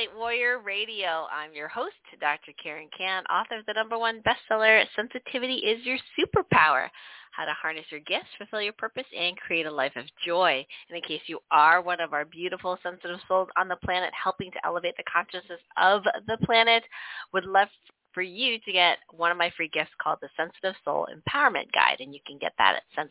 Light 0.00 0.16
Warrior 0.16 0.60
Radio. 0.60 1.26
I'm 1.30 1.52
your 1.52 1.68
host, 1.68 1.92
Dr. 2.22 2.52
Karen 2.62 2.88
Kan, 2.96 3.22
author 3.26 3.58
of 3.58 3.66
the 3.66 3.74
number 3.74 3.98
one 3.98 4.22
bestseller, 4.22 4.82
Sensitivity 4.96 5.56
is 5.56 5.84
Your 5.84 5.98
Superpower, 6.18 6.88
How 7.32 7.44
to 7.44 7.52
Harness 7.52 7.84
Your 7.90 8.00
Gifts, 8.00 8.28
Fulfill 8.38 8.62
Your 8.62 8.72
Purpose, 8.72 9.04
and 9.14 9.36
Create 9.36 9.66
a 9.66 9.70
Life 9.70 9.92
of 9.96 10.06
Joy. 10.24 10.64
And 10.88 10.96
in 10.96 11.02
case 11.02 11.20
you 11.26 11.40
are 11.50 11.82
one 11.82 12.00
of 12.00 12.14
our 12.14 12.24
beautiful 12.24 12.78
sensitive 12.82 13.18
souls 13.28 13.48
on 13.58 13.68
the 13.68 13.76
planet 13.76 14.10
helping 14.14 14.50
to 14.52 14.66
elevate 14.66 14.96
the 14.96 15.02
consciousness 15.02 15.60
of 15.76 16.02
the 16.26 16.38
planet, 16.46 16.82
would 17.34 17.44
love 17.44 17.68
for 18.12 18.22
you 18.22 18.58
to 18.58 18.72
get 18.72 18.98
one 19.16 19.30
of 19.30 19.36
my 19.36 19.50
free 19.56 19.68
gifts 19.72 19.90
called 20.02 20.18
the 20.20 20.28
Sensitive 20.36 20.74
Soul 20.84 21.06
Empowerment 21.10 21.70
Guide. 21.72 21.98
And 22.00 22.14
you 22.14 22.20
can 22.26 22.38
get 22.38 22.52
that 22.58 22.76
at 22.76 23.08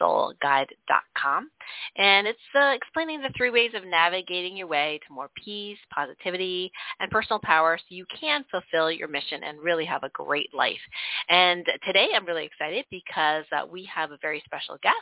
sensitivesoulguide.com. 0.00 1.50
And 1.96 2.26
it's 2.26 2.38
uh, 2.54 2.72
explaining 2.74 3.22
the 3.22 3.32
three 3.36 3.50
ways 3.50 3.72
of 3.74 3.84
navigating 3.84 4.56
your 4.56 4.66
way 4.66 5.00
to 5.06 5.12
more 5.12 5.30
peace, 5.42 5.78
positivity, 5.94 6.70
and 7.00 7.10
personal 7.10 7.40
power 7.42 7.78
so 7.78 7.84
you 7.94 8.06
can 8.20 8.44
fulfill 8.50 8.90
your 8.90 9.08
mission 9.08 9.42
and 9.44 9.60
really 9.60 9.84
have 9.84 10.02
a 10.02 10.10
great 10.10 10.52
life. 10.54 10.80
And 11.28 11.66
today 11.86 12.08
I'm 12.14 12.26
really 12.26 12.46
excited 12.46 12.84
because 12.90 13.44
uh, 13.52 13.66
we 13.70 13.88
have 13.94 14.10
a 14.10 14.18
very 14.20 14.42
special 14.44 14.78
guest. 14.82 14.96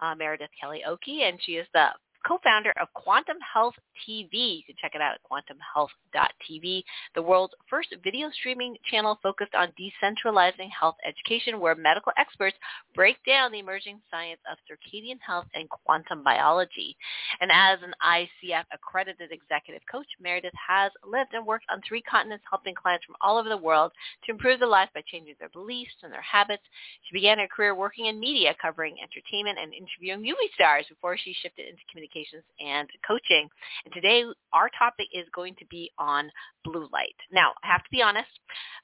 Uh, 0.00 0.14
Meredith 0.14 0.50
Kelly 0.60 0.82
Oke, 0.86 1.08
and 1.08 1.38
she 1.42 1.52
is 1.52 1.66
the 1.74 1.88
co-founder 2.26 2.72
of 2.80 2.92
Quantum 2.94 3.36
Health 3.40 3.74
TV. 4.08 4.58
You 4.58 4.62
can 4.66 4.76
check 4.80 4.92
it 4.94 5.00
out 5.00 5.14
at 5.14 5.20
quantumhealth.tv, 5.22 6.82
the 7.14 7.22
world's 7.22 7.54
first 7.68 7.94
video 8.02 8.30
streaming 8.30 8.76
channel 8.90 9.18
focused 9.22 9.54
on 9.54 9.72
decentralizing 9.78 10.70
health 10.70 10.96
education 11.06 11.60
where 11.60 11.74
medical 11.74 12.12
experts 12.18 12.56
break 12.94 13.16
down 13.26 13.52
the 13.52 13.58
emerging 13.58 14.00
science 14.10 14.40
of 14.50 14.58
circadian 14.64 15.18
health 15.26 15.46
and 15.54 15.68
quantum 15.68 16.22
biology. 16.24 16.96
And 17.40 17.50
as 17.52 17.78
an 17.82 17.92
ICF 18.02 18.64
accredited 18.72 19.30
executive 19.30 19.82
coach, 19.90 20.06
Meredith 20.20 20.54
has 20.68 20.90
lived 21.06 21.34
and 21.34 21.46
worked 21.46 21.66
on 21.70 21.80
three 21.86 22.02
continents 22.02 22.44
helping 22.48 22.74
clients 22.74 23.04
from 23.04 23.16
all 23.20 23.38
over 23.38 23.48
the 23.48 23.56
world 23.56 23.92
to 24.24 24.32
improve 24.32 24.60
their 24.60 24.68
lives 24.68 24.90
by 24.94 25.02
changing 25.06 25.34
their 25.38 25.50
beliefs 25.50 25.92
and 26.02 26.12
their 26.12 26.22
habits. 26.22 26.62
She 27.04 27.16
began 27.16 27.38
her 27.38 27.48
career 27.48 27.74
working 27.74 28.06
in 28.06 28.18
media 28.18 28.54
covering 28.60 28.96
entertainment 29.02 29.58
and 29.60 29.74
interviewing 29.74 30.20
movie 30.20 30.52
stars 30.54 30.86
before 30.88 31.16
she 31.16 31.34
shifted 31.42 31.68
into 31.68 31.82
communication 31.90 32.13
communications 32.14 32.44
and 32.60 32.88
coaching. 33.06 33.48
And 33.84 33.94
today 33.94 34.24
our 34.52 34.70
topic 34.78 35.06
is 35.12 35.26
going 35.34 35.54
to 35.58 35.66
be 35.66 35.90
on 35.98 36.30
blue 36.64 36.88
light. 36.92 37.16
Now, 37.32 37.52
I 37.62 37.68
have 37.68 37.82
to 37.82 37.90
be 37.90 38.02
honest. 38.02 38.30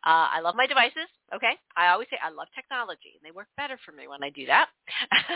Uh, 0.04 0.28
I 0.34 0.40
love 0.40 0.54
my 0.56 0.66
devices. 0.66 1.08
Okay. 1.34 1.52
I 1.76 1.88
always 1.88 2.08
say 2.10 2.18
I 2.22 2.30
love 2.30 2.48
technology 2.54 3.14
and 3.14 3.22
they 3.22 3.30
work 3.30 3.46
better 3.56 3.78
for 3.86 3.92
me 3.92 4.08
when 4.08 4.22
I 4.22 4.30
do 4.30 4.46
that. 4.46 4.68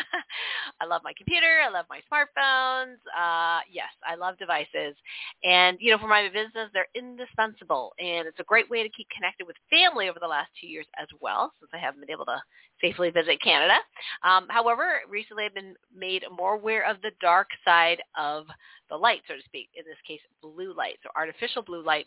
I 0.80 0.86
love 0.86 1.02
my 1.04 1.12
computer. 1.16 1.60
I 1.64 1.70
love 1.70 1.86
my 1.88 2.00
smartphones. 2.10 2.98
Uh, 3.14 3.60
yes, 3.70 3.94
I 4.06 4.16
love 4.16 4.36
devices. 4.38 4.96
And, 5.44 5.78
you 5.80 5.92
know, 5.92 5.98
for 5.98 6.08
my 6.08 6.26
business, 6.28 6.70
they're 6.72 6.90
indispensable. 6.96 7.92
And 8.00 8.26
it's 8.26 8.40
a 8.40 8.44
great 8.44 8.68
way 8.68 8.82
to 8.82 8.88
keep 8.88 9.06
connected 9.10 9.46
with 9.46 9.56
family 9.70 10.08
over 10.08 10.18
the 10.20 10.26
last 10.26 10.50
two 10.60 10.66
years 10.66 10.86
as 11.00 11.06
well, 11.20 11.52
since 11.60 11.70
I 11.72 11.78
haven't 11.78 12.00
been 12.00 12.10
able 12.10 12.26
to 12.26 12.42
safely 12.80 13.10
visit 13.10 13.40
Canada. 13.40 13.78
Um, 14.24 14.46
however, 14.48 15.00
recently 15.08 15.44
I've 15.44 15.54
been 15.54 15.74
made 15.96 16.24
more 16.36 16.54
aware 16.54 16.88
of 16.90 17.00
the 17.02 17.12
dark 17.20 17.48
side 17.64 18.02
of 18.18 18.46
the 18.90 18.96
light, 18.96 19.22
so 19.28 19.34
to 19.34 19.42
speak, 19.44 19.68
in 19.74 19.84
this 19.84 20.00
case, 20.06 20.20
blue 20.42 20.74
light. 20.74 20.98
So 21.02 21.10
artificial 21.16 21.62
blue 21.62 21.84
light 21.84 22.06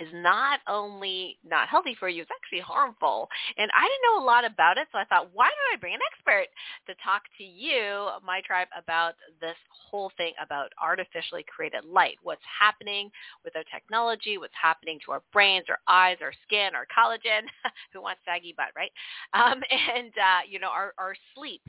is 0.00 0.08
not 0.12 0.60
only 0.68 1.38
not 1.46 1.68
healthy 1.68 1.96
for 1.98 2.08
you, 2.08 2.22
it's 2.22 2.30
actually 2.30 2.60
harmful. 2.60 3.28
And 3.56 3.70
I 3.74 3.82
didn't 3.82 4.04
know 4.14 4.22
a 4.22 4.26
lot 4.26 4.44
about 4.44 4.78
it, 4.78 4.88
so 4.92 4.98
I 4.98 5.04
thought, 5.04 5.30
why 5.32 5.46
don't 5.46 5.74
I 5.74 5.80
bring 5.80 5.94
an 5.94 6.00
expert 6.12 6.48
to 6.86 6.94
talk 7.02 7.22
to 7.38 7.44
you, 7.44 8.08
my 8.24 8.40
tribe, 8.46 8.68
about 8.76 9.14
this 9.40 9.56
whole 9.70 10.12
thing 10.16 10.32
about 10.42 10.72
artificially 10.82 11.44
created 11.48 11.84
light, 11.84 12.18
what's 12.22 12.42
happening 12.46 13.10
with 13.44 13.56
our 13.56 13.64
technology, 13.72 14.38
what's 14.38 14.54
happening 14.60 14.98
to 15.06 15.12
our 15.12 15.22
brains, 15.32 15.66
our 15.68 15.78
eyes, 15.88 16.18
our 16.20 16.32
skin, 16.46 16.74
our 16.74 16.86
collagen, 16.86 17.46
who 17.92 18.02
wants 18.02 18.20
saggy 18.24 18.54
butt, 18.56 18.72
right? 18.76 18.92
Um, 19.32 19.62
and, 19.94 20.12
uh, 20.16 20.42
you 20.48 20.58
know, 20.58 20.70
our, 20.70 20.92
our 20.98 21.14
sleep. 21.34 21.62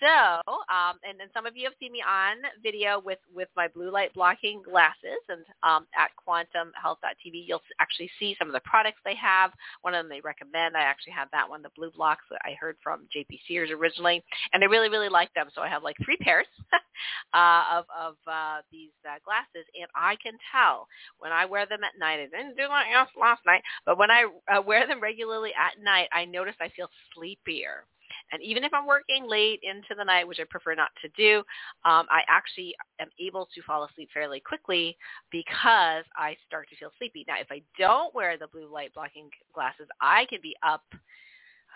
So, 0.00 0.40
um, 0.72 0.96
and 1.04 1.20
then 1.20 1.28
some 1.34 1.44
of 1.44 1.56
you 1.56 1.64
have 1.64 1.74
seen 1.78 1.92
me 1.92 2.02
on 2.02 2.36
video 2.62 3.00
with, 3.04 3.18
with 3.34 3.48
my 3.54 3.68
blue 3.68 3.90
light 3.90 4.14
blocking 4.14 4.62
glasses 4.62 5.20
and 5.28 5.44
um, 5.62 5.86
at 5.94 6.10
quantumhealth.tv, 6.16 7.44
you'll 7.46 7.60
actually 7.80 8.10
see 8.18 8.34
some 8.38 8.48
of 8.48 8.54
the 8.54 8.60
products 8.64 9.00
they 9.04 9.14
have. 9.14 9.52
One 9.82 9.94
of 9.94 10.02
them 10.02 10.08
they 10.08 10.22
recommend. 10.22 10.74
I 10.74 10.80
actually 10.80 11.12
have 11.12 11.28
that 11.32 11.48
one, 11.48 11.60
the 11.60 11.70
blue 11.76 11.90
blocks 11.90 12.24
that 12.30 12.40
I 12.44 12.56
heard 12.58 12.76
from 12.82 13.08
JP 13.14 13.40
Sears 13.46 13.70
originally, 13.70 14.24
and 14.54 14.64
I 14.64 14.66
really, 14.66 14.88
really 14.88 15.10
like 15.10 15.32
them. 15.34 15.48
So 15.54 15.60
I 15.60 15.68
have 15.68 15.82
like 15.82 15.96
three 16.02 16.16
pairs 16.16 16.46
uh, 17.34 17.64
of, 17.70 17.84
of 17.92 18.14
uh, 18.26 18.62
these 18.72 18.96
uh, 19.04 19.18
glasses, 19.24 19.68
and 19.78 19.88
I 19.94 20.16
can 20.22 20.32
tell 20.50 20.88
when 21.18 21.32
I 21.32 21.44
wear 21.44 21.66
them 21.66 21.84
at 21.84 21.98
night. 22.00 22.20
I 22.20 22.36
didn't 22.36 22.56
do 22.56 22.68
that 22.68 23.06
last 23.20 23.42
night, 23.44 23.62
but 23.84 23.98
when 23.98 24.10
I 24.10 24.24
uh, 24.50 24.62
wear 24.62 24.86
them 24.86 25.00
regularly 25.00 25.50
at 25.50 25.82
night, 25.82 26.08
I 26.12 26.24
notice 26.24 26.54
I 26.58 26.70
feel 26.70 26.88
sleepier. 27.14 27.84
And 28.32 28.42
even 28.42 28.64
if 28.64 28.72
I'm 28.72 28.86
working 28.86 29.28
late 29.28 29.60
into 29.62 29.94
the 29.96 30.04
night, 30.04 30.26
which 30.26 30.40
I 30.40 30.44
prefer 30.48 30.74
not 30.74 30.90
to 31.02 31.08
do, 31.16 31.38
um, 31.84 32.06
I 32.10 32.22
actually 32.28 32.74
am 33.00 33.08
able 33.18 33.48
to 33.54 33.62
fall 33.62 33.84
asleep 33.84 34.10
fairly 34.12 34.40
quickly 34.40 34.96
because 35.30 36.04
I 36.16 36.36
start 36.46 36.68
to 36.70 36.76
feel 36.76 36.92
sleepy. 36.98 37.24
Now, 37.26 37.40
if 37.40 37.48
I 37.50 37.62
don't 37.78 38.14
wear 38.14 38.38
the 38.38 38.48
blue 38.48 38.72
light 38.72 38.94
blocking 38.94 39.30
glasses, 39.54 39.88
I 40.00 40.26
can 40.28 40.40
be 40.42 40.54
up 40.62 40.84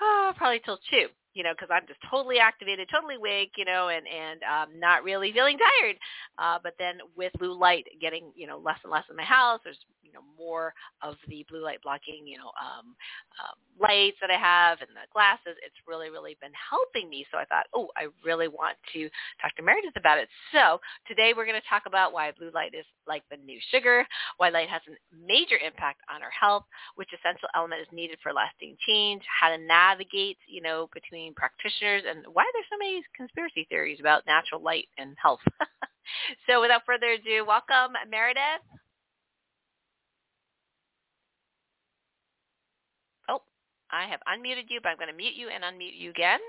oh, 0.01 0.33
probably 0.37 0.61
till 0.65 0.79
2 0.91 1.09
you 1.35 1.43
know, 1.43 1.53
because 1.53 1.69
I'm 1.71 1.87
just 1.87 1.99
totally 2.09 2.39
activated, 2.39 2.89
totally 2.91 3.17
awake, 3.17 3.53
you 3.57 3.65
know, 3.65 3.89
and 3.89 4.07
and 4.07 4.41
um, 4.45 4.79
not 4.79 5.03
really 5.03 5.33
feeling 5.33 5.59
tired. 5.59 5.97
Uh, 6.39 6.59
but 6.63 6.75
then 6.79 6.99
with 7.17 7.33
blue 7.39 7.59
light 7.59 7.85
getting, 8.01 8.33
you 8.37 8.47
know, 8.47 8.59
less 8.59 8.79
and 8.85 8.93
less 8.93 9.05
in 9.11 9.17
my 9.17 9.25
house, 9.25 9.61
there's 9.65 9.79
know 10.15 10.25
more 10.39 10.73
of 11.03 11.17
the 11.29 11.45
blue 11.49 11.63
light 11.63 11.83
blocking, 11.83 12.27
you 12.27 12.39
know, 12.39 12.53
um, 12.57 12.95
um, 13.43 13.57
lights 13.81 14.17
that 14.21 14.31
I 14.31 14.39
have 14.39 14.81
and 14.81 14.91
the 14.91 15.07
glasses. 15.13 15.59
It's 15.65 15.77
really 15.87 16.11
really 16.11 16.37
been 16.41 16.55
helping 16.55 17.11
me. 17.11 17.27
So 17.31 17.39
I 17.39 17.45
thought, 17.45 17.67
oh, 17.75 17.89
I 17.97 18.09
really 18.25 18.49
want 18.49 18.77
to 18.95 19.09
talk 19.41 19.55
to 19.57 19.63
Meredith 19.63 19.97
about 19.97 20.19
it. 20.19 20.29
So 20.53 20.81
today 21.07 21.33
we're 21.37 21.47
going 21.47 21.61
to 21.61 21.69
talk 21.69 21.85
about 21.87 22.13
why 22.13 22.33
blue 22.33 22.51
light 22.55 22.75
is 22.75 22.87
like 23.07 23.23
the 23.31 23.37
new 23.37 23.59
sugar, 23.71 24.07
why 24.39 24.49
light 24.49 24.69
has 24.69 24.83
a 24.89 24.97
major 25.27 25.57
impact 25.59 26.01
on 26.13 26.23
our 26.23 26.31
health, 26.31 26.65
which 26.97 27.11
essential 27.13 27.49
element 27.55 27.83
is 27.83 27.89
needed 27.93 28.19
for 28.23 28.33
lasting 28.33 28.77
change, 28.87 29.23
how 29.29 29.49
to 29.49 29.59
navigate, 29.59 30.39
you 30.49 30.63
know, 30.63 30.89
between 30.95 31.35
practitioners 31.35 32.03
and 32.09 32.25
why 32.33 32.45
there's 32.53 32.67
so 32.71 32.79
many 32.79 33.03
conspiracy 33.17 33.67
theories 33.69 34.01
about 34.01 34.27
natural 34.27 34.63
light 34.63 34.89
and 34.99 35.17
health. 35.21 35.41
so 36.47 36.61
without 36.61 36.83
further 36.87 37.13
ado, 37.13 37.45
welcome 37.47 37.95
Meredith. 38.11 38.63
Oh, 43.29 43.41
I 43.95 44.09
have 44.11 44.19
unmuted 44.27 44.67
you, 44.71 44.81
but 44.83 44.89
I'm 44.89 44.97
going 44.97 45.09
to 45.09 45.17
mute 45.17 45.37
you 45.37 45.49
and 45.55 45.63
unmute 45.63 45.97
you 45.97 46.11
again. 46.11 46.41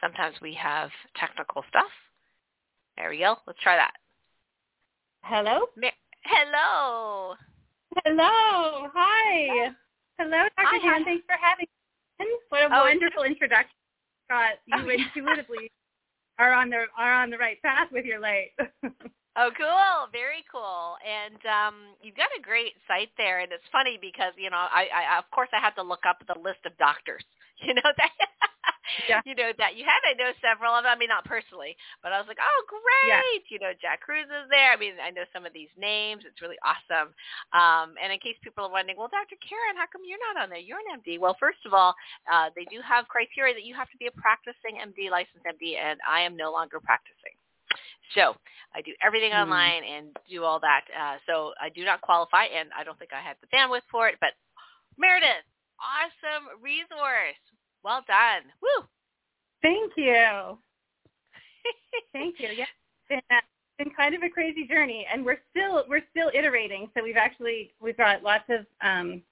Sometimes 0.00 0.36
we 0.40 0.54
have 0.54 0.90
technical 1.18 1.64
stuff. 1.68 1.90
There 2.96 3.10
we 3.10 3.18
go. 3.18 3.34
Let's 3.48 3.58
try 3.60 3.74
that. 3.74 3.94
Hello? 5.22 5.66
Hello. 6.22 7.34
Hello. 8.04 8.88
Hi. 8.94 9.72
Hello, 10.16 10.46
Dr. 10.56 10.78
Jan. 10.84 11.04
Thanks 11.04 11.24
for 11.26 11.36
having 11.40 11.66
me. 12.20 12.26
what 12.48 12.62
a 12.62 12.66
oh, 12.66 12.84
wonderful 12.84 13.24
introduction. 13.24 13.74
Scott, 14.28 14.62
you 14.66 14.76
oh, 14.78 14.88
intuitively 15.16 15.72
are 16.38 16.52
on 16.52 16.70
the 16.70 16.84
are 16.96 17.14
on 17.14 17.30
the 17.30 17.38
right 17.38 17.60
path 17.62 17.88
with 17.90 18.04
your 18.04 18.20
light. 18.20 18.50
oh, 19.36 19.50
cool! 19.56 20.08
Very 20.12 20.44
cool. 20.50 20.96
And 21.04 21.40
um, 21.46 21.74
you've 22.02 22.16
got 22.16 22.30
a 22.38 22.42
great 22.42 22.74
site 22.86 23.10
there, 23.16 23.40
and 23.40 23.52
it's 23.52 23.66
funny 23.72 23.98
because 24.00 24.32
you 24.36 24.50
know, 24.50 24.56
I, 24.60 24.88
I 24.94 25.18
of 25.18 25.30
course 25.30 25.48
I 25.52 25.60
had 25.60 25.74
to 25.76 25.82
look 25.82 26.06
up 26.08 26.22
the 26.26 26.38
list 26.40 26.64
of 26.66 26.76
doctors. 26.78 27.24
You 27.64 27.72
know 27.72 27.86
that 27.96 28.10
yeah. 29.08 29.20
you 29.24 29.34
know 29.34 29.50
that 29.58 29.76
you 29.76 29.84
had. 29.84 30.00
I 30.04 30.14
know 30.14 30.30
several 30.40 30.74
of 30.74 30.84
them. 30.84 30.92
I 30.92 30.98
mean, 30.98 31.08
not 31.08 31.24
personally, 31.24 31.76
but 32.02 32.12
I 32.12 32.18
was 32.18 32.28
like, 32.28 32.40
oh, 32.40 32.60
great. 32.68 33.08
Yeah. 33.08 33.22
You 33.50 33.58
know, 33.58 33.72
Jack 33.80 34.02
Kruse 34.02 34.28
is 34.28 34.48
there. 34.50 34.72
I 34.72 34.78
mean, 34.78 34.94
I 35.00 35.10
know 35.10 35.26
some 35.32 35.46
of 35.46 35.52
these 35.52 35.72
names. 35.78 36.22
It's 36.26 36.40
really 36.42 36.60
awesome. 36.62 37.12
Um, 37.52 37.96
and 37.98 38.12
in 38.12 38.18
case 38.20 38.36
people 38.42 38.66
are 38.66 38.72
wondering, 38.72 38.98
well, 38.98 39.10
Dr. 39.10 39.38
Karen, 39.40 39.78
how 39.78 39.88
come 39.90 40.02
you're 40.06 40.22
not 40.32 40.40
on 40.42 40.50
there? 40.50 40.62
You're 40.62 40.82
an 40.82 41.00
MD. 41.00 41.18
Well, 41.18 41.36
first 41.38 41.62
of 41.66 41.74
all, 41.74 41.94
uh, 42.30 42.50
they 42.54 42.66
do 42.68 42.80
have 42.84 43.08
criteria 43.10 43.54
that 43.54 43.66
you 43.66 43.74
have 43.74 43.90
to 43.90 43.98
be 43.98 44.06
a 44.06 44.14
practicing 44.14 44.80
MD, 44.80 45.10
licensed 45.10 45.46
MD, 45.46 45.78
and 45.78 45.98
I 46.04 46.22
am 46.22 46.36
no 46.36 46.52
longer 46.52 46.80
practicing. 46.80 47.36
So 48.14 48.34
I 48.74 48.82
do 48.82 48.92
everything 49.04 49.32
mm. 49.32 49.42
online 49.42 49.82
and 49.84 50.16
do 50.30 50.44
all 50.44 50.60
that. 50.60 50.82
Uh, 50.90 51.16
so 51.26 51.52
I 51.60 51.68
do 51.70 51.84
not 51.84 52.00
qualify, 52.00 52.44
and 52.44 52.68
I 52.76 52.84
don't 52.84 52.98
think 52.98 53.12
I 53.12 53.20
have 53.20 53.36
the 53.40 53.48
bandwidth 53.54 53.86
for 53.90 54.08
it. 54.08 54.16
But 54.20 54.30
Meredith, 54.98 55.46
awesome 55.80 56.62
resource. 56.62 57.40
Well 57.82 58.02
done. 58.06 58.42
Woo! 58.62 58.86
Thank 59.62 59.92
you. 59.96 60.58
Thank 62.12 62.36
you. 62.38 62.48
Yeah, 62.56 62.64
it's 62.64 63.08
been, 63.08 63.20
uh, 63.30 63.40
been 63.78 63.90
kind 63.96 64.14
of 64.14 64.22
a 64.22 64.28
crazy 64.28 64.66
journey, 64.66 65.06
and 65.12 65.24
we're 65.24 65.40
still 65.50 65.84
we're 65.88 66.04
still 66.10 66.30
iterating. 66.34 66.88
So 66.96 67.02
we've 67.02 67.16
actually 67.16 67.72
we've 67.80 67.96
got 67.96 68.22
lots 68.22 68.44
of 68.48 68.66
um, 68.82 69.22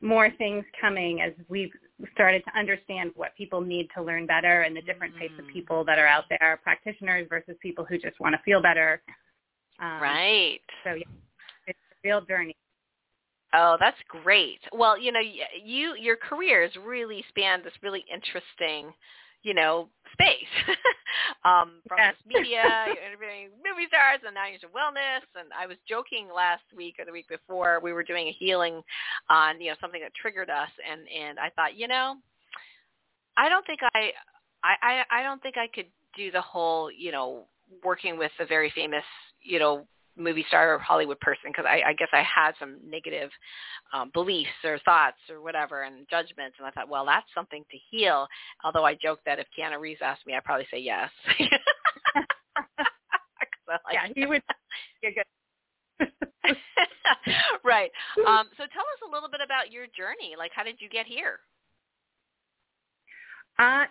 more 0.00 0.30
things 0.38 0.64
coming 0.80 1.20
as 1.20 1.32
we've 1.48 1.72
started 2.12 2.42
to 2.44 2.58
understand 2.58 3.10
what 3.16 3.34
people 3.36 3.60
need 3.60 3.88
to 3.96 4.02
learn 4.02 4.26
better 4.26 4.62
and 4.62 4.76
the 4.76 4.82
different 4.82 5.14
mm-hmm. 5.14 5.22
types 5.22 5.34
of 5.38 5.46
mm. 5.46 5.52
people 5.52 5.84
that 5.84 5.98
are 5.98 6.06
out 6.06 6.24
there, 6.28 6.60
practitioners 6.62 7.26
versus 7.28 7.56
people 7.60 7.84
who 7.84 7.98
just 7.98 8.18
want 8.20 8.34
to 8.34 8.40
feel 8.44 8.62
better. 8.62 9.02
Um, 9.80 10.00
right. 10.00 10.60
So 10.84 10.94
yeah, 10.94 11.04
it's 11.66 11.78
a 11.78 12.08
real 12.08 12.20
journey. 12.20 12.56
Oh, 13.54 13.76
that's 13.80 13.96
great. 14.08 14.60
Well, 14.72 14.98
you 14.98 15.10
know, 15.12 15.20
you 15.64 15.94
your 15.98 16.16
career 16.16 16.62
has 16.62 16.72
really 16.84 17.24
spanned 17.28 17.64
this 17.64 17.72
really 17.82 18.04
interesting, 18.12 18.92
you 19.42 19.54
know, 19.54 19.88
space. 20.12 20.66
um, 21.44 21.80
from 21.86 21.98
yes. 21.98 22.14
this 22.16 22.26
media, 22.26 22.62
you're 22.86 23.04
interviewing 23.04 23.50
movie 23.60 23.88
stars, 23.88 24.20
and 24.24 24.34
now 24.34 24.46
you're 24.46 24.54
into 24.54 24.68
wellness. 24.68 25.24
And 25.38 25.48
I 25.52 25.66
was 25.66 25.76
joking 25.88 26.28
last 26.34 26.64
week 26.76 26.96
or 26.98 27.04
the 27.04 27.12
week 27.12 27.28
before 27.28 27.80
we 27.82 27.92
were 27.92 28.02
doing 28.02 28.28
a 28.28 28.32
healing 28.32 28.82
on 29.30 29.60
you 29.60 29.70
know 29.70 29.76
something 29.80 30.00
that 30.00 30.14
triggered 30.14 30.50
us, 30.50 30.70
and 30.88 31.02
and 31.08 31.38
I 31.38 31.50
thought, 31.50 31.76
you 31.76 31.88
know, 31.88 32.16
I 33.36 33.48
don't 33.48 33.66
think 33.66 33.80
I, 33.94 34.12
I 34.62 34.74
I 34.82 35.20
I 35.20 35.22
don't 35.22 35.42
think 35.42 35.56
I 35.56 35.68
could 35.68 35.86
do 36.16 36.30
the 36.30 36.40
whole 36.40 36.90
you 36.90 37.12
know 37.12 37.44
working 37.84 38.18
with 38.18 38.32
a 38.40 38.46
very 38.46 38.72
famous 38.74 39.04
you 39.42 39.58
know 39.58 39.86
movie 40.18 40.44
star 40.48 40.74
or 40.74 40.78
Hollywood 40.78 41.20
person 41.20 41.50
because 41.50 41.64
I, 41.66 41.90
I 41.90 41.92
guess 41.94 42.08
I 42.12 42.22
had 42.22 42.52
some 42.58 42.78
negative 42.86 43.30
um, 43.92 44.10
beliefs 44.12 44.50
or 44.64 44.78
thoughts 44.84 45.18
or 45.30 45.40
whatever 45.40 45.82
and 45.82 46.06
judgments, 46.10 46.56
and 46.58 46.66
I 46.66 46.70
thought, 46.70 46.88
well, 46.88 47.06
that's 47.06 47.26
something 47.34 47.64
to 47.70 47.78
heal. 47.90 48.26
Although 48.64 48.84
I 48.84 48.94
joked 48.94 49.24
that 49.26 49.38
if 49.38 49.46
Keanu 49.58 49.80
Reeves 49.80 50.00
asked 50.02 50.26
me, 50.26 50.34
I'd 50.34 50.44
probably 50.44 50.66
say 50.70 50.78
yes. 50.80 51.10
like, 53.68 53.80
yeah, 53.92 54.08
he 54.14 54.26
would. 54.26 54.42
You're 55.02 55.12
good. 55.12 55.24
right. 57.64 57.90
Um, 58.26 58.48
so 58.56 58.64
tell 58.72 58.82
us 58.82 59.08
a 59.08 59.12
little 59.12 59.28
bit 59.28 59.40
about 59.44 59.72
your 59.72 59.86
journey. 59.86 60.34
Like, 60.36 60.52
how 60.54 60.62
did 60.64 60.76
you 60.80 60.88
get 60.88 61.06
here? 61.06 61.40
Uh, 63.58 63.84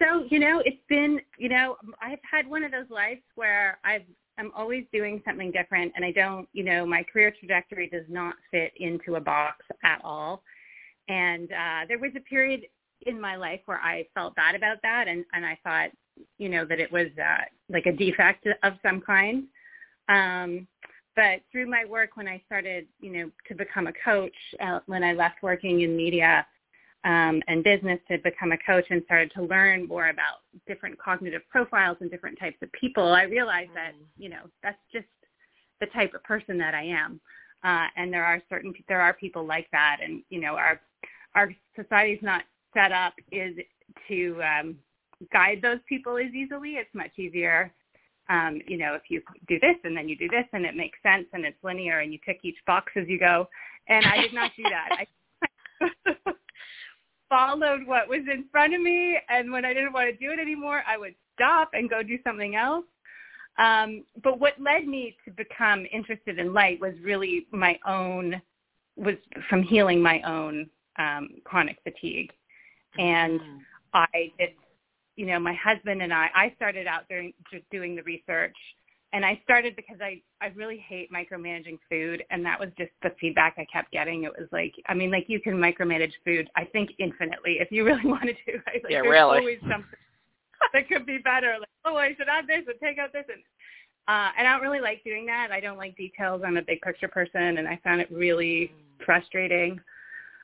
so 0.00 0.24
you 0.30 0.38
know, 0.38 0.62
it's 0.64 0.82
been 0.88 1.20
you 1.38 1.48
know, 1.48 1.76
I've 2.00 2.20
had 2.28 2.48
one 2.48 2.64
of 2.64 2.70
those 2.70 2.88
lives 2.90 3.22
where 3.34 3.78
I've 3.84 4.04
I'm 4.40 4.50
always 4.56 4.84
doing 4.90 5.20
something 5.26 5.50
different 5.50 5.92
and 5.94 6.04
I 6.04 6.12
don't, 6.12 6.48
you 6.54 6.64
know, 6.64 6.86
my 6.86 7.02
career 7.02 7.32
trajectory 7.38 7.88
does 7.88 8.06
not 8.08 8.34
fit 8.50 8.72
into 8.76 9.16
a 9.16 9.20
box 9.20 9.66
at 9.84 10.00
all. 10.02 10.42
And 11.08 11.52
uh, 11.52 11.86
there 11.86 11.98
was 11.98 12.12
a 12.16 12.20
period 12.20 12.62
in 13.02 13.20
my 13.20 13.36
life 13.36 13.60
where 13.66 13.80
I 13.80 14.06
felt 14.14 14.34
bad 14.36 14.54
about 14.54 14.78
that 14.82 15.08
and, 15.08 15.26
and 15.34 15.44
I 15.44 15.58
thought, 15.62 15.90
you 16.38 16.48
know, 16.48 16.64
that 16.64 16.80
it 16.80 16.90
was 16.90 17.08
uh, 17.18 17.44
like 17.68 17.84
a 17.84 17.92
defect 17.92 18.46
of 18.62 18.72
some 18.82 19.02
kind. 19.02 19.44
Um, 20.08 20.66
but 21.16 21.42
through 21.52 21.68
my 21.68 21.84
work, 21.84 22.16
when 22.16 22.28
I 22.28 22.42
started, 22.46 22.86
you 23.00 23.12
know, 23.12 23.30
to 23.48 23.54
become 23.54 23.88
a 23.88 23.92
coach, 24.04 24.34
uh, 24.60 24.80
when 24.86 25.04
I 25.04 25.12
left 25.12 25.42
working 25.42 25.82
in 25.82 25.94
media, 25.94 26.46
um, 27.04 27.42
and 27.48 27.64
business 27.64 27.98
to 28.08 28.18
become 28.18 28.52
a 28.52 28.58
coach 28.58 28.84
and 28.90 29.02
started 29.04 29.32
to 29.34 29.42
learn 29.42 29.86
more 29.86 30.08
about 30.10 30.40
different 30.66 30.98
cognitive 30.98 31.42
profiles 31.50 31.96
and 32.00 32.10
different 32.10 32.38
types 32.38 32.58
of 32.62 32.70
people, 32.72 33.12
I 33.12 33.22
realized 33.22 33.70
that 33.74 33.94
mm-hmm. 33.94 34.22
you 34.22 34.28
know 34.28 34.42
that's 34.62 34.78
just 34.92 35.06
the 35.80 35.86
type 35.86 36.12
of 36.14 36.22
person 36.24 36.58
that 36.58 36.74
I 36.74 36.84
am, 36.84 37.20
uh, 37.64 37.86
and 37.96 38.12
there 38.12 38.24
are 38.24 38.42
certain 38.50 38.74
there 38.88 39.00
are 39.00 39.14
people 39.14 39.46
like 39.46 39.68
that, 39.72 39.98
and 40.02 40.22
you 40.28 40.40
know 40.40 40.56
our 40.56 40.80
our 41.34 41.50
society 41.74 42.12
is 42.12 42.22
not 42.22 42.42
set 42.74 42.92
up 42.92 43.14
is 43.32 43.56
to 44.08 44.40
um, 44.42 44.76
guide 45.32 45.60
those 45.62 45.78
people 45.88 46.18
as 46.18 46.32
easily. 46.34 46.72
It's 46.72 46.94
much 46.94 47.18
easier. 47.18 47.72
Um, 48.28 48.60
you 48.68 48.76
know, 48.76 48.94
if 48.94 49.02
you 49.08 49.22
do 49.48 49.58
this 49.58 49.74
and 49.82 49.96
then 49.96 50.08
you 50.08 50.16
do 50.16 50.28
this 50.28 50.44
and 50.52 50.64
it 50.64 50.76
makes 50.76 50.98
sense 51.02 51.26
and 51.32 51.44
it's 51.44 51.56
linear 51.64 51.98
and 51.98 52.12
you 52.12 52.18
tick 52.24 52.38
each 52.44 52.58
box 52.64 52.92
as 52.94 53.08
you 53.08 53.18
go. 53.18 53.48
And 53.88 54.06
I 54.06 54.20
did 54.20 54.32
not 54.32 54.52
do 54.56 54.62
that. 54.62 54.88
I 54.92 55.06
followed 57.30 57.86
what 57.86 58.08
was 58.08 58.20
in 58.30 58.44
front 58.52 58.74
of 58.74 58.82
me, 58.82 59.18
and 59.30 59.50
when 59.50 59.64
I 59.64 59.72
didn't 59.72 59.94
want 59.94 60.10
to 60.10 60.16
do 60.16 60.30
it 60.32 60.38
anymore, 60.38 60.82
I 60.86 60.98
would 60.98 61.14
stop 61.34 61.70
and 61.72 61.88
go 61.88 62.02
do 62.02 62.18
something 62.22 62.56
else. 62.56 62.84
Um, 63.58 64.04
but 64.22 64.38
what 64.38 64.60
led 64.60 64.86
me 64.86 65.16
to 65.24 65.30
become 65.30 65.86
interested 65.92 66.38
in 66.38 66.52
light 66.52 66.80
was 66.80 66.94
really 67.02 67.46
my 67.52 67.78
own, 67.86 68.42
was 68.96 69.16
from 69.48 69.62
healing 69.62 70.02
my 70.02 70.20
own 70.22 70.68
um, 70.98 71.28
chronic 71.44 71.78
fatigue. 71.82 72.30
And 72.98 73.40
mm. 73.40 73.58
I 73.94 74.32
did, 74.38 74.50
you 75.16 75.26
know, 75.26 75.38
my 75.38 75.54
husband 75.54 76.02
and 76.02 76.12
I, 76.12 76.28
I 76.34 76.52
started 76.56 76.86
out 76.86 77.08
doing, 77.08 77.32
just 77.52 77.64
doing 77.70 77.96
the 77.96 78.02
research 78.02 78.56
and 79.12 79.24
I 79.24 79.40
started 79.44 79.74
because 79.76 79.98
I 80.00 80.20
I 80.40 80.48
really 80.54 80.78
hate 80.78 81.10
micromanaging 81.12 81.78
food, 81.88 82.22
and 82.30 82.44
that 82.44 82.58
was 82.60 82.68
just 82.78 82.92
the 83.02 83.10
feedback 83.20 83.54
I 83.58 83.66
kept 83.72 83.90
getting. 83.90 84.24
It 84.24 84.32
was 84.38 84.48
like, 84.52 84.72
I 84.86 84.94
mean, 84.94 85.10
like 85.10 85.24
you 85.28 85.40
can 85.40 85.54
micromanage 85.54 86.12
food, 86.24 86.48
I 86.56 86.64
think 86.64 86.90
infinitely 86.98 87.56
if 87.60 87.70
you 87.70 87.84
really 87.84 88.04
wanted 88.08 88.36
to. 88.46 88.52
Right? 88.52 88.82
Like, 88.82 88.90
yeah, 88.90 89.02
there's 89.02 89.10
really. 89.10 89.38
always 89.38 89.58
something 89.60 89.98
that 90.72 90.88
could 90.88 91.06
be 91.06 91.18
better. 91.18 91.56
Like, 91.58 91.68
oh, 91.84 91.96
I 91.96 92.14
should 92.16 92.28
add 92.28 92.46
this 92.46 92.64
and 92.66 92.78
take 92.82 92.98
out 92.98 93.12
this, 93.12 93.24
and 93.28 93.42
uh, 94.08 94.30
and 94.38 94.46
I 94.46 94.52
don't 94.52 94.62
really 94.62 94.80
like 94.80 95.02
doing 95.04 95.26
that. 95.26 95.50
I 95.50 95.60
don't 95.60 95.78
like 95.78 95.96
details. 95.96 96.42
I'm 96.44 96.56
a 96.56 96.62
big 96.62 96.80
picture 96.80 97.08
person, 97.08 97.58
and 97.58 97.66
I 97.66 97.80
found 97.82 98.00
it 98.00 98.10
really 98.10 98.72
mm. 98.72 99.04
frustrating. 99.04 99.80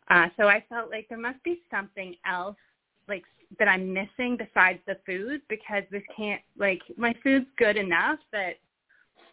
Uh, 0.08 0.26
so 0.36 0.46
I 0.46 0.64
felt 0.68 0.90
like 0.90 1.08
there 1.08 1.18
must 1.18 1.42
be 1.42 1.60
something 1.70 2.14
else, 2.24 2.56
like 3.08 3.24
that 3.58 3.68
I'm 3.68 3.92
missing 3.92 4.36
besides 4.36 4.78
the 4.86 4.96
food 5.06 5.40
because 5.48 5.82
this 5.90 6.02
can't 6.16 6.40
like 6.58 6.80
my 6.96 7.14
food's 7.22 7.46
good 7.56 7.76
enough 7.76 8.18
that 8.32 8.54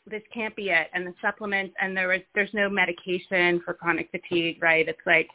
this 0.10 0.22
can't 0.34 0.56
be 0.56 0.70
it 0.70 0.88
and 0.94 1.08
the 1.08 1.14
supplements 1.22 1.74
and 1.82 1.96
there 1.96 2.08
was 2.08 2.20
there's 2.36 2.54
no 2.54 2.70
medication 2.70 3.62
for 3.64 3.74
chronic 3.74 4.10
fatigue 4.12 4.62
right 4.62 4.88
it's 4.88 5.00
like 5.06 5.28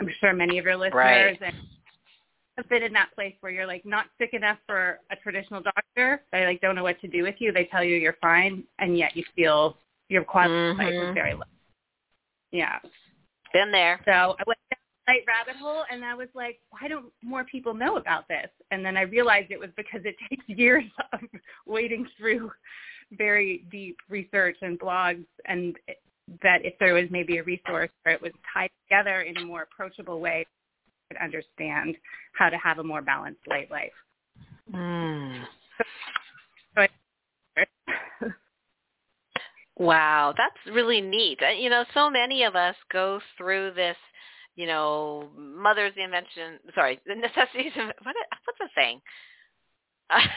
I'm 0.00 0.08
sure 0.20 0.32
many 0.32 0.58
of 0.58 0.64
your 0.64 0.76
listeners 0.76 0.94
right. 0.94 1.42
and 1.42 1.54
have 2.56 2.68
been 2.68 2.82
in 2.82 2.92
that 2.92 3.10
place 3.14 3.34
where 3.40 3.52
you're 3.52 3.66
like 3.66 3.86
not 3.86 4.06
sick 4.18 4.30
enough 4.32 4.58
for 4.66 4.98
a 5.10 5.16
traditional 5.16 5.62
doctor 5.62 6.22
they 6.32 6.44
like 6.44 6.60
don't 6.60 6.74
know 6.74 6.82
what 6.82 7.00
to 7.00 7.08
do 7.08 7.22
with 7.22 7.36
you 7.38 7.52
they 7.52 7.64
tell 7.66 7.84
you 7.84 7.96
you're 7.96 8.16
fine 8.20 8.64
and 8.78 8.98
yet 8.98 9.16
you 9.16 9.24
feel 9.36 9.76
your 10.08 10.24
quality 10.24 10.52
mm-hmm. 10.52 10.80
of 10.80 10.86
life 10.86 10.94
is 10.94 11.00
mm-hmm. 11.00 11.14
very 11.14 11.34
low 11.34 11.42
yeah 12.50 12.78
been 13.52 13.70
there 13.70 14.00
so 14.04 14.10
I 14.12 14.42
went 14.46 14.57
rabbit 15.26 15.60
hole 15.60 15.84
and 15.90 16.04
I 16.04 16.14
was 16.14 16.28
like, 16.34 16.60
why 16.70 16.88
don't 16.88 17.06
more 17.22 17.44
people 17.44 17.74
know 17.74 17.96
about 17.96 18.28
this? 18.28 18.48
And 18.70 18.84
then 18.84 18.96
I 18.96 19.02
realized 19.02 19.50
it 19.50 19.60
was 19.60 19.70
because 19.76 20.00
it 20.04 20.16
takes 20.30 20.44
years 20.48 20.84
of 21.12 21.20
wading 21.66 22.06
through 22.18 22.50
very 23.12 23.64
deep 23.70 23.96
research 24.08 24.56
and 24.60 24.78
blogs 24.78 25.24
and 25.46 25.76
that 26.42 26.64
if 26.64 26.74
there 26.78 26.94
was 26.94 27.04
maybe 27.10 27.38
a 27.38 27.42
resource 27.42 27.90
where 28.02 28.14
it 28.14 28.22
was 28.22 28.32
tied 28.52 28.70
together 28.86 29.22
in 29.22 29.36
a 29.38 29.44
more 29.44 29.62
approachable 29.62 30.20
way, 30.20 30.46
I 31.10 31.14
could 31.14 31.22
understand 31.22 31.96
how 32.34 32.50
to 32.50 32.56
have 32.58 32.78
a 32.78 32.84
more 32.84 33.02
balanced 33.02 33.40
light 33.48 33.70
life. 33.70 33.92
Mm. 34.72 35.44
So, 36.76 36.86
so 38.20 38.28
wow, 39.78 40.34
that's 40.36 40.74
really 40.74 41.00
neat. 41.00 41.38
Uh, 41.42 41.52
you 41.52 41.70
know, 41.70 41.84
so 41.94 42.10
many 42.10 42.42
of 42.42 42.54
us 42.54 42.76
go 42.92 43.20
through 43.36 43.72
this 43.74 43.96
you 44.58 44.66
know, 44.66 45.30
mother's 45.38 45.94
the 45.96 46.04
invention. 46.04 46.58
Sorry, 46.74 47.00
the 47.06 47.14
necessities 47.16 47.72
of 47.78 47.94
what? 48.02 48.16
What's 48.44 48.58
the 48.60 48.68
saying? 48.76 49.00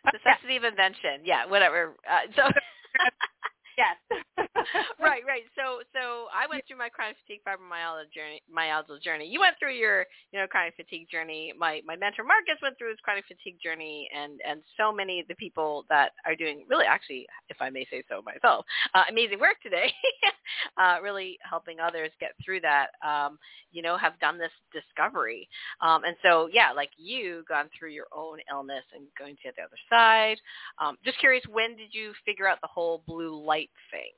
necessity 0.12 0.56
of 0.56 0.64
invention. 0.64 1.22
Yeah, 1.24 1.46
whatever. 1.46 1.94
Uh, 2.08 2.32
so 2.36 2.42
Yes. 3.78 3.94
right, 4.98 5.22
right. 5.22 5.46
So 5.54 5.86
so 5.94 6.26
I 6.34 6.50
went 6.50 6.66
through 6.66 6.78
my 6.78 6.88
chronic 6.88 7.14
fatigue 7.22 7.46
fibromyalgia 7.46 8.10
journey 8.10 8.42
myalgia 8.50 8.98
journey. 8.98 9.26
You 9.30 9.38
went 9.38 9.54
through 9.60 9.74
your, 9.74 10.04
you 10.32 10.40
know, 10.40 10.48
chronic 10.48 10.74
fatigue 10.74 11.06
journey. 11.08 11.52
My 11.56 11.80
my 11.86 11.94
mentor 11.94 12.24
Marcus 12.24 12.58
went 12.60 12.76
through 12.76 12.90
his 12.90 12.98
chronic 13.04 13.24
fatigue 13.28 13.56
journey 13.62 14.10
and 14.10 14.40
and 14.42 14.62
so 14.76 14.92
many 14.92 15.20
of 15.20 15.28
the 15.28 15.36
people 15.36 15.86
that 15.90 16.10
are 16.26 16.34
doing 16.34 16.64
really 16.68 16.86
actually, 16.86 17.24
if 17.48 17.58
I 17.60 17.70
may 17.70 17.86
say 17.88 18.02
so 18.08 18.20
myself, 18.26 18.66
uh, 18.94 19.04
amazing 19.08 19.38
work 19.38 19.62
today, 19.62 19.92
uh, 20.82 20.98
really 21.00 21.38
helping 21.48 21.78
others 21.78 22.10
get 22.18 22.32
through 22.44 22.60
that, 22.62 22.88
um, 23.06 23.38
you 23.70 23.80
know, 23.82 23.96
have 23.96 24.18
done 24.18 24.38
this 24.38 24.50
discovery. 24.74 25.48
Um, 25.80 26.02
and 26.02 26.16
so 26.24 26.48
yeah, 26.52 26.72
like 26.74 26.90
you 26.96 27.44
gone 27.48 27.70
through 27.78 27.90
your 27.90 28.06
own 28.12 28.38
illness 28.50 28.82
and 28.92 29.06
going 29.16 29.36
to 29.44 29.52
the 29.56 29.62
other 29.62 29.78
side. 29.88 30.38
Um, 30.82 30.96
just 31.04 31.20
curious, 31.20 31.44
when 31.48 31.76
did 31.76 31.94
you 31.94 32.12
figure 32.26 32.48
out 32.48 32.58
the 32.60 32.66
whole 32.66 33.04
blue 33.06 33.40
light 33.40 33.67
thing? 33.90 34.12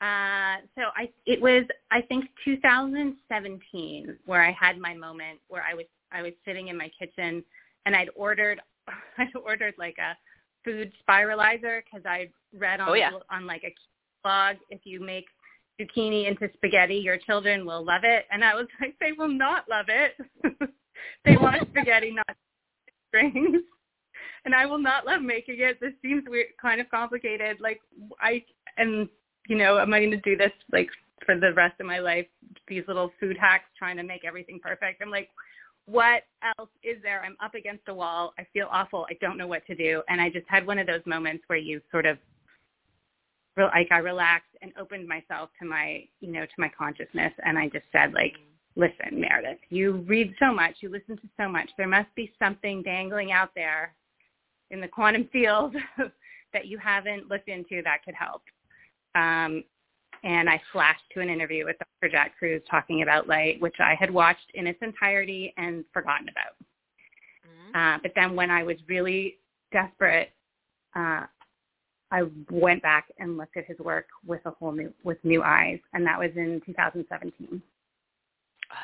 Uh, 0.00 0.56
so 0.74 0.82
I 0.96 1.08
it 1.24 1.40
was 1.40 1.64
I 1.90 2.02
think 2.02 2.26
2017 2.44 4.16
where 4.26 4.42
I 4.42 4.52
had 4.52 4.78
my 4.78 4.94
moment 4.94 5.38
where 5.48 5.64
I 5.68 5.74
was 5.74 5.86
I 6.12 6.20
was 6.22 6.32
sitting 6.44 6.68
in 6.68 6.76
my 6.76 6.90
kitchen 6.98 7.42
and 7.86 7.96
I'd 7.96 8.10
ordered 8.14 8.60
I'd 9.18 9.34
ordered 9.34 9.74
like 9.78 9.96
a 9.98 10.16
food 10.64 10.92
spiralizer 11.08 11.80
because 11.84 12.04
I 12.06 12.28
read 12.54 12.80
on 12.80 12.88
oh, 12.90 12.94
yeah. 12.94 13.10
on 13.30 13.46
like 13.46 13.62
a 13.64 13.74
blog 14.22 14.56
if 14.70 14.80
you 14.84 15.00
make 15.00 15.26
zucchini 15.80 16.28
into 16.28 16.48
spaghetti 16.54 16.96
your 16.96 17.16
children 17.16 17.64
will 17.64 17.84
love 17.84 18.02
it 18.04 18.26
and 18.30 18.44
I 18.44 18.54
was 18.54 18.66
like 18.80 18.96
they 19.00 19.12
will 19.12 19.28
not 19.28 19.64
love 19.70 19.86
it 19.88 20.12
they 21.24 21.36
want 21.36 21.68
spaghetti 21.70 22.10
not 22.10 22.36
strings 23.08 23.62
and 24.44 24.54
I 24.54 24.66
will 24.66 24.78
not 24.78 25.06
love 25.06 25.22
making 25.22 25.60
it. 25.60 25.80
This 25.80 25.92
seems 26.02 26.24
weird, 26.26 26.48
kind 26.60 26.80
of 26.80 26.90
complicated. 26.90 27.58
Like 27.60 27.80
I 28.20 28.44
and 28.76 29.08
you 29.48 29.56
know 29.56 29.78
am 29.78 29.92
I'm 29.94 30.00
going 30.00 30.10
to 30.10 30.16
do 30.18 30.36
this 30.36 30.52
like 30.72 30.88
for 31.24 31.38
the 31.38 31.52
rest 31.54 31.80
of 31.80 31.86
my 31.86 31.98
life. 31.98 32.26
These 32.68 32.84
little 32.86 33.10
food 33.20 33.36
hacks, 33.40 33.64
trying 33.78 33.96
to 33.96 34.02
make 34.02 34.24
everything 34.24 34.60
perfect. 34.62 35.02
I'm 35.02 35.10
like, 35.10 35.30
what 35.86 36.22
else 36.58 36.70
is 36.82 37.02
there? 37.02 37.22
I'm 37.24 37.36
up 37.42 37.54
against 37.54 37.88
a 37.88 37.94
wall. 37.94 38.32
I 38.38 38.46
feel 38.52 38.68
awful. 38.70 39.06
I 39.10 39.16
don't 39.20 39.38
know 39.38 39.46
what 39.46 39.66
to 39.66 39.74
do. 39.74 40.02
And 40.08 40.20
I 40.20 40.30
just 40.30 40.46
had 40.48 40.66
one 40.66 40.78
of 40.78 40.86
those 40.86 41.02
moments 41.06 41.44
where 41.46 41.58
you 41.58 41.80
sort 41.90 42.06
of 42.06 42.18
like 43.56 43.88
I 43.92 43.98
relaxed 43.98 44.50
and 44.62 44.72
opened 44.80 45.06
myself 45.06 45.50
to 45.60 45.66
my, 45.66 46.04
you 46.20 46.32
know, 46.32 46.44
to 46.44 46.52
my 46.58 46.70
consciousness. 46.76 47.32
And 47.44 47.56
I 47.58 47.68
just 47.68 47.84
said 47.92 48.12
like, 48.12 48.34
listen, 48.76 49.20
Meredith, 49.20 49.60
you 49.70 50.04
read 50.08 50.34
so 50.40 50.52
much, 50.52 50.76
you 50.80 50.88
listen 50.88 51.16
to 51.16 51.28
so 51.38 51.48
much. 51.48 51.70
There 51.78 51.86
must 51.86 52.12
be 52.16 52.32
something 52.38 52.82
dangling 52.82 53.30
out 53.30 53.50
there 53.54 53.94
in 54.70 54.80
the 54.80 54.88
quantum 54.88 55.28
field 55.32 55.74
that 56.52 56.66
you 56.66 56.78
haven't 56.78 57.28
looked 57.28 57.48
into 57.48 57.82
that 57.82 58.04
could 58.04 58.14
help. 58.14 58.42
Um, 59.14 59.64
and 60.22 60.48
I 60.48 60.60
flashed 60.72 61.02
to 61.12 61.20
an 61.20 61.28
interview 61.28 61.66
with 61.66 61.76
Dr. 61.78 62.10
Jack 62.10 62.32
Kruse 62.38 62.62
talking 62.70 63.02
about 63.02 63.28
light, 63.28 63.60
which 63.60 63.76
I 63.78 63.94
had 63.94 64.10
watched 64.10 64.50
in 64.54 64.66
its 64.66 64.78
entirety 64.80 65.52
and 65.58 65.84
forgotten 65.92 66.28
about. 66.28 66.56
Mm-hmm. 67.46 67.76
Uh, 67.76 67.98
but 68.02 68.12
then 68.16 68.34
when 68.34 68.50
I 68.50 68.62
was 68.62 68.76
really 68.88 69.36
desperate, 69.70 70.30
uh, 70.96 71.24
I 72.10 72.22
went 72.50 72.80
back 72.82 73.08
and 73.18 73.36
looked 73.36 73.56
at 73.56 73.66
his 73.66 73.78
work 73.78 74.06
with 74.26 74.40
a 74.46 74.50
whole 74.50 74.72
new 74.72 74.92
with 75.02 75.18
new 75.24 75.42
eyes, 75.42 75.80
and 75.92 76.06
that 76.06 76.18
was 76.18 76.30
in 76.36 76.62
2017. 76.64 77.60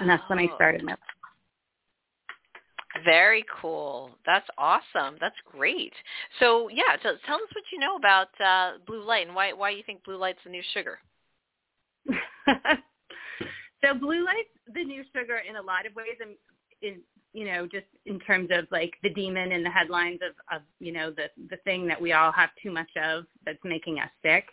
And 0.00 0.10
that's 0.10 0.28
when 0.28 0.38
I 0.38 0.48
oh. 0.50 0.54
started 0.56 0.82
my. 0.82 0.94
Very 3.04 3.44
cool. 3.60 4.10
That's 4.26 4.46
awesome. 4.58 5.16
That's 5.20 5.36
great. 5.50 5.92
So 6.38 6.68
yeah, 6.68 6.96
so 7.02 7.10
tell 7.26 7.36
us 7.36 7.50
what 7.52 7.64
you 7.72 7.78
know 7.78 7.96
about 7.96 8.28
uh, 8.44 8.78
blue 8.86 9.04
light 9.04 9.26
and 9.26 9.34
why 9.34 9.52
why 9.52 9.70
you 9.70 9.82
think 9.84 10.04
blue 10.04 10.16
light's 10.16 10.40
the 10.44 10.50
new 10.50 10.62
sugar. 10.74 10.98
so 12.08 13.94
blue 13.98 14.24
light's 14.24 14.48
the 14.74 14.84
new 14.84 15.04
sugar 15.14 15.40
in 15.48 15.56
a 15.56 15.62
lot 15.62 15.86
of 15.86 15.94
ways, 15.94 16.16
and 16.20 16.30
in 16.82 17.00
you 17.32 17.46
know 17.46 17.66
just 17.66 17.86
in 18.06 18.18
terms 18.20 18.48
of 18.52 18.66
like 18.70 18.94
the 19.02 19.10
demon 19.10 19.52
in 19.52 19.62
the 19.62 19.70
headlines 19.70 20.20
of 20.22 20.34
of 20.54 20.62
you 20.80 20.92
know 20.92 21.10
the 21.10 21.26
the 21.48 21.56
thing 21.58 21.86
that 21.86 22.00
we 22.00 22.12
all 22.12 22.32
have 22.32 22.50
too 22.62 22.70
much 22.70 22.90
of 23.02 23.24
that's 23.44 23.58
making 23.64 23.98
us 23.98 24.10
sick. 24.22 24.44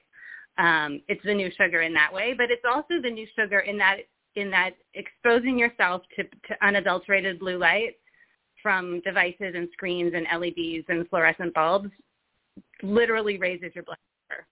Um, 0.57 1.01
it's 1.07 1.23
the 1.23 1.33
new 1.33 1.51
sugar 1.55 1.81
in 1.81 1.93
that 1.93 2.11
way, 2.11 2.33
but 2.35 2.49
it's 2.49 2.65
also 2.67 2.95
the 3.01 3.11
new 3.11 3.27
sugar 3.35 3.59
in 3.59 3.77
that 3.77 3.97
in 4.35 4.51
that 4.51 4.71
exposing 4.93 5.57
yourself 5.57 6.03
to, 6.15 6.23
to 6.23 6.65
unadulterated 6.65 7.39
blue 7.39 7.57
light 7.57 7.95
from 8.61 9.01
devices 9.01 9.53
and 9.55 9.67
screens 9.73 10.13
and 10.15 10.25
LEDs 10.39 10.85
and 10.89 11.07
fluorescent 11.09 11.53
bulbs 11.53 11.89
literally 12.83 13.37
raises 13.37 13.71
your 13.73 13.83
blood 13.83 13.97
pressure. 14.27 14.47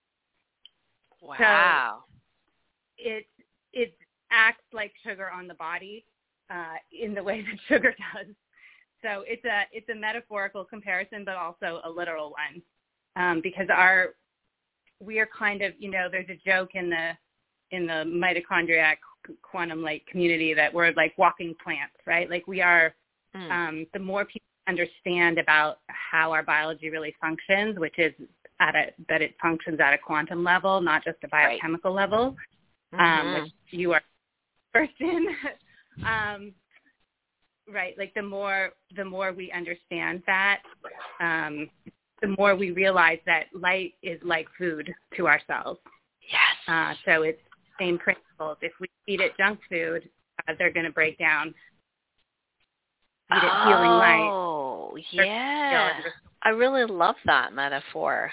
Wow. 1.21 2.03
So 2.07 2.15
it 2.97 3.27
it 3.73 3.97
acts 4.31 4.63
like 4.73 4.93
sugar 5.03 5.29
on 5.29 5.47
the 5.47 5.53
body 5.55 6.05
uh, 6.49 6.75
in 6.91 7.13
the 7.13 7.23
way 7.23 7.41
that 7.41 7.59
sugar 7.67 7.95
does. 8.13 8.27
So 9.01 9.23
it's 9.27 9.45
a 9.45 9.63
it's 9.71 9.89
a 9.89 9.95
metaphorical 9.95 10.63
comparison, 10.63 11.23
but 11.25 11.35
also 11.35 11.81
a 11.83 11.89
literal 11.89 12.31
one, 12.31 12.61
um, 13.15 13.41
because 13.41 13.67
our 13.71 14.15
we 14.99 15.19
are 15.19 15.27
kind 15.37 15.61
of 15.61 15.73
you 15.77 15.91
know 15.91 16.07
there's 16.11 16.29
a 16.29 16.39
joke 16.49 16.71
in 16.73 16.89
the 16.89 17.11
in 17.71 17.85
the 17.85 18.03
mitochondriac 18.05 18.95
quantum 19.41 19.81
light 19.81 20.05
community 20.07 20.53
that 20.53 20.73
we're 20.73 20.91
like 20.93 21.15
walking 21.17 21.55
plants, 21.63 21.95
right? 22.05 22.29
Like 22.29 22.47
we 22.47 22.61
are. 22.61 22.95
Mm. 23.35 23.51
Um, 23.51 23.87
the 23.93 23.99
more 23.99 24.25
people 24.25 24.47
understand 24.67 25.37
about 25.37 25.79
how 25.87 26.31
our 26.31 26.43
biology 26.43 26.89
really 26.89 27.15
functions, 27.21 27.77
which 27.77 27.97
is 27.99 28.13
at 28.59 28.75
a 28.75 28.93
that 29.09 29.21
it 29.21 29.35
functions 29.41 29.79
at 29.79 29.93
a 29.93 29.97
quantum 29.97 30.43
level, 30.43 30.81
not 30.81 31.03
just 31.03 31.17
a 31.23 31.27
biochemical 31.27 31.93
right. 31.93 32.09
level, 32.09 32.35
um, 32.93 32.99
mm-hmm. 32.99 33.43
which 33.43 33.51
you 33.71 33.93
are 33.93 34.01
first 34.73 34.93
in. 34.99 35.27
um, 36.05 36.53
right, 37.71 37.97
like 37.97 38.13
the 38.13 38.21
more 38.21 38.71
the 38.95 39.05
more 39.05 39.33
we 39.33 39.51
understand 39.51 40.23
that, 40.25 40.61
um, 41.19 41.69
the 42.21 42.35
more 42.37 42.55
we 42.55 42.71
realize 42.71 43.19
that 43.25 43.45
light 43.53 43.93
is 44.01 44.19
like 44.23 44.47
food 44.57 44.93
to 45.17 45.27
our 45.27 45.41
cells. 45.47 45.77
Yes. 46.21 46.41
Uh, 46.67 46.93
so 47.05 47.21
it's 47.23 47.41
same 47.79 47.97
principles. 47.97 48.57
If 48.61 48.71
we 48.79 48.87
feed 49.05 49.21
it 49.21 49.33
junk 49.37 49.59
food, 49.69 50.09
uh, 50.47 50.53
they're 50.57 50.71
going 50.71 50.85
to 50.85 50.91
break 50.91 51.17
down. 51.19 51.53
Oh, 53.31 53.63
healing 53.65 53.91
light. 53.91 54.29
Oh, 54.31 54.97
yeah. 55.11 55.99
I 56.43 56.49
really 56.49 56.85
love 56.85 57.15
that 57.25 57.53
metaphor. 57.53 58.31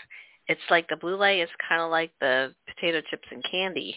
It's 0.49 0.61
like 0.71 0.89
the 0.89 0.97
blue 0.97 1.17
light 1.17 1.41
is 1.41 1.49
kind 1.67 1.81
of 1.81 1.91
like 1.91 2.11
the 2.21 2.55
potato 2.67 3.01
chips 3.09 3.27
and 3.31 3.43
candy 3.51 3.97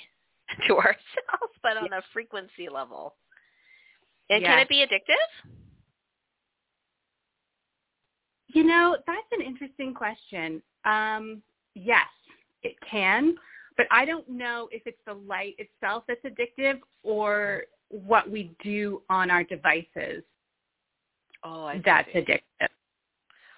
to 0.68 0.76
ourselves, 0.76 1.54
but 1.64 1.78
on 1.78 1.92
a 1.92 2.02
frequency 2.14 2.70
level. 2.72 3.16
And 4.30 4.44
can 4.44 4.60
it 4.60 4.70
be 4.70 4.78
addictive? 4.78 5.52
You 8.48 8.64
know, 8.64 8.98
that's 9.06 9.28
an 9.34 9.42
interesting 9.46 9.94
question. 9.94 10.62
Um, 10.86 11.42
yes, 11.76 12.08
it 12.64 12.76
can. 12.90 13.36
But 13.78 13.88
I 13.92 14.06
don't 14.06 14.28
know 14.30 14.70
if 14.72 14.84
it's 14.86 14.98
the 15.06 15.14
light 15.14 15.56
itself 15.58 16.06
that's 16.08 16.22
addictive 16.24 16.80
or 17.04 17.64
what 17.90 18.30
we 18.30 18.56
do 18.64 19.02
on 19.10 19.30
our 19.30 19.44
devices 19.44 20.24
oh, 21.46 21.66
I 21.66 21.82
that's 21.84 22.08
see. 22.12 22.20
addictive. 22.20 22.70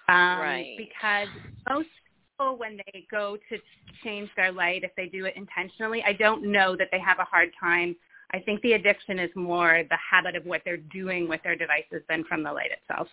Um, 0.08 0.40
right. 0.40 0.74
Because 0.78 1.28
most 1.68 1.88
people, 2.38 2.56
when 2.56 2.78
they 2.78 3.06
go 3.10 3.36
to 3.48 3.58
change 4.02 4.30
their 4.36 4.52
light, 4.52 4.84
if 4.84 4.90
they 4.96 5.06
do 5.06 5.26
it 5.26 5.34
intentionally, 5.36 6.02
I 6.06 6.12
don't 6.12 6.50
know 6.50 6.76
that 6.76 6.88
they 6.92 7.00
have 7.00 7.18
a 7.18 7.24
hard 7.24 7.50
time. 7.60 7.96
I 8.32 8.40
think 8.40 8.60
the 8.62 8.72
addiction 8.72 9.18
is 9.18 9.30
more 9.34 9.82
the 9.88 9.96
habit 9.96 10.36
of 10.36 10.44
what 10.44 10.62
they're 10.64 10.76
doing 10.76 11.28
with 11.28 11.42
their 11.42 11.56
devices 11.56 12.02
than 12.08 12.24
from 12.24 12.42
the 12.42 12.52
light 12.52 12.70
itself. 12.70 13.08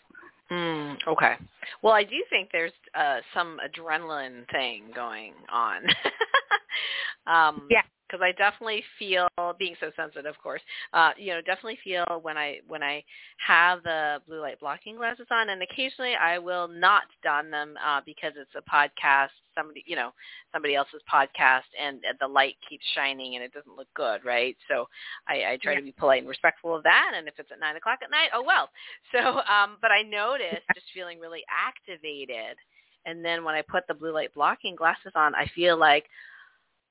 Mm, 0.51 0.98
okay. 1.08 1.36
Well, 1.82 1.94
I 1.94 2.03
do 2.03 2.24
think 2.29 2.50
there's 2.51 2.72
uh, 2.94 3.20
some 3.34 3.60
adrenaline 3.65 4.50
thing 4.51 4.84
going 4.94 5.34
on. 5.51 5.84
um, 7.27 7.67
yeah. 7.70 7.82
Because 8.07 8.21
I 8.24 8.31
definitely 8.33 8.83
feel, 9.00 9.27
being 9.57 9.75
so 9.79 9.91
sensitive, 9.95 10.25
of 10.25 10.38
course, 10.41 10.62
uh, 10.93 11.12
you 11.17 11.33
know, 11.33 11.41
definitely 11.41 11.79
feel 11.83 12.05
when 12.21 12.38
I 12.38 12.59
when 12.67 12.83
I 12.83 13.03
have 13.45 13.83
the 13.83 14.21
blue 14.27 14.41
light 14.41 14.59
blocking 14.59 14.95
glasses 14.95 15.27
on, 15.31 15.50
and 15.50 15.62
occasionally 15.62 16.13
I 16.15 16.38
will 16.38 16.67
not 16.67 17.03
don 17.24 17.50
them 17.50 17.75
uh, 17.85 18.01
because 18.05 18.33
it's 18.38 18.51
a 18.55 18.69
podcast, 18.69 19.29
somebody, 19.55 19.83
you 19.88 19.95
know, 19.95 20.12
somebody 20.53 20.75
else's 20.75 21.01
podcast, 21.12 21.69
and 21.81 22.00
the 22.19 22.27
light 22.27 22.55
keeps 22.67 22.85
shining 22.93 23.35
and 23.35 23.43
it 23.43 23.53
doesn't 23.53 23.75
look 23.75 23.88
good, 23.95 24.24
right? 24.24 24.55
So 24.67 24.88
I, 25.27 25.53
I 25.53 25.59
try 25.62 25.74
yeah. 25.74 25.79
to 25.79 25.85
be 25.85 25.91
polite 25.91 26.19
and 26.19 26.29
respectful 26.29 26.75
of 26.75 26.83
that, 26.83 27.13
and 27.15 27.27
if 27.27 27.33
it's 27.38 27.51
at 27.51 27.59
nine 27.59 27.75
o'clock 27.75 28.00
at 28.03 28.12
night, 28.12 28.29
oh 28.33 28.43
well. 28.45 28.69
So, 29.12 29.19
um, 29.19 29.77
but 29.81 29.91
I 29.91 30.01
noticed 30.01 30.65
just 30.74 30.88
feeling 30.93 31.19
really 31.19 31.43
activated, 31.50 32.57
and 33.05 33.24
then 33.24 33.43
when 33.45 33.55
I 33.55 33.62
put 33.62 33.88
the 33.88 33.93
blue 33.93 34.12
light 34.12 34.33
blocking 34.33 34.75
glasses 34.75 35.13
on, 35.15 35.33
I 35.35 35.50
feel 35.55 35.77
like 35.77 36.05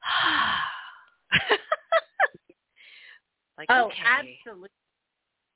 like, 3.59 3.67
oh, 3.71 3.87
okay. 3.87 3.97
absolutely. 4.07 4.69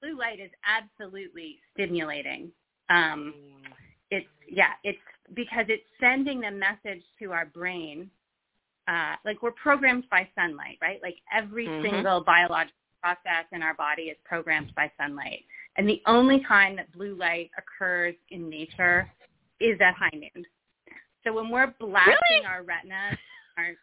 Blue 0.01 0.17
light 0.17 0.41
is 0.41 0.51
absolutely 0.65 1.59
stimulating. 1.75 2.53
Um, 2.89 3.35
mm. 3.37 3.73
It's 4.11 4.27
yeah, 4.49 4.71
it's 4.85 4.99
because 5.35 5.67
it's 5.69 5.85
sending 6.01 6.45
a 6.45 6.51
message 6.51 7.03
to 7.21 7.33
our 7.33 7.47
brain. 7.47 8.11
Uh, 8.87 9.17
like 9.25 9.43
we're 9.43 9.51
programmed 9.53 10.05
by 10.11 10.27
sunlight, 10.35 10.79
right? 10.81 10.99
Like 11.03 11.17
every 11.35 11.67
mm-hmm. 11.67 11.85
single 11.85 12.23
biological 12.25 12.73
process 13.03 13.45
in 13.53 13.63
our 13.63 13.75
body 13.75 14.05
is 14.05 14.17
programmed 14.25 14.75
by 14.75 14.91
sunlight. 14.99 15.45
And 15.77 15.89
the 15.89 16.01
only 16.07 16.43
time 16.49 16.77
that 16.77 16.91
blue 16.93 17.15
light 17.15 17.51
occurs 17.59 18.15
in 18.31 18.49
nature 18.49 19.11
is 19.61 19.79
at 19.81 19.95
high 19.95 20.11
noon. 20.15 20.45
So 21.25 21.33
when 21.33 21.51
we're 21.51 21.75
blasting 21.79 22.15
really? 22.31 22.47
our 22.47 22.63
retinas, 22.63 23.19
our 23.57 23.75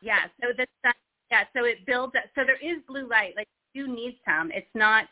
yeah. 0.00 0.26
So 0.40 0.48
the 0.56 0.66
sun, 0.82 0.94
yeah. 1.30 1.44
So 1.56 1.64
it 1.64 1.84
builds. 1.86 2.14
So 2.34 2.42
there 2.44 2.56
is 2.56 2.82
blue 2.86 3.08
light. 3.08 3.34
Like 3.36 3.48
you 3.72 3.88
need 3.88 4.18
some. 4.24 4.50
It's 4.52 4.70
not. 4.74 5.06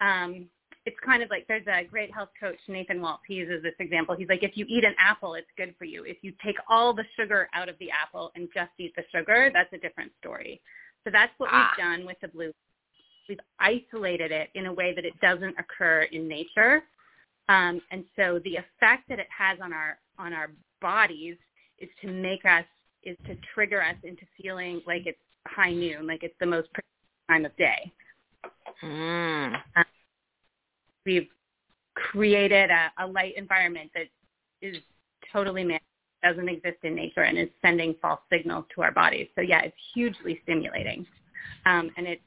Um, 0.00 0.48
it's 0.84 0.96
kind 1.04 1.20
of 1.22 1.30
like 1.30 1.46
there's 1.48 1.66
a 1.66 1.84
great 1.84 2.14
health 2.14 2.28
coach 2.38 2.58
Nathan 2.68 3.02
Walt. 3.02 3.18
He 3.26 3.34
uses 3.34 3.60
this 3.62 3.74
example. 3.80 4.14
He's 4.16 4.28
like, 4.28 4.44
if 4.44 4.52
you 4.56 4.64
eat 4.68 4.84
an 4.84 4.94
apple, 4.98 5.34
it's 5.34 5.48
good 5.56 5.74
for 5.78 5.84
you. 5.84 6.04
If 6.04 6.18
you 6.22 6.32
take 6.44 6.56
all 6.70 6.94
the 6.94 7.04
sugar 7.18 7.48
out 7.54 7.68
of 7.68 7.76
the 7.80 7.90
apple 7.90 8.30
and 8.36 8.48
just 8.54 8.70
eat 8.78 8.94
the 8.94 9.02
sugar, 9.12 9.50
that's 9.52 9.72
a 9.72 9.78
different 9.78 10.12
story. 10.20 10.60
So 11.02 11.10
that's 11.10 11.32
what 11.38 11.50
ah. 11.52 11.70
we've 11.76 11.84
done 11.84 12.06
with 12.06 12.16
the 12.22 12.28
blue. 12.28 12.52
We've 13.28 13.38
isolated 13.58 14.30
it 14.30 14.50
in 14.54 14.66
a 14.66 14.72
way 14.72 14.94
that 14.94 15.04
it 15.04 15.18
doesn't 15.20 15.56
occur 15.58 16.02
in 16.12 16.28
nature. 16.28 16.84
Um, 17.48 17.80
and 17.90 18.04
so 18.14 18.40
the 18.44 18.54
effect 18.56 19.08
that 19.08 19.18
it 19.18 19.28
has 19.36 19.58
on 19.60 19.72
our 19.72 19.98
on 20.18 20.32
our 20.32 20.50
bodies 20.80 21.36
is 21.78 21.88
to 22.00 22.08
make 22.08 22.44
us 22.44 22.64
is 23.06 23.16
to 23.26 23.36
trigger 23.54 23.82
us 23.82 23.96
into 24.02 24.22
feeling 24.40 24.82
like 24.86 25.06
it's 25.06 25.18
high 25.46 25.72
noon, 25.72 26.06
like 26.06 26.22
it's 26.22 26.34
the 26.40 26.46
most 26.46 26.68
time 27.30 27.44
of 27.44 27.56
day. 27.56 27.92
Mm. 28.82 29.54
Um, 29.76 29.84
we've 31.06 31.28
created 31.94 32.70
a, 32.70 32.90
a 32.98 33.06
light 33.06 33.34
environment 33.36 33.90
that 33.94 34.06
is 34.60 34.76
totally 35.32 35.64
man 35.64 35.80
doesn't 36.22 36.48
exist 36.48 36.78
in 36.82 36.94
nature 36.94 37.22
and 37.22 37.38
is 37.38 37.48
sending 37.62 37.94
false 38.02 38.20
signals 38.30 38.64
to 38.74 38.82
our 38.82 38.92
bodies. 38.92 39.28
So 39.34 39.40
yeah, 39.40 39.60
it's 39.62 39.76
hugely 39.94 40.40
stimulating, 40.42 41.06
um, 41.64 41.90
and 41.96 42.06
it's 42.06 42.22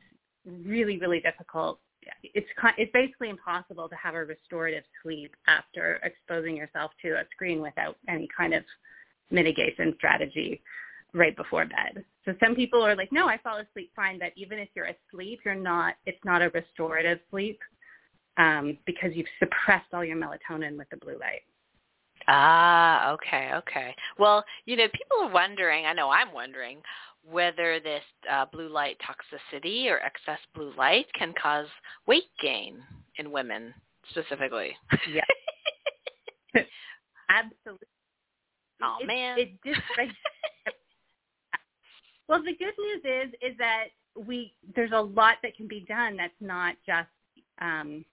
really 0.66 0.98
really 0.98 1.20
difficult. 1.20 1.80
It's 2.24 2.48
it's 2.78 2.92
basically 2.94 3.30
impossible 3.30 3.90
to 3.90 3.96
have 3.96 4.16
a 4.16 4.24
restorative 4.24 4.84
sleep 5.04 5.36
after 5.48 6.00
exposing 6.04 6.56
yourself 6.56 6.92
to 7.02 7.16
a 7.16 7.24
screen 7.32 7.62
without 7.62 7.98
any 8.08 8.28
kind 8.36 8.54
of 8.54 8.64
mitigation 9.32 9.94
strategy. 9.98 10.62
right 11.14 11.36
before 11.36 11.66
bed. 11.66 12.06
So 12.26 12.36
some 12.40 12.56
people 12.56 12.84
are 12.86 12.96
like, 12.96 13.12
no, 13.12 13.28
I 13.28 13.40
fall 13.40 13.58
asleep 13.58 13.92
fine, 13.96 14.20
but 14.20 14.32
even 14.36 14.60
if 14.60 14.70
you're 14.76 14.92
asleep, 15.12 15.40
you're 15.44 15.56
not, 15.56 15.96
it's 16.06 16.24
not 16.24 16.44
a 16.44 16.50
restorative 16.50 17.20
sleep 17.32 17.60
um, 18.38 18.78
because 18.86 19.12
you've 19.16 19.28
suppressed 19.40 19.88
all 19.94 20.06
your 20.06 20.18
melatonin 20.18 20.78
with 20.78 20.90
the 20.90 20.98
blue 20.98 21.18
light. 21.20 21.42
Ah, 22.28 23.12
okay, 23.14 23.52
okay. 23.56 23.96
Well, 24.20 24.44
you 24.66 24.76
know, 24.76 24.88
people 24.88 25.28
are 25.28 25.34
wondering, 25.34 25.86
I 25.86 25.94
know 25.94 26.10
I'm 26.10 26.32
wondering, 26.32 26.82
whether 27.30 27.80
this 27.80 28.04
uh, 28.32 28.46
blue 28.52 28.70
light 28.70 28.98
toxicity 29.00 29.88
or 29.88 30.00
excess 30.00 30.40
blue 30.54 30.72
light 30.78 31.06
can 31.18 31.34
cause 31.42 31.68
weight 32.08 32.30
gain 32.42 32.84
in 33.18 33.32
women 33.32 33.74
specifically. 34.10 34.72
Yeah. 35.12 35.22
Absolutely. 37.30 37.88
Oh 38.82 38.98
it, 39.02 39.08
man. 39.08 39.38
It, 39.40 39.52
well, 42.28 42.44
the 42.44 42.56
good 42.56 42.74
news 42.78 43.02
is 43.04 43.34
is 43.52 43.58
that 43.58 43.86
we 44.16 44.54
there's 44.76 44.92
a 44.94 45.02
lot 45.02 45.38
that 45.44 45.56
can 45.56 45.68
be 45.68 45.86
done 45.88 46.18
that's 46.18 46.34
not 46.40 46.76
just 46.86 47.08
um, 47.62 48.06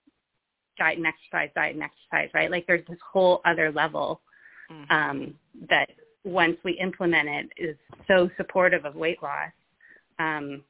diet 0.79 0.99
and 0.99 1.07
exercise, 1.07 1.51
diet 1.55 1.75
and 1.75 1.83
exercise, 1.83 2.31
right? 2.35 2.51
Like 2.51 2.67
there's 2.67 2.87
this 2.89 2.99
whole 3.13 3.41
other 3.45 3.73
level 3.73 4.21
mm-hmm. 4.71 4.93
um, 4.93 5.35
that 5.69 5.91
once 6.25 6.57
we 6.65 6.73
implement 6.73 7.29
it 7.29 7.51
is 7.57 7.77
so 8.09 8.31
supportive 8.37 8.85
of 8.85 8.95
weight 8.95 9.23
loss. 9.23 9.53
Um, 10.19 10.63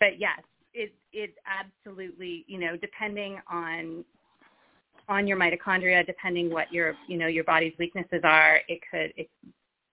but 0.00 0.18
yes, 0.18 0.40
it 0.74 0.92
it 1.12 1.34
absolutely 1.46 2.44
you 2.46 2.58
know 2.58 2.76
depending 2.76 3.40
on 3.50 4.04
on 5.08 5.26
your 5.26 5.38
mitochondria, 5.38 6.04
depending 6.06 6.50
what 6.50 6.72
your 6.72 6.94
you 7.08 7.16
know 7.16 7.26
your 7.26 7.44
body's 7.44 7.74
weaknesses 7.78 8.20
are, 8.24 8.60
it 8.68 8.80
could 8.90 9.12
it 9.16 9.28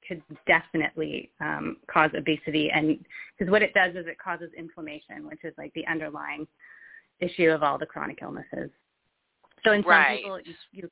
could 0.08 0.22
definitely 0.46 1.32
um, 1.40 1.78
cause 1.90 2.12
obesity 2.16 2.70
and 2.74 3.00
because 3.38 3.50
what 3.50 3.62
it 3.62 3.74
does 3.74 3.96
is 3.96 4.06
it 4.08 4.18
causes 4.20 4.50
inflammation, 4.58 5.26
which 5.28 5.44
is 5.44 5.54
like 5.58 5.74
the 5.74 5.86
underlying 5.88 6.46
issue 7.20 7.50
of 7.50 7.64
all 7.64 7.78
the 7.78 7.86
chronic 7.86 8.20
illnesses. 8.22 8.70
So 9.64 9.72
in 9.72 9.82
some 9.84 9.90
right. 9.90 10.22
people, 10.22 10.40
you, 10.42 10.54
you 10.72 10.90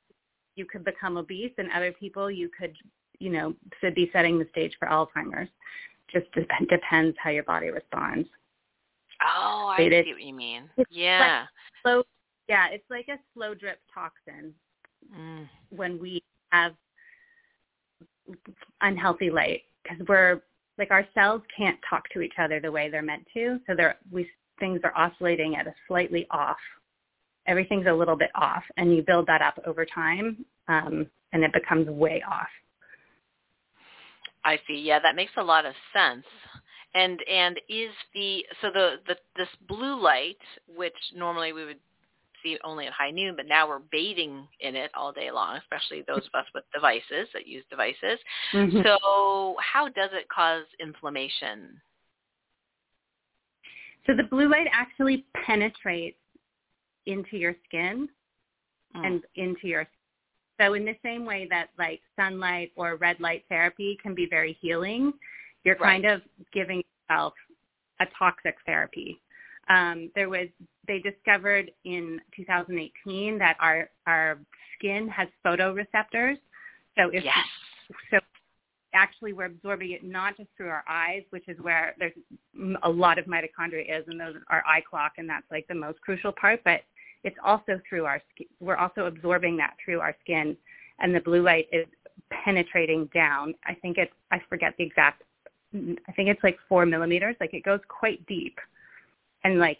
you 0.54 0.66
could 0.66 0.84
become 0.84 1.16
obese, 1.16 1.52
and 1.58 1.68
other 1.74 1.92
people 1.92 2.30
you 2.30 2.48
could 2.58 2.74
you 3.18 3.30
know 3.30 3.54
be 3.94 4.10
setting 4.12 4.38
the 4.38 4.46
stage 4.50 4.72
for 4.78 4.88
Alzheimer's. 4.88 5.48
Just 6.12 6.30
dep- 6.32 6.68
depends 6.68 7.16
how 7.22 7.30
your 7.30 7.44
body 7.44 7.70
responds. 7.70 8.28
Oh, 9.22 9.74
I 9.78 9.82
it, 9.82 10.04
see 10.04 10.12
what 10.12 10.22
you 10.22 10.34
mean. 10.34 10.68
Yeah. 10.90 11.40
Like 11.40 11.48
slow, 11.82 12.02
yeah, 12.52 12.66
it's 12.70 12.84
like 12.90 13.06
a 13.08 13.18
slow 13.32 13.54
drip 13.54 13.78
toxin 13.94 14.52
mm. 15.18 15.48
when 15.70 15.98
we 15.98 16.22
have 16.50 16.72
unhealthy 18.82 19.30
light 19.30 19.62
because 19.82 20.06
we're 20.06 20.42
like 20.76 20.90
our 20.90 21.06
cells 21.14 21.40
can't 21.56 21.78
talk 21.88 22.02
to 22.10 22.20
each 22.20 22.34
other 22.38 22.60
the 22.60 22.70
way 22.70 22.90
they're 22.90 23.00
meant 23.00 23.26
to. 23.32 23.58
So 23.66 23.74
they're 23.74 23.96
we 24.10 24.28
things 24.60 24.80
are 24.84 24.94
oscillating 24.94 25.56
at 25.56 25.66
a 25.66 25.74
slightly 25.88 26.26
off 26.30 26.58
everything's 27.46 27.86
a 27.86 27.92
little 27.92 28.16
bit 28.16 28.30
off 28.34 28.62
and 28.76 28.94
you 28.94 29.02
build 29.02 29.26
that 29.26 29.42
up 29.42 29.58
over 29.66 29.84
time 29.84 30.44
um, 30.68 31.06
and 31.32 31.42
it 31.42 31.52
becomes 31.52 31.88
way 31.88 32.22
off. 32.30 32.52
I 34.44 34.58
see. 34.66 34.74
Yeah, 34.74 34.98
that 35.00 35.16
makes 35.16 35.32
a 35.38 35.42
lot 35.42 35.64
of 35.64 35.74
sense. 35.94 36.26
And 36.94 37.18
and 37.30 37.58
is 37.70 37.90
the 38.12 38.44
so 38.60 38.68
the, 38.70 38.96
the 39.06 39.16
this 39.36 39.48
blue 39.66 39.98
light, 39.98 40.36
which 40.76 40.96
normally 41.16 41.54
we 41.54 41.64
would 41.64 41.78
see 42.42 42.58
only 42.64 42.86
at 42.86 42.92
high 42.92 43.10
noon, 43.10 43.34
but 43.36 43.46
now 43.46 43.68
we're 43.68 43.80
bathing 43.90 44.46
in 44.60 44.76
it 44.76 44.90
all 44.94 45.12
day 45.12 45.30
long, 45.30 45.56
especially 45.58 46.04
those 46.06 46.26
of 46.26 46.38
us 46.38 46.46
with 46.54 46.64
devices 46.74 47.28
that 47.32 47.46
use 47.46 47.64
devices. 47.70 48.18
Mm-hmm. 48.52 48.78
So 48.82 49.56
how 49.60 49.88
does 49.88 50.10
it 50.12 50.28
cause 50.28 50.64
inflammation? 50.80 51.80
So 54.06 54.14
the 54.16 54.24
blue 54.24 54.48
light 54.48 54.66
actually 54.72 55.24
penetrates 55.46 56.18
into 57.06 57.36
your 57.36 57.54
skin 57.66 58.08
mm. 58.96 59.06
and 59.06 59.22
into 59.36 59.68
your 59.68 59.86
so 60.60 60.74
in 60.74 60.84
the 60.84 60.96
same 61.02 61.24
way 61.24 61.46
that 61.50 61.70
like 61.78 62.00
sunlight 62.14 62.72
or 62.76 62.96
red 62.96 63.18
light 63.20 63.44
therapy 63.48 63.98
can 64.02 64.14
be 64.14 64.26
very 64.26 64.56
healing, 64.60 65.12
you're 65.64 65.76
right. 65.76 66.02
kind 66.02 66.04
of 66.04 66.22
giving 66.52 66.82
yourself 67.08 67.32
a 68.00 68.06
toxic 68.18 68.56
therapy. 68.66 69.20
Um, 69.68 70.10
there 70.14 70.28
was 70.28 70.48
they 70.86 70.98
discovered 70.98 71.70
in 71.84 72.20
2018 72.36 73.38
that 73.38 73.56
our 73.60 73.88
our 74.06 74.38
skin 74.76 75.08
has 75.08 75.28
photoreceptors. 75.44 76.38
So 76.96 77.08
if 77.12 77.24
yes. 77.24 77.36
so 78.10 78.18
actually 78.94 79.32
we're 79.32 79.46
absorbing 79.46 79.92
it 79.92 80.04
not 80.04 80.36
just 80.36 80.48
through 80.56 80.68
our 80.68 80.84
eyes, 80.88 81.22
which 81.30 81.48
is 81.48 81.58
where 81.60 81.94
there's 81.98 82.12
a 82.82 82.90
lot 82.90 83.18
of 83.18 83.26
mitochondria 83.26 83.98
is, 84.00 84.04
and 84.08 84.20
those 84.20 84.34
are 84.48 84.62
eye 84.66 84.82
clock, 84.88 85.12
and 85.18 85.28
that's 85.28 85.46
like 85.50 85.66
the 85.68 85.74
most 85.74 86.00
crucial 86.00 86.32
part. 86.32 86.60
But 86.64 86.82
it's 87.24 87.36
also 87.44 87.80
through 87.88 88.04
our 88.04 88.20
skin. 88.34 88.48
We're 88.60 88.76
also 88.76 89.06
absorbing 89.06 89.56
that 89.58 89.74
through 89.84 90.00
our 90.00 90.16
skin, 90.22 90.56
and 90.98 91.14
the 91.14 91.20
blue 91.20 91.42
light 91.42 91.68
is 91.72 91.86
penetrating 92.30 93.08
down. 93.14 93.54
I 93.64 93.74
think 93.74 93.98
it's 93.98 94.12
I 94.30 94.40
forget 94.48 94.74
the 94.78 94.84
exact. 94.84 95.22
I 95.74 96.12
think 96.12 96.28
it's 96.28 96.42
like 96.42 96.58
four 96.68 96.84
millimeters. 96.84 97.36
Like 97.40 97.54
it 97.54 97.64
goes 97.64 97.80
quite 97.88 98.24
deep, 98.26 98.58
and 99.44 99.58
like, 99.58 99.78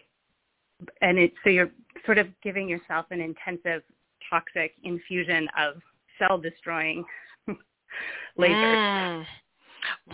and 1.00 1.18
it 1.18 1.32
so 1.44 1.50
you're 1.50 1.70
sort 2.04 2.18
of 2.18 2.26
giving 2.42 2.68
yourself 2.68 3.06
an 3.10 3.20
intensive 3.20 3.82
toxic 4.28 4.72
infusion 4.84 5.48
of 5.58 5.74
cell 6.18 6.38
destroying 6.38 7.04
lasers. 8.38 9.20
Mm. 9.20 9.24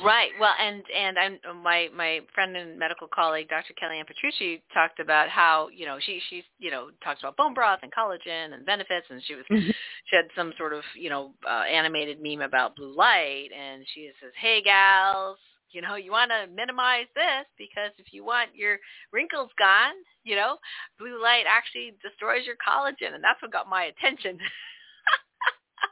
Right. 0.03 0.31
Well, 0.41 0.55
and 0.59 0.83
and 0.97 1.19
I'm 1.19 1.63
my 1.63 1.89
my 1.95 2.21
friend 2.35 2.57
and 2.57 2.79
medical 2.79 3.07
colleague, 3.07 3.49
Dr. 3.49 3.75
Kellyanne 3.75 4.07
Petrucci, 4.07 4.63
talked 4.73 4.99
about 4.99 5.29
how 5.29 5.69
you 5.75 5.85
know 5.85 5.99
she 6.01 6.21
she's 6.31 6.45
you 6.59 6.71
know 6.71 6.89
talks 7.05 7.21
about 7.21 7.37
bone 7.37 7.55
broth 7.55 7.81
and 7.83 7.93
collagen 7.93 8.55
and 8.55 8.65
benefits, 8.65 9.07
and 9.11 9.23
she 9.27 9.35
was 9.35 9.45
mm-hmm. 9.51 9.71
she 10.07 10.17
had 10.17 10.27
some 10.35 10.53
sort 10.57 10.73
of 10.73 10.83
you 10.97 11.11
know 11.11 11.33
uh, 11.47 11.65
animated 11.71 12.21
meme 12.23 12.41
about 12.41 12.77
blue 12.77 12.95
light, 12.95 13.49
and 13.57 13.85
she 13.95 14.11
says, 14.23 14.33
"Hey 14.41 14.63
gals, 14.63 15.39
you 15.73 15.81
know 15.83 15.97
you 15.97 16.11
want 16.11 16.31
to 16.31 16.53
minimize 16.55 17.07
this 17.15 17.47
because 17.57 17.93
if 17.99 18.13
you 18.13 18.25
want 18.25 18.55
your 18.55 18.79
wrinkles 19.13 19.51
gone, 19.59 19.95
you 20.25 20.37
know 20.37 20.59
blue 20.99 21.23
light 21.23 21.45
actually 21.49 21.95
destroys 22.03 22.47
your 22.47 22.57
collagen, 22.57 23.15
and 23.15 23.23
that's 23.25 23.41
what 23.43 23.53
got 23.53 23.69
my 23.69 23.85
attention." 23.85 24.39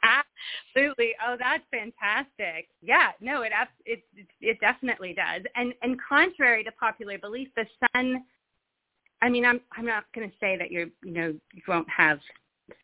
Absolutely. 0.03 1.13
Oh, 1.27 1.37
that's 1.39 1.65
fantastic. 1.71 2.69
Yeah, 2.83 3.11
no, 3.21 3.43
it 3.43 3.53
it 3.85 4.03
it 4.41 4.59
definitely 4.61 5.15
does. 5.15 5.43
And 5.55 5.73
and 5.83 5.99
contrary 6.07 6.65
to 6.65 6.73
popular 6.73 7.19
belief, 7.19 7.49
the 7.57 7.67
sun. 7.93 8.25
I 9.23 9.29
mean, 9.29 9.45
I'm 9.45 9.61
I'm 9.77 9.87
not 9.87 10.05
going 10.15 10.29
to 10.29 10.37
say 10.39 10.57
that 10.57 10.71
you're 10.71 10.89
you 11.03 11.13
know 11.13 11.35
you 11.53 11.63
won't 11.67 11.89
have 11.89 12.19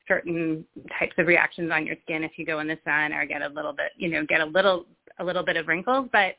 certain 0.07 0.64
types 0.98 1.14
of 1.18 1.26
reactions 1.26 1.70
on 1.72 1.87
your 1.87 1.96
skin 2.02 2.22
if 2.22 2.33
you 2.37 2.46
go 2.46 2.61
in 2.61 2.68
the 2.68 2.78
sun 2.85 3.12
or 3.12 3.26
get 3.26 3.42
a 3.42 3.48
little 3.48 3.72
bit 3.72 3.90
you 3.96 4.09
know 4.09 4.24
get 4.24 4.40
a 4.40 4.44
little 4.44 4.87
a 5.18 5.24
little 5.24 5.44
bit 5.44 5.57
of 5.57 5.68
wrinkles, 5.68 6.09
but 6.12 6.37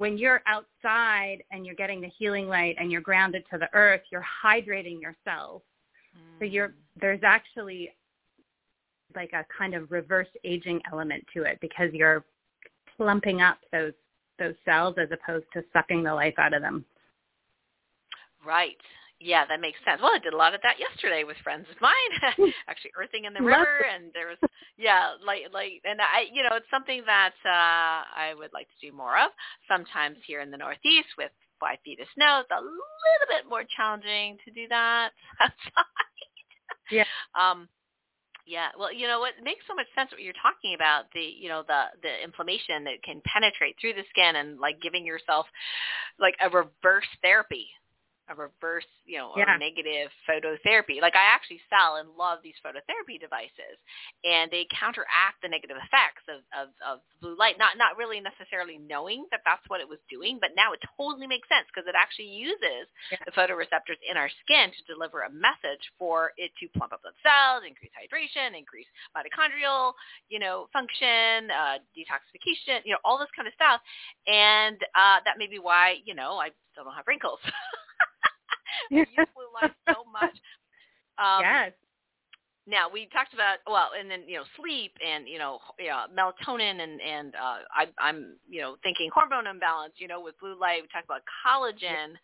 when 0.00 0.16
you're 0.16 0.40
outside 0.46 1.44
and 1.50 1.66
you're 1.66 1.74
getting 1.74 2.00
the 2.00 2.10
healing 2.18 2.48
light 2.48 2.74
and 2.80 2.90
you're 2.90 3.02
grounded 3.02 3.44
to 3.52 3.58
the 3.58 3.68
earth, 3.74 4.00
you're 4.10 4.24
hydrating 4.42 4.98
yourself. 4.98 5.60
Mm. 6.16 6.38
So 6.38 6.44
you're 6.46 6.72
there's 6.98 7.20
actually 7.22 7.90
like 9.14 9.34
a 9.34 9.44
kind 9.56 9.74
of 9.74 9.92
reverse 9.92 10.28
aging 10.42 10.80
element 10.90 11.22
to 11.34 11.42
it 11.42 11.58
because 11.60 11.90
you're 11.92 12.24
plumping 12.96 13.42
up 13.42 13.58
those 13.72 13.92
those 14.38 14.54
cells 14.64 14.94
as 14.96 15.10
opposed 15.12 15.44
to 15.52 15.62
sucking 15.70 16.02
the 16.02 16.14
life 16.14 16.38
out 16.38 16.54
of 16.54 16.62
them. 16.62 16.82
Right. 18.42 18.80
Yeah, 19.20 19.44
that 19.46 19.60
makes 19.60 19.78
sense. 19.84 20.00
Well, 20.00 20.14
I 20.14 20.18
did 20.18 20.32
a 20.32 20.36
lot 20.36 20.54
of 20.54 20.62
that 20.62 20.80
yesterday 20.80 21.24
with 21.24 21.36
friends 21.44 21.66
of 21.70 21.76
mine, 21.78 22.52
actually 22.68 22.92
earthing 22.96 23.26
in 23.26 23.34
the 23.34 23.42
river, 23.42 23.84
and 23.84 24.10
there 24.14 24.28
was 24.28 24.38
yeah, 24.78 25.12
like 25.24 25.42
like, 25.52 25.82
and 25.84 26.00
I, 26.00 26.24
you 26.32 26.42
know, 26.42 26.56
it's 26.56 26.70
something 26.70 27.02
that 27.04 27.34
uh 27.44 28.08
I 28.16 28.32
would 28.36 28.52
like 28.54 28.68
to 28.68 28.88
do 28.88 28.96
more 28.96 29.18
of. 29.18 29.30
Sometimes 29.68 30.16
here 30.26 30.40
in 30.40 30.50
the 30.50 30.56
Northeast 30.56 31.08
with 31.18 31.30
five 31.60 31.76
feet 31.84 32.00
of 32.00 32.06
snow, 32.14 32.40
it's 32.40 32.50
a 32.50 32.64
little 32.64 33.28
bit 33.28 33.48
more 33.48 33.62
challenging 33.76 34.38
to 34.46 34.50
do 34.50 34.66
that 34.68 35.10
outside. 35.40 35.84
Yeah. 36.90 37.04
Um, 37.38 37.68
yeah. 38.46 38.68
Well, 38.78 38.92
you 38.92 39.06
know 39.06 39.20
what 39.20 39.34
it 39.38 39.44
makes 39.44 39.64
so 39.68 39.74
much 39.74 39.86
sense 39.94 40.10
what 40.10 40.22
you're 40.22 40.32
talking 40.40 40.74
about 40.74 41.12
the 41.12 41.20
you 41.20 41.48
know 41.48 41.62
the 41.68 41.92
the 42.02 42.24
inflammation 42.24 42.84
that 42.84 43.02
can 43.04 43.20
penetrate 43.24 43.76
through 43.78 43.94
the 43.94 44.08
skin 44.08 44.36
and 44.36 44.58
like 44.58 44.80
giving 44.80 45.04
yourself 45.04 45.46
like 46.18 46.34
a 46.40 46.48
reverse 46.48 47.08
therapy. 47.22 47.68
A 48.30 48.34
reverse, 48.34 48.86
you 49.04 49.18
know, 49.18 49.34
Yeah. 49.36 49.54
or 49.54 49.58
negative 49.58 50.10
phototherapy. 50.28 51.02
Like 51.02 51.16
I 51.16 51.24
actually 51.34 51.60
sell 51.68 51.96
and 51.96 52.08
love 52.16 52.38
these 52.42 52.54
phototherapy 52.64 53.18
devices, 53.20 53.76
and 54.24 54.50
they 54.50 54.66
counteract 54.70 55.42
the 55.42 55.48
negative 55.48 55.76
effects 55.76 56.22
of, 56.30 56.40
of, 56.54 56.68
of 56.86 57.00
blue 57.20 57.36
light. 57.36 57.58
Not 57.58 57.76
not 57.76 57.96
really 57.98 58.20
necessarily 58.20 58.78
knowing 58.78 59.26
that 59.32 59.42
that's 59.44 59.66
what 59.68 59.80
it 59.80 59.88
was 59.88 59.98
doing, 60.08 60.38
but 60.40 60.50
now 60.56 60.72
it 60.72 60.80
totally 60.96 61.26
makes 61.26 61.48
sense 61.50 61.66
because 61.74 61.88
it 61.88 61.94
actually 61.98 62.30
uses 62.30 62.86
Yeah. 63.10 63.18
the 63.26 63.32
photoreceptors 63.34 63.98
in 64.08 64.16
our 64.16 64.30
skin 64.46 64.70
to 64.70 64.82
deliver 64.86 65.22
a 65.26 65.30
message 65.30 65.82
for 65.98 66.32
it 66.38 66.52
to 66.62 66.68
plump 66.78 66.92
up 66.94 67.02
the 67.02 67.12
cells, 67.26 67.64
increase 67.66 67.90
hydration, 67.98 68.56
increase 68.56 68.86
mitochondrial, 69.16 69.92
you 70.28 70.38
know, 70.38 70.68
function, 70.72 71.50
uh, 71.50 71.78
detoxification, 71.98 72.80
you 72.84 72.92
know, 72.92 72.98
all 73.04 73.18
this 73.18 73.28
kind 73.34 73.48
of 73.48 73.54
stuff. 73.54 73.80
And 74.26 74.78
uh, 74.94 75.18
that 75.24 75.36
may 75.38 75.46
be 75.48 75.58
why, 75.58 75.96
you 76.04 76.14
know, 76.14 76.38
I 76.38 76.50
still 76.72 76.84
don't 76.84 76.94
have 76.94 77.06
wrinkles. 77.08 77.40
Use 78.90 79.06
light 79.60 79.72
so 79.88 80.04
much. 80.10 80.36
Um, 81.18 81.42
yes. 81.42 81.72
Now 82.66 82.88
we 82.92 83.08
talked 83.12 83.34
about 83.34 83.58
well, 83.66 83.90
and 83.98 84.10
then 84.10 84.22
you 84.26 84.36
know 84.36 84.44
sleep 84.56 84.92
and 85.04 85.26
you 85.26 85.38
know 85.38 85.58
yeah, 85.78 86.04
melatonin 86.16 86.80
and 86.80 87.00
and 87.00 87.34
uh, 87.34 87.58
I, 87.74 87.86
I'm 87.98 88.36
you 88.48 88.60
know 88.60 88.76
thinking 88.82 89.10
hormone 89.12 89.46
imbalance. 89.46 89.94
You 89.96 90.08
know 90.08 90.20
with 90.20 90.38
blue 90.38 90.58
light 90.58 90.82
we 90.82 90.88
talked 90.88 91.06
about 91.06 91.22
collagen 91.44 92.14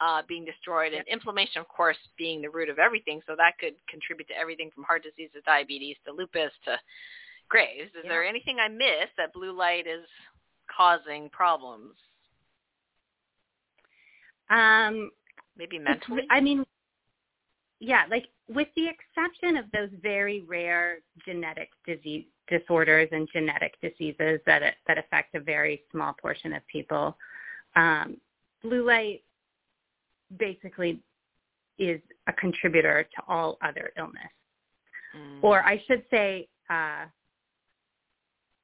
uh, 0.00 0.22
being 0.26 0.44
destroyed 0.44 0.92
and 0.92 1.06
inflammation, 1.06 1.60
of 1.60 1.68
course, 1.68 1.96
being 2.18 2.42
the 2.42 2.50
root 2.50 2.68
of 2.68 2.78
everything. 2.78 3.20
So 3.26 3.36
that 3.36 3.58
could 3.60 3.74
contribute 3.88 4.28
to 4.28 4.36
everything 4.36 4.70
from 4.74 4.84
heart 4.84 5.04
disease 5.04 5.30
to 5.34 5.40
diabetes 5.42 5.96
to 6.06 6.12
lupus 6.12 6.52
to 6.64 6.78
Graves. 7.48 7.90
Is 7.94 8.02
Yeah. 8.02 8.08
there 8.08 8.24
anything 8.24 8.58
I 8.58 8.68
missed 8.68 9.14
that 9.18 9.32
blue 9.32 9.52
light 9.52 9.86
is 9.86 10.06
causing 10.74 11.28
problems? 11.30 11.94
Um, 14.50 15.10
Maybe 15.56 15.78
mentally. 15.78 16.22
I 16.30 16.40
mean, 16.40 16.64
yeah, 17.80 18.04
like 18.10 18.26
with 18.48 18.68
the 18.76 18.86
exception 18.88 19.56
of 19.56 19.66
those 19.72 19.90
very 20.02 20.42
rare 20.42 20.98
genetic 21.24 21.70
disease 21.86 22.24
disorders 22.48 23.08
and 23.12 23.28
genetic 23.32 23.74
diseases 23.80 24.40
that 24.46 24.62
that 24.86 24.98
affect 24.98 25.34
a 25.34 25.40
very 25.40 25.82
small 25.90 26.14
portion 26.20 26.52
of 26.52 26.66
people, 26.66 27.16
um, 27.76 28.16
blue 28.62 28.86
light 28.86 29.22
basically 30.38 31.00
is 31.78 32.00
a 32.28 32.32
contributor 32.32 33.04
to 33.14 33.22
all 33.28 33.58
other 33.62 33.92
illness. 33.96 34.30
Mm. 35.16 35.42
or 35.42 35.62
I 35.62 35.82
should 35.86 36.02
say, 36.10 36.48
uh, 36.70 37.04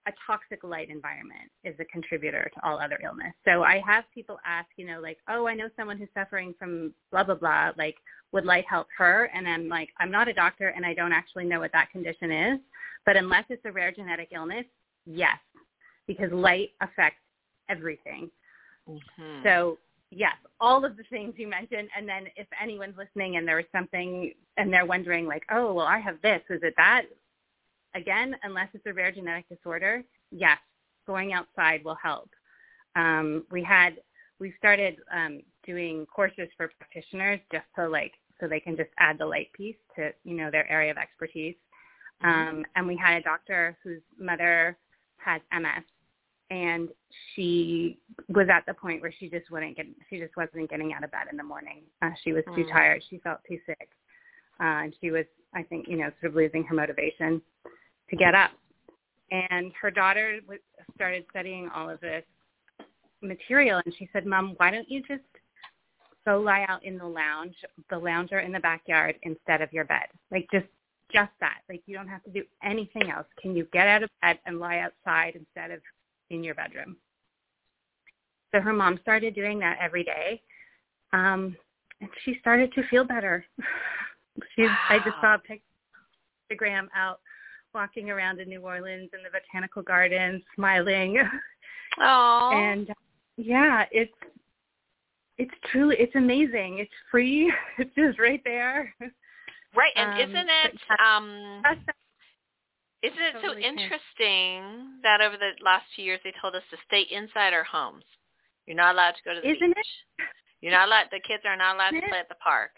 a 0.09 0.13
toxic 0.27 0.65
light 0.65 0.89
environment 0.91 1.51
is 1.65 1.75
a 1.79 1.85
contributor 1.85 2.51
to 2.55 2.67
all 2.67 2.81
other 2.81 2.99
illness. 3.05 3.35
So 3.45 3.63
I 3.63 3.83
have 3.87 4.05
people 4.15 4.39
ask, 4.45 4.69
you 4.77 4.87
know, 4.87 5.01
like, 5.01 5.19
oh, 5.29 5.47
I 5.47 5.55
know 5.55 5.69
someone 5.77 5.99
who's 5.99 6.09
suffering 6.15 6.55
from 6.59 6.93
blah 7.11 7.25
blah 7.25 7.35
blah. 7.35 7.73
Like, 7.77 7.97
would 8.33 8.45
light 8.45 8.65
help 8.69 8.89
her? 8.97 9.31
And 9.35 9.47
I'm 9.47 9.69
like, 9.69 9.91
I'm 10.01 10.11
not 10.11 10.29
a 10.29 10.33
doctor, 10.33 10.69
and 10.69 10.85
I 10.85 10.95
don't 10.95 11.13
actually 11.13 11.45
know 11.45 11.61
what 11.61 11.73
that 11.73 11.91
condition 11.91 12.31
is. 12.31 12.59
But 13.07 13.17
unless 13.17 13.45
it's 13.51 13.65
a 13.65 13.73
rare 13.73 13.93
genetic 13.93 14.31
illness, 14.35 14.65
yes, 15.07 15.39
because 16.07 16.33
light 16.33 16.71
affects 16.81 17.21
everything. 17.69 18.31
Mhm. 18.89 19.43
So 19.43 19.79
yes, 20.11 20.37
all 20.61 20.85
of 20.85 20.97
the 20.97 21.05
things 21.05 21.35
you 21.37 21.49
mentioned. 21.49 21.89
And 21.97 22.09
then 22.09 22.29
if 22.37 22.47
anyone's 22.61 22.97
listening 22.97 23.37
and 23.37 23.47
there 23.47 23.57
was 23.57 23.67
something 23.73 24.33
and 24.57 24.73
they're 24.73 24.87
wondering 24.87 25.27
like, 25.27 25.45
oh, 25.51 25.73
well, 25.75 25.87
I 25.87 25.99
have 25.99 26.21
this. 26.23 26.43
Is 26.51 26.61
it 26.63 26.75
that? 26.77 27.03
Again, 27.99 28.37
unless 28.45 28.69
it's 28.75 28.87
a 28.87 28.93
rare 28.93 29.11
genetic 29.11 29.49
disorder, 29.49 30.05
yes, 30.31 30.59
going 31.05 31.33
outside 31.33 31.83
will 31.85 31.97
help. 32.01 32.31
Um, 32.95 33.45
we 33.51 33.63
had 33.63 33.95
we 34.39 34.55
started 34.57 34.99
um, 35.13 35.41
doing 35.67 36.07
courses 36.07 36.49
for 36.57 36.71
practitioners 36.79 37.41
just 37.51 37.65
to 37.75 37.89
like 37.89 38.13
so 38.39 38.47
they 38.47 38.61
can 38.61 38.77
just 38.77 38.91
add 39.01 39.19
the 39.19 39.27
light 39.27 39.53
piece 39.53 39.75
to 39.97 40.11
you 40.23 40.37
know 40.37 40.49
their 40.49 40.71
area 40.71 40.93
of 40.93 40.97
expertise. 40.97 41.57
Um, 42.23 42.65
and 42.77 42.87
we 42.87 42.97
had 42.97 43.17
a 43.17 43.23
doctor 43.23 43.77
whose 43.83 44.03
mother 44.19 44.77
has 45.17 45.41
MS, 45.53 45.85
and 46.51 46.89
she 47.35 47.99
was 48.29 48.47
at 48.49 48.65
the 48.67 48.75
point 48.75 49.03
where 49.03 49.13
she 49.19 49.29
just 49.29 49.51
wouldn't 49.51 49.77
get 49.77 49.87
she 50.09 50.21
just 50.21 50.37
wasn't 50.37 50.71
getting 50.71 50.93
out 50.93 51.03
of 51.03 51.11
bed 51.11 51.27
in 51.33 51.37
the 51.37 51.43
morning. 51.43 51.83
Uh, 52.01 52.11
she 52.23 52.33
was 52.33 52.45
too 52.55 52.65
Mm. 52.65 52.71
tired. 52.71 53.03
She 53.11 53.19
felt 53.19 53.41
too 53.49 53.59
sick, 53.67 53.89
uh, 54.61 54.83
and 54.85 54.95
she 55.01 55.11
was 55.11 55.25
I 55.53 55.65
think 55.65 55.89
you 55.89 55.97
know 55.97 56.13
sort 56.21 56.31
of 56.31 56.37
losing 56.37 56.63
her 56.63 56.77
motivation 56.77 57.43
to 58.11 58.17
get 58.17 58.35
up. 58.35 58.51
And 59.31 59.73
her 59.81 59.91
daughter 59.91 60.41
was, 60.49 60.59
started 60.95 61.25
studying 61.31 61.69
all 61.75 61.91
of 61.91 62.01
this 62.01 62.25
material, 63.21 63.81
and 63.85 63.95
she 63.99 64.09
said, 64.13 64.27
"Mom, 64.27 64.55
why 64.57 64.71
don't 64.71 64.91
you 64.91 65.03
just 65.03 65.23
go 66.27 66.41
lie 66.41 66.65
out 66.69 66.85
in 66.85 66.99
the 66.99 67.07
lounge, 67.07 67.55
the 67.91 67.99
lounger 67.99 68.41
in 68.41 68.53
the 68.53 68.61
backyard 68.61 69.17
instead 69.23 69.61
of 69.61 69.73
your 69.73 69.85
bed? 69.85 70.07
Like 70.31 70.49
just 70.53 70.67
just 71.13 71.31
that. 71.41 71.59
Like 71.69 71.83
you 71.87 71.97
don't 71.97 72.09
have 72.09 72.23
to 72.25 72.31
do 72.31 72.43
anything 72.63 73.11
else. 73.11 73.27
Can 73.41 73.55
you 73.55 73.67
get 73.73 73.89
out 73.89 74.03
of 74.03 74.11
bed 74.23 74.39
and 74.47 74.59
lie 74.59 74.79
outside 74.79 75.35
instead 75.37 75.71
of 75.71 75.81
in 76.31 76.43
your 76.43 76.55
bedroom?" 76.55 76.97
So 78.55 78.61
her 78.61 78.73
mom 78.73 78.99
started 79.03 79.35
doing 79.35 79.59
that 79.59 79.77
every 79.79 80.05
day, 80.05 80.41
um, 81.13 81.55
and 82.01 82.09
she 82.25 82.39
started 82.41 82.73
to 82.75 82.83
feel 82.89 83.05
better. 83.05 83.45
She's 84.57 84.69
I 84.89 84.99
just 84.99 85.17
saw 85.21 85.35
a 85.35 85.39
pic- 85.39 85.63
Instagram 86.51 86.87
out 86.95 87.21
walking 87.75 88.11
around 88.11 88.41
in 88.41 88.49
New 88.49 88.61
Orleans 88.61 89.11
in 89.13 89.23
the 89.23 89.31
botanical 89.31 89.83
gardens, 89.83 90.43
smiling. 90.55 91.19
Oh. 92.01 92.51
and 92.55 92.95
yeah, 93.39 93.87
it's 93.91 94.13
it's 95.39 95.55
truly 95.73 95.97
it's 95.99 96.15
amazing. 96.15 96.79
It's 96.79 96.93
free. 97.11 97.53
It's 97.79 97.93
just 97.97 98.21
right 98.21 98.43
there. 98.45 98.95
right, 99.75 99.93
and 99.97 100.13
um, 100.13 100.31
isn't 100.31 100.49
it 100.49 100.79
um 101.01 101.63
isn't 103.03 103.19
it 103.19 103.35
so 103.35 103.41
totally 103.41 103.63
can. 103.63 103.79
interesting 103.79 105.01
that 105.03 105.21
over 105.21 105.37
the 105.37 105.53
last 105.65 105.87
few 105.97 106.05
years 106.05 106.21
they 106.25 106.33
told 106.41 106.55
us 106.55 106.63
to 106.71 106.77
stay 106.87 107.07
inside 107.11 107.53
our 107.53 107.65
homes. 107.65 108.05
You're 108.67 108.77
not 108.77 108.95
allowed 108.95 109.13
to 109.13 109.23
go 109.25 109.35
to 109.35 109.41
the 109.41 109.49
Isn't 109.49 109.71
it? 109.71 109.87
You're 110.61 110.73
not 110.73 110.89
allowed 110.89 111.07
the 111.11 111.21
kids 111.27 111.45
are 111.47 111.57
not 111.57 111.77
allowed 111.77 111.91
to 111.91 112.09
play 112.09 112.19
at 112.19 112.29
the 112.29 112.35
park. 112.43 112.73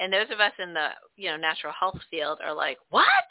And 0.00 0.12
those 0.12 0.30
of 0.32 0.40
us 0.40 0.52
in 0.58 0.72
the, 0.72 0.88
you 1.16 1.28
know, 1.30 1.36
natural 1.36 1.72
health 1.78 2.00
field 2.10 2.40
are 2.42 2.54
like, 2.54 2.78
"What? 2.88 3.28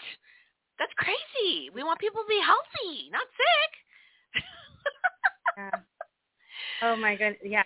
That's 0.79 0.93
crazy. 0.97 1.69
We 1.73 1.83
want 1.83 1.99
people 1.99 2.21
to 2.21 2.27
be 2.27 2.41
healthy, 2.43 3.09
not 3.11 3.27
sick." 3.37 4.43
Yeah. 5.57 5.79
Oh 6.81 6.95
my 6.97 7.15
goodness. 7.15 7.39
Yeah. 7.43 7.63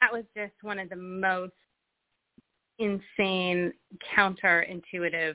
That 0.00 0.12
was 0.12 0.24
just 0.36 0.52
one 0.62 0.78
of 0.78 0.88
the 0.88 0.96
most 0.96 1.52
insane 2.78 3.72
counterintuitive 4.16 5.34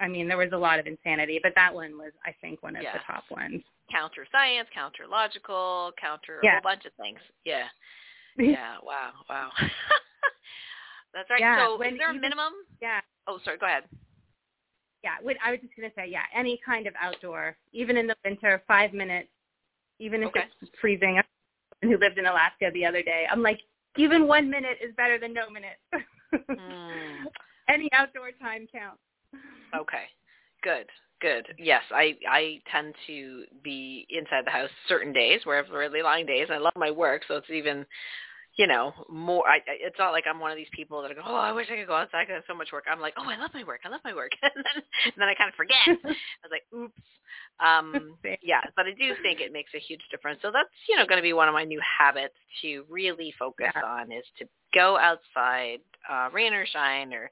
I 0.00 0.08
mean, 0.08 0.26
there 0.26 0.36
was 0.36 0.50
a 0.52 0.58
lot 0.58 0.80
of 0.80 0.88
insanity, 0.88 1.38
but 1.40 1.52
that 1.54 1.72
one 1.72 1.96
was 1.96 2.10
I 2.26 2.34
think 2.40 2.60
one 2.62 2.74
of 2.74 2.82
the 2.82 2.98
top 3.06 3.22
ones. 3.30 3.62
counter 3.90 4.26
science, 4.32 4.68
counter 4.74 5.04
logical, 5.08 5.92
counter 6.00 6.40
a 6.42 6.50
whole 6.50 6.60
bunch 6.62 6.84
of 6.84 6.92
things. 6.94 7.20
Yeah. 7.44 7.64
Yeah. 8.38 8.76
Wow. 8.82 9.10
Wow. 9.28 9.50
That's 11.14 11.28
right. 11.28 11.38
Yeah, 11.38 11.66
so 11.66 11.78
when 11.78 11.92
is 11.92 11.98
there 11.98 12.08
a 12.08 12.12
even- 12.12 12.22
minimum? 12.22 12.54
yeah. 12.80 13.00
Oh, 13.26 13.38
sorry. 13.44 13.58
Go 13.58 13.66
ahead. 13.66 13.84
Yeah, 15.02 15.16
I 15.44 15.50
was 15.50 15.60
just 15.60 15.74
gonna 15.76 15.90
say, 15.96 16.08
yeah, 16.08 16.22
any 16.34 16.60
kind 16.64 16.86
of 16.86 16.94
outdoor, 17.00 17.56
even 17.72 17.96
in 17.96 18.06
the 18.06 18.16
winter, 18.24 18.62
five 18.68 18.92
minutes, 18.92 19.28
even 19.98 20.22
if 20.22 20.28
Okay. 20.28 20.44
it's 20.60 20.70
freezing. 20.80 21.18
I 21.18 21.22
who 21.82 21.98
lived 21.98 22.18
in 22.18 22.26
Alaska 22.26 22.70
the 22.72 22.86
other 22.86 23.02
day. 23.02 23.26
I'm 23.30 23.42
like, 23.42 23.60
even 23.96 24.26
one 24.26 24.48
minute 24.48 24.78
is 24.82 24.94
better 24.96 25.18
than 25.18 25.34
no 25.34 25.50
minute. 25.50 25.78
Mm. 26.32 27.24
Any 27.68 27.88
outdoor 27.92 28.30
time 28.40 28.66
counts. 28.72 29.00
Okay. 29.74 30.04
Good. 30.62 30.86
Good. 31.20 31.54
Yes, 31.58 31.82
I 31.92 32.16
I 32.28 32.60
tend 32.70 32.94
to 33.06 33.44
be 33.62 34.06
inside 34.10 34.44
the 34.44 34.50
house 34.50 34.70
certain 34.88 35.12
days 35.12 35.40
where 35.44 35.56
I 35.56 35.62
have 35.62 35.72
really 35.72 36.02
long 36.02 36.26
days. 36.26 36.48
I 36.50 36.58
love 36.58 36.72
my 36.76 36.90
work, 36.90 37.22
so 37.28 37.36
it's 37.36 37.50
even 37.50 37.86
you 38.56 38.66
know, 38.66 38.92
more 39.08 39.46
I 39.48 39.56
I- 39.56 39.80
it's 39.80 39.98
not 39.98 40.12
like 40.12 40.24
I'm 40.26 40.40
one 40.40 40.50
of 40.50 40.56
these 40.56 40.70
people 40.72 41.02
that 41.02 41.14
go, 41.14 41.22
"Oh, 41.24 41.36
I 41.36 41.52
wish 41.52 41.68
I 41.70 41.76
could 41.76 41.86
go 41.86 41.94
outside 41.96 42.26
I 42.30 42.34
have 42.34 42.44
so 42.46 42.54
much 42.54 42.72
work." 42.72 42.84
I'm 42.90 43.00
like, 43.00 43.14
"Oh, 43.16 43.28
I 43.28 43.36
love 43.36 43.50
my 43.54 43.64
work. 43.64 43.80
I 43.84 43.88
love 43.88 44.00
my 44.04 44.14
work." 44.14 44.32
and 44.42 44.52
then 44.56 44.82
and 45.04 45.14
then 45.16 45.28
I 45.28 45.34
kind 45.34 45.48
of 45.48 45.54
forget. 45.54 45.76
I 45.88 46.42
was 46.44 46.50
like, 46.52 46.64
"Oops." 46.74 47.02
Um 47.60 48.16
yeah, 48.42 48.60
but 48.76 48.86
I 48.86 48.92
do 48.92 49.14
think 49.22 49.40
it 49.40 49.52
makes 49.52 49.72
a 49.74 49.78
huge 49.78 50.02
difference. 50.10 50.40
So 50.42 50.50
that's, 50.52 50.68
you 50.88 50.96
know, 50.96 51.06
going 51.06 51.18
to 51.18 51.22
be 51.22 51.32
one 51.32 51.48
of 51.48 51.54
my 51.54 51.64
new 51.64 51.80
habits 51.80 52.34
to 52.62 52.84
really 52.88 53.32
focus 53.38 53.72
Yeah. 53.74 53.82
on 53.84 54.12
is 54.12 54.24
to 54.38 54.46
go 54.74 54.98
outside, 54.98 55.80
uh 56.10 56.28
rain 56.32 56.52
or 56.52 56.66
shine 56.66 57.12
or 57.14 57.30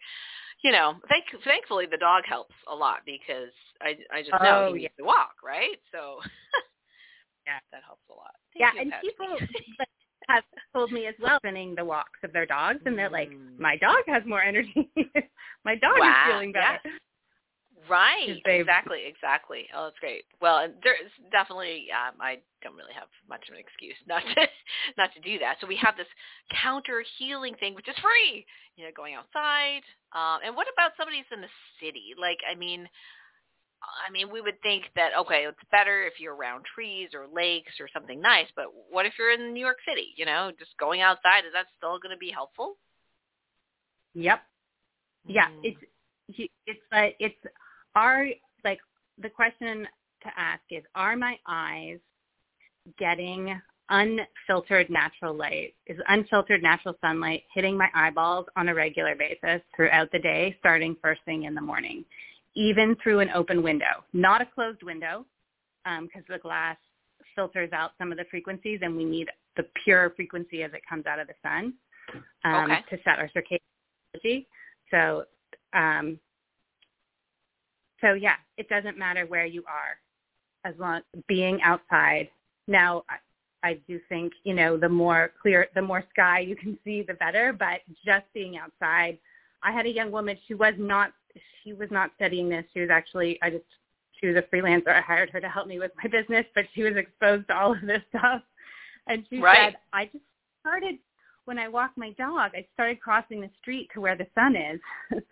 you 0.62 0.72
know, 0.72 0.94
thank, 1.08 1.24
thankfully 1.44 1.86
the 1.90 1.96
dog 1.96 2.24
helps 2.26 2.54
a 2.70 2.74
lot 2.74 3.00
because 3.06 3.52
I 3.80 3.96
I 4.12 4.20
just 4.22 4.40
know 4.42 4.60
Oh, 4.60 4.66
he 4.66 4.72
yeah. 4.72 4.88
needs 4.88 4.94
to 4.98 5.04
walk, 5.04 5.34
right? 5.44 5.76
So 5.92 6.20
Yeah. 7.46 7.58
that 7.72 7.82
helps 7.86 8.04
a 8.10 8.14
lot. 8.14 8.34
Thank 8.52 8.74
yeah, 8.74 8.84
you, 8.84 8.92
and 8.92 8.92
people 9.00 9.26
have 10.34 10.44
told 10.72 10.92
me 10.92 11.06
as 11.06 11.14
well, 11.20 11.38
spending 11.38 11.74
the 11.74 11.84
walks 11.84 12.20
of 12.22 12.32
their 12.32 12.46
dogs, 12.46 12.80
and 12.86 12.98
they're 12.98 13.10
like, 13.10 13.30
Mm. 13.30 13.58
my 13.58 13.76
dog 13.76 14.02
has 14.06 14.22
more 14.26 14.42
energy. 14.42 14.90
my 15.64 15.74
dog 15.76 15.98
Wow, 15.98 16.10
is 16.10 16.32
feeling 16.32 16.52
better. 16.52 16.78
Right. 17.88 18.42
Exactly. 18.44 19.06
Exactly. 19.06 19.66
Oh, 19.74 19.84
that's 19.84 19.98
great. 19.98 20.24
Well, 20.40 20.58
and 20.58 20.74
there's 20.84 21.10
definitely 21.32 21.88
um, 21.90 22.20
I 22.20 22.38
don't 22.62 22.76
really 22.76 22.92
have 22.94 23.08
much 23.28 23.48
of 23.48 23.54
an 23.54 23.60
excuse 23.60 23.96
not 24.06 24.22
to 24.22 24.46
not 24.98 25.10
to 25.14 25.20
do 25.20 25.38
that. 25.38 25.56
So 25.60 25.66
we 25.66 25.76
have 25.76 25.96
this 25.96 26.06
counter 26.62 27.02
healing 27.18 27.54
thing, 27.58 27.74
which 27.74 27.88
is 27.88 27.96
free. 28.02 28.44
You 28.76 28.84
know, 28.84 28.90
going 28.94 29.14
outside. 29.14 29.82
Um, 30.12 30.40
and 30.44 30.54
what 30.56 30.66
about 30.72 30.92
somebody's 30.96 31.28
in 31.32 31.40
the 31.40 31.52
city? 31.80 32.14
Like, 32.18 32.38
I 32.50 32.54
mean, 32.54 32.88
I 33.82 34.10
mean, 34.12 34.30
we 34.30 34.40
would 34.40 34.60
think 34.62 34.84
that 34.96 35.10
okay, 35.18 35.46
it's 35.48 35.58
better 35.70 36.02
if 36.02 36.14
you're 36.18 36.34
around 36.34 36.64
trees 36.74 37.10
or 37.14 37.26
lakes 37.32 37.72
or 37.80 37.88
something 37.92 38.20
nice. 38.20 38.46
But 38.54 38.66
what 38.90 39.06
if 39.06 39.14
you're 39.18 39.32
in 39.32 39.52
New 39.54 39.60
York 39.60 39.78
City? 39.88 40.08
You 40.16 40.26
know, 40.26 40.50
just 40.58 40.76
going 40.78 41.00
outside 41.00 41.46
is 41.46 41.52
that 41.54 41.66
still 41.78 41.98
going 41.98 42.14
to 42.14 42.18
be 42.18 42.30
helpful? 42.30 42.76
Yep. 44.14 44.40
Yeah, 45.26 45.48
mm. 45.48 45.60
it's 45.62 46.50
it's 46.66 46.80
like 46.92 47.16
it's 47.18 47.34
are 47.94 48.26
like 48.64 48.78
the 49.20 49.28
question 49.28 49.86
to 50.22 50.28
ask 50.36 50.62
is 50.70 50.82
are 50.94 51.16
my 51.16 51.36
eyes 51.46 51.98
getting 52.98 53.60
unfiltered 53.90 54.88
natural 54.88 55.34
light 55.34 55.74
is 55.86 55.98
unfiltered 56.08 56.62
natural 56.62 56.94
sunlight 57.00 57.42
hitting 57.52 57.76
my 57.76 57.88
eyeballs 57.94 58.46
on 58.56 58.68
a 58.68 58.74
regular 58.74 59.16
basis 59.16 59.60
throughout 59.74 60.10
the 60.12 60.18
day 60.18 60.56
starting 60.60 60.96
first 61.02 61.20
thing 61.24 61.44
in 61.44 61.54
the 61.54 61.60
morning 61.60 62.04
even 62.56 62.96
through 63.02 63.20
an 63.20 63.30
open 63.34 63.62
window, 63.62 64.04
not 64.12 64.40
a 64.40 64.46
closed 64.46 64.82
window, 64.82 65.24
because 65.84 66.22
um, 66.22 66.24
the 66.28 66.38
glass 66.38 66.76
filters 67.34 67.70
out 67.72 67.92
some 67.98 68.12
of 68.12 68.18
the 68.18 68.24
frequencies, 68.30 68.80
and 68.82 68.96
we 68.96 69.04
need 69.04 69.28
the 69.56 69.64
pure 69.84 70.10
frequency 70.16 70.62
as 70.62 70.72
it 70.72 70.80
comes 70.88 71.06
out 71.06 71.18
of 71.18 71.26
the 71.26 71.34
sun 71.42 71.74
um, 72.44 72.70
okay. 72.70 72.80
to 72.90 72.98
set 73.04 73.18
our 73.18 73.28
circadian 73.28 73.58
energy. 74.14 74.48
So, 74.90 75.24
um, 75.72 76.18
so 78.00 78.14
yeah, 78.14 78.36
it 78.56 78.68
doesn't 78.68 78.98
matter 78.98 79.26
where 79.26 79.46
you 79.46 79.62
are, 79.68 80.70
as 80.70 80.78
long 80.78 81.02
being 81.28 81.60
outside. 81.62 82.28
Now, 82.66 83.04
I, 83.08 83.68
I 83.68 83.74
do 83.86 84.00
think 84.08 84.32
you 84.44 84.54
know 84.54 84.76
the 84.76 84.88
more 84.88 85.32
clear, 85.40 85.68
the 85.74 85.82
more 85.82 86.04
sky 86.10 86.40
you 86.40 86.56
can 86.56 86.78
see, 86.84 87.02
the 87.06 87.14
better. 87.14 87.52
But 87.52 87.80
just 88.04 88.24
being 88.34 88.56
outside, 88.56 89.18
I 89.62 89.72
had 89.72 89.86
a 89.86 89.90
young 89.90 90.10
woman. 90.10 90.36
She 90.48 90.54
was 90.54 90.74
not 90.78 91.12
she 91.62 91.72
was 91.72 91.90
not 91.90 92.10
studying 92.16 92.48
this. 92.48 92.64
She 92.72 92.80
was 92.80 92.90
actually 92.90 93.38
I 93.42 93.50
just 93.50 93.64
she 94.20 94.26
was 94.26 94.36
a 94.36 94.54
freelancer. 94.54 94.88
I 94.88 95.00
hired 95.00 95.30
her 95.30 95.40
to 95.40 95.48
help 95.48 95.66
me 95.66 95.78
with 95.78 95.92
my 96.02 96.08
business, 96.08 96.44
but 96.54 96.64
she 96.74 96.82
was 96.82 96.96
exposed 96.96 97.48
to 97.48 97.56
all 97.56 97.72
of 97.72 97.80
this 97.82 98.02
stuff. 98.10 98.42
And 99.06 99.24
she 99.30 99.40
right. 99.40 99.72
said, 99.72 99.76
I 99.92 100.06
just 100.06 100.24
started 100.60 100.96
when 101.46 101.58
I 101.58 101.68
walk 101.68 101.92
my 101.96 102.12
dog, 102.12 102.52
I 102.54 102.66
started 102.74 103.00
crossing 103.00 103.40
the 103.40 103.50
street 103.60 103.88
to 103.94 104.00
where 104.00 104.16
the 104.16 104.26
sun 104.34 104.54
is. 104.54 104.80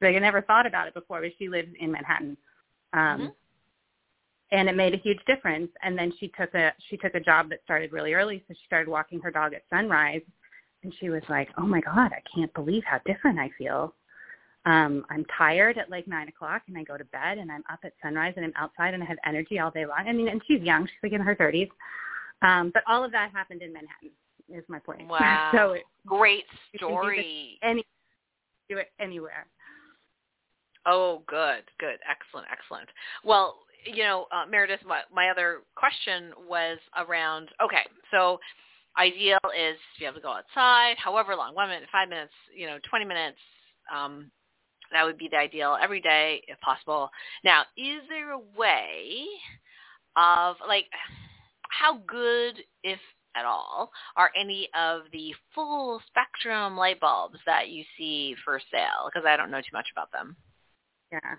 so 0.00 0.06
I 0.06 0.18
never 0.18 0.42
thought 0.42 0.66
about 0.66 0.88
it 0.88 0.94
before, 0.94 1.20
but 1.20 1.30
she 1.38 1.48
lives 1.48 1.68
in 1.78 1.92
Manhattan. 1.92 2.36
Um 2.92 3.00
mm-hmm. 3.00 3.26
and 4.52 4.68
it 4.68 4.74
made 4.74 4.94
a 4.94 4.98
huge 4.98 5.20
difference. 5.26 5.70
And 5.82 5.96
then 5.96 6.12
she 6.18 6.28
took 6.28 6.54
a 6.54 6.72
she 6.88 6.96
took 6.96 7.14
a 7.14 7.20
job 7.20 7.50
that 7.50 7.62
started 7.62 7.92
really 7.92 8.14
early, 8.14 8.42
so 8.48 8.54
she 8.54 8.66
started 8.66 8.90
walking 8.90 9.20
her 9.20 9.30
dog 9.30 9.54
at 9.54 9.62
sunrise 9.70 10.22
and 10.82 10.92
she 10.98 11.10
was 11.10 11.22
like, 11.28 11.48
Oh 11.58 11.66
my 11.66 11.80
God, 11.80 12.10
I 12.12 12.22
can't 12.34 12.52
believe 12.54 12.82
how 12.84 12.98
different 13.04 13.38
I 13.38 13.50
feel 13.58 13.94
um, 14.66 15.06
I'm 15.08 15.24
tired 15.36 15.78
at 15.78 15.90
like 15.90 16.06
nine 16.06 16.28
o'clock 16.28 16.62
and 16.68 16.76
I 16.76 16.84
go 16.84 16.98
to 16.98 17.04
bed 17.04 17.38
and 17.38 17.50
I'm 17.50 17.64
up 17.72 17.80
at 17.84 17.92
sunrise 18.02 18.34
and 18.36 18.44
I'm 18.44 18.52
outside 18.56 18.92
and 18.92 19.02
I 19.02 19.06
have 19.06 19.18
energy 19.26 19.58
all 19.58 19.70
day 19.70 19.86
long. 19.86 20.04
I 20.06 20.12
mean, 20.12 20.28
and 20.28 20.40
she's 20.46 20.60
young; 20.60 20.86
she's 20.86 21.02
like 21.02 21.12
in 21.12 21.20
her 21.20 21.34
thirties. 21.34 21.68
Um, 22.42 22.70
but 22.72 22.82
all 22.86 23.04
of 23.04 23.12
that 23.12 23.30
happened 23.32 23.62
in 23.62 23.72
Manhattan. 23.72 24.10
Is 24.52 24.64
my 24.68 24.80
point. 24.80 25.02
Wow. 25.08 25.50
so 25.54 25.72
it, 25.72 25.82
great 26.06 26.44
story. 26.76 27.58
Do 27.62 27.68
any 27.68 27.84
do 28.68 28.78
it 28.78 28.88
anywhere. 29.00 29.46
Oh, 30.86 31.22
good, 31.26 31.62
good, 31.78 31.98
excellent, 32.08 32.46
excellent. 32.50 32.88
Well, 33.24 33.58
you 33.84 34.02
know, 34.02 34.26
uh, 34.32 34.46
Meredith, 34.48 34.80
my, 34.86 35.00
my 35.14 35.28
other 35.28 35.60
question 35.76 36.32
was 36.48 36.78
around. 36.96 37.48
Okay, 37.62 37.82
so 38.10 38.38
ideal 38.98 39.38
is 39.56 39.76
to 39.76 40.00
be 40.00 40.06
able 40.06 40.16
to 40.16 40.20
go 40.22 40.32
outside, 40.32 40.96
however 40.98 41.36
long, 41.36 41.54
one 41.54 41.68
minute, 41.68 41.88
five 41.92 42.08
minutes, 42.08 42.32
you 42.54 42.66
know, 42.66 42.78
twenty 42.88 43.04
minutes. 43.04 43.38
Um, 43.94 44.30
that 44.92 45.04
would 45.04 45.18
be 45.18 45.28
the 45.28 45.36
ideal 45.36 45.76
every 45.80 46.00
day 46.00 46.42
if 46.48 46.60
possible. 46.60 47.10
Now, 47.44 47.62
is 47.76 48.02
there 48.08 48.32
a 48.32 48.38
way 48.56 49.26
of 50.16 50.56
like 50.66 50.86
how 51.68 51.98
good, 52.06 52.62
if 52.82 52.98
at 53.36 53.44
all, 53.44 53.92
are 54.16 54.30
any 54.38 54.68
of 54.74 55.02
the 55.12 55.32
full 55.54 56.00
spectrum 56.08 56.76
light 56.76 57.00
bulbs 57.00 57.38
that 57.46 57.68
you 57.68 57.84
see 57.96 58.34
for 58.44 58.60
sale? 58.72 59.06
Because 59.06 59.26
I 59.26 59.36
don't 59.36 59.50
know 59.50 59.60
too 59.60 59.66
much 59.72 59.86
about 59.92 60.10
them. 60.12 60.36
Yeah. 61.12 61.36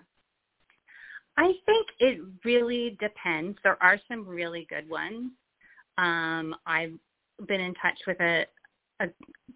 I 1.36 1.52
think 1.66 1.86
it 1.98 2.20
really 2.44 2.96
depends. 3.00 3.58
There 3.62 3.82
are 3.82 3.98
some 4.08 4.26
really 4.26 4.66
good 4.68 4.88
ones. 4.88 5.30
Um, 5.98 6.54
I've 6.66 6.92
been 7.46 7.60
in 7.60 7.74
touch 7.74 7.98
with 8.06 8.20
a 8.20 8.46
a 9.00 9.08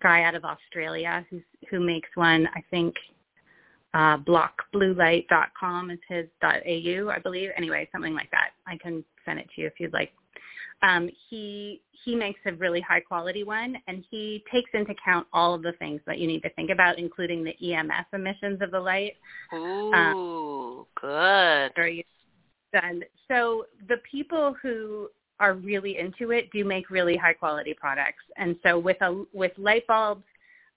guy 0.03 0.23
out 0.23 0.35
of 0.35 0.45
Australia 0.45 1.25
who's 1.31 1.43
who 1.71 1.81
makes 1.81 2.09
one. 2.15 2.49
I 2.55 2.63
think 2.71 2.95
uh, 3.97 4.19
blockbluelight.com 4.19 5.91
is 5.91 5.99
his 6.07 6.27
.au, 6.43 7.09
I 7.09 7.19
believe. 7.19 7.49
Anyway, 7.57 7.89
something 7.91 8.15
like 8.15 8.31
that. 8.31 8.51
I 8.67 8.77
can 8.77 9.03
send 9.25 9.39
it 9.39 9.49
to 9.55 9.63
you 9.63 9.67
if 9.69 9.73
you'd 9.79 9.95
like. 9.95 10.13
Um, 10.83 11.09
he 11.31 11.81
he 12.05 12.15
makes 12.15 12.39
a 12.45 12.53
really 12.53 12.83
high 12.83 13.01
quality 13.01 13.43
one, 13.43 13.75
and 13.89 14.05
he 14.11 14.45
takes 14.53 14.69
into 14.75 14.93
account 14.93 15.27
all 15.33 15.55
of 15.55 15.63
the 15.63 15.73
things 15.79 16.03
that 16.07 16.19
you 16.19 16.27
need 16.27 16.43
to 16.43 16.51
think 16.51 16.71
about, 16.71 16.99
including 16.99 17.43
the 17.43 17.55
EMF 17.63 18.05
emissions 18.13 18.61
of 18.61 18.71
the 18.71 18.79
light. 18.79 19.15
Ooh, 19.55 19.93
um, 19.93 20.87
good. 21.01 21.73
And 22.75 23.03
so 23.29 23.65
the 23.89 23.97
people 24.09 24.55
who 24.63 25.09
are 25.41 25.55
really 25.55 25.99
into 25.99 26.33
it 26.33 26.51
do 26.53 26.67
make 26.67 26.91
really 26.91 27.17
high 27.17 27.33
quality 27.33 27.73
products. 27.73 28.23
And 28.37 28.57
so 28.63 28.79
with 28.79 29.01
a 29.01 29.25
with 29.33 29.53
light 29.57 29.87
bulbs, 29.87 30.25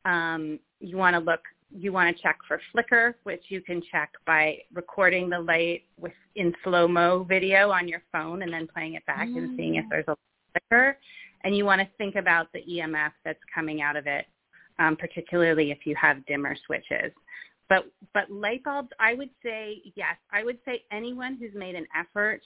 um, 0.06 0.58
you 0.80 0.96
want 0.96 1.16
to 1.16 1.20
look 1.20 1.42
you 1.72 1.94
want 1.94 2.16
to 2.16 2.22
check 2.22 2.38
for 2.48 2.60
flicker, 2.72 3.16
which 3.24 3.44
you 3.50 3.62
can 3.62 3.82
check 3.92 4.12
by 4.26 4.58
recording 4.74 5.30
the 5.30 5.40
light 5.40 5.84
with 6.00 6.14
in 6.36 6.54
slow 6.64 6.88
mo 6.88 7.24
video 7.24 7.70
on 7.70 7.88
your 7.88 8.02
phone 8.12 8.42
and 8.42 8.52
then 8.52 8.68
playing 8.68 8.96
it 8.96 9.06
back 9.06 9.28
mm. 9.28 9.38
and 9.38 9.58
seeing 9.58 9.76
if 9.76 9.86
mm. 9.86 9.90
there's 9.90 10.08
a 10.08 10.16
flicker. 10.54 10.98
And 11.44 11.56
you 11.56 11.66
want 11.66 11.82
to 11.82 11.88
think 11.98 12.16
about 12.16 12.48
the 12.54 12.62
EMF 12.70 13.12
that's 13.24 13.40
coming 13.54 13.82
out 13.82 13.96
of 13.96 14.08
it, 14.08 14.26
um, 14.80 14.96
particularly 14.96 15.72
if 15.72 15.86
you 15.86 15.96
have 15.96 16.26
dimmer 16.26 16.56
switches. 16.66 17.12
But 17.70 17.86
but 18.14 18.32
light 18.32 18.64
bulbs, 18.64 18.90
I 19.00 19.14
would 19.14 19.30
say 19.44 19.82
yes. 19.96 20.16
I 20.32 20.44
would 20.44 20.58
say 20.66 20.84
anyone 20.92 21.38
who's 21.40 21.54
made 21.54 21.76
an 21.76 21.86
effort 21.96 22.42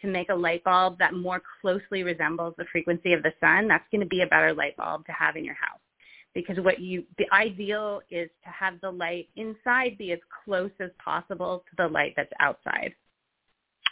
to 0.00 0.08
make 0.08 0.28
a 0.30 0.34
light 0.34 0.64
bulb 0.64 0.98
that 0.98 1.14
more 1.14 1.40
closely 1.60 2.02
resembles 2.02 2.54
the 2.58 2.64
frequency 2.72 3.12
of 3.12 3.22
the 3.22 3.32
sun, 3.40 3.68
that's 3.68 3.84
going 3.92 4.00
to 4.00 4.08
be 4.08 4.22
a 4.22 4.26
better 4.26 4.52
light 4.52 4.76
bulb 4.76 5.06
to 5.06 5.12
have 5.12 5.36
in 5.36 5.44
your 5.44 5.54
house 5.54 5.78
because 6.34 6.56
what 6.58 6.80
you 6.80 7.04
the 7.18 7.24
ideal 7.32 8.00
is 8.10 8.28
to 8.44 8.50
have 8.50 8.80
the 8.80 8.90
light 8.90 9.28
inside 9.36 9.96
be 9.96 10.12
as 10.12 10.18
close 10.44 10.70
as 10.80 10.90
possible 11.02 11.64
to 11.70 11.82
the 11.82 11.88
light 11.88 12.12
that's 12.16 12.32
outside. 12.40 12.92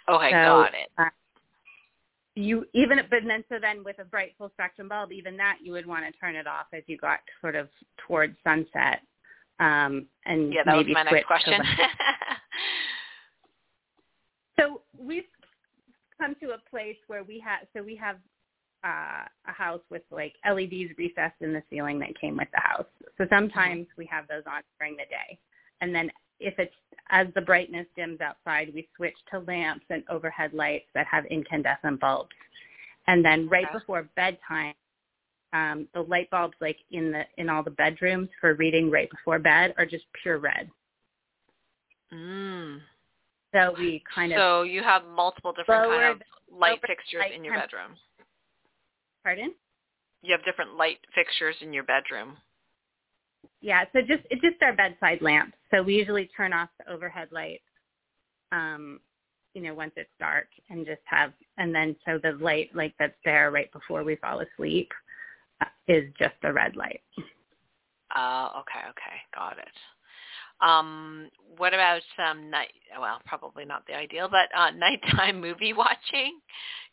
Okay, 0.08 0.30
so, 0.30 0.32
got 0.32 0.74
it. 0.74 0.90
Uh, 0.98 1.04
you 2.34 2.64
even 2.74 2.98
but 3.10 3.20
then 3.26 3.44
so 3.48 3.56
then 3.60 3.84
with 3.84 3.98
a 4.00 4.04
bright 4.04 4.34
full 4.36 4.50
spectrum 4.54 4.88
bulb, 4.88 5.12
even 5.12 5.36
that 5.36 5.58
you 5.62 5.72
would 5.72 5.86
want 5.86 6.04
to 6.04 6.12
turn 6.18 6.34
it 6.34 6.46
off 6.46 6.66
as 6.72 6.82
you 6.86 6.96
got 6.96 7.20
sort 7.40 7.54
of 7.54 7.68
towards 8.06 8.34
sunset. 8.42 9.00
Um, 9.60 10.06
and 10.24 10.52
yeah, 10.52 10.62
that 10.64 10.76
maybe 10.76 10.92
was 10.92 11.04
my 11.04 11.10
next 11.10 11.26
question. 11.26 11.54
so 14.58 14.80
we've 14.98 15.24
come 16.18 16.34
to 16.42 16.50
a 16.50 16.58
place 16.70 16.96
where 17.06 17.22
we 17.22 17.38
have 17.38 17.60
so 17.76 17.82
we 17.82 17.94
have 17.96 18.16
uh, 18.84 19.24
a 19.48 19.52
house 19.52 19.80
with 19.90 20.02
like 20.10 20.34
LEDs 20.48 20.96
recessed 20.98 21.40
in 21.40 21.52
the 21.52 21.62
ceiling 21.70 21.98
that 22.00 22.18
came 22.20 22.36
with 22.36 22.48
the 22.52 22.60
house. 22.60 22.86
So 23.18 23.26
sometimes 23.30 23.86
we 23.96 24.06
have 24.06 24.26
those 24.28 24.42
on 24.46 24.62
during 24.78 24.96
the 24.96 25.04
day. 25.04 25.38
And 25.80 25.94
then 25.94 26.10
if 26.40 26.54
it's 26.58 26.74
as 27.10 27.26
the 27.34 27.40
brightness 27.40 27.86
dims 27.96 28.20
outside, 28.20 28.72
we 28.74 28.88
switch 28.96 29.16
to 29.30 29.40
lamps 29.40 29.84
and 29.90 30.02
overhead 30.08 30.52
lights 30.52 30.86
that 30.94 31.06
have 31.06 31.24
incandescent 31.26 32.00
bulbs. 32.00 32.30
And 33.06 33.24
then 33.24 33.48
right 33.48 33.66
okay. 33.66 33.78
before 33.78 34.08
bedtime, 34.16 34.74
um, 35.52 35.86
the 35.92 36.00
light 36.00 36.30
bulbs 36.30 36.54
like 36.60 36.78
in 36.90 37.12
the 37.12 37.24
in 37.36 37.50
all 37.50 37.62
the 37.62 37.70
bedrooms 37.70 38.28
for 38.40 38.54
reading 38.54 38.90
right 38.90 39.10
before 39.10 39.38
bed 39.38 39.74
are 39.76 39.84
just 39.84 40.04
pure 40.22 40.38
red. 40.38 40.70
Mm. 42.12 42.80
So 43.52 43.74
we 43.76 44.02
kind 44.14 44.32
of 44.32 44.38
so 44.38 44.62
you 44.62 44.82
have 44.82 45.02
multiple 45.14 45.52
different 45.52 45.90
kind 45.90 46.12
of 46.12 46.22
light 46.50 46.80
fixtures 46.86 47.20
light 47.20 47.34
in 47.34 47.44
your 47.44 47.54
bedroom. 47.54 47.96
Pardon? 49.22 49.54
You 50.22 50.32
have 50.32 50.44
different 50.44 50.76
light 50.76 50.98
fixtures 51.14 51.56
in 51.60 51.72
your 51.72 51.84
bedroom. 51.84 52.36
Yeah, 53.60 53.84
so 53.92 54.00
just 54.00 54.22
it's 54.30 54.42
just 54.42 54.62
our 54.62 54.72
bedside 54.74 55.22
lamp. 55.22 55.54
So 55.72 55.82
we 55.82 55.94
usually 55.94 56.28
turn 56.36 56.52
off 56.52 56.68
the 56.78 56.92
overhead 56.92 57.28
lights, 57.30 57.62
um, 58.50 59.00
you 59.54 59.62
know, 59.62 59.74
once 59.74 59.92
it's 59.96 60.10
dark, 60.18 60.46
and 60.68 60.86
just 60.86 61.00
have, 61.04 61.32
and 61.58 61.74
then 61.74 61.96
so 62.04 62.18
the 62.22 62.32
light 62.40 62.70
like 62.74 62.94
that's 62.98 63.14
there 63.24 63.50
right 63.50 63.72
before 63.72 64.04
we 64.04 64.16
fall 64.16 64.40
asleep 64.40 64.90
uh, 65.60 65.66
is 65.88 66.04
just 66.18 66.34
the 66.42 66.52
red 66.52 66.76
light. 66.76 67.00
Uh, 68.14 68.48
okay, 68.60 68.86
okay, 68.90 69.16
got 69.34 69.58
it. 69.58 69.68
Um, 70.60 71.28
what 71.56 71.74
about 71.74 72.02
some 72.16 72.50
night? 72.50 72.72
Well, 72.98 73.20
probably 73.26 73.64
not 73.64 73.86
the 73.86 73.94
ideal, 73.94 74.28
but 74.30 74.48
uh, 74.56 74.70
nighttime 74.76 75.40
movie 75.40 75.72
watching. 75.72 76.38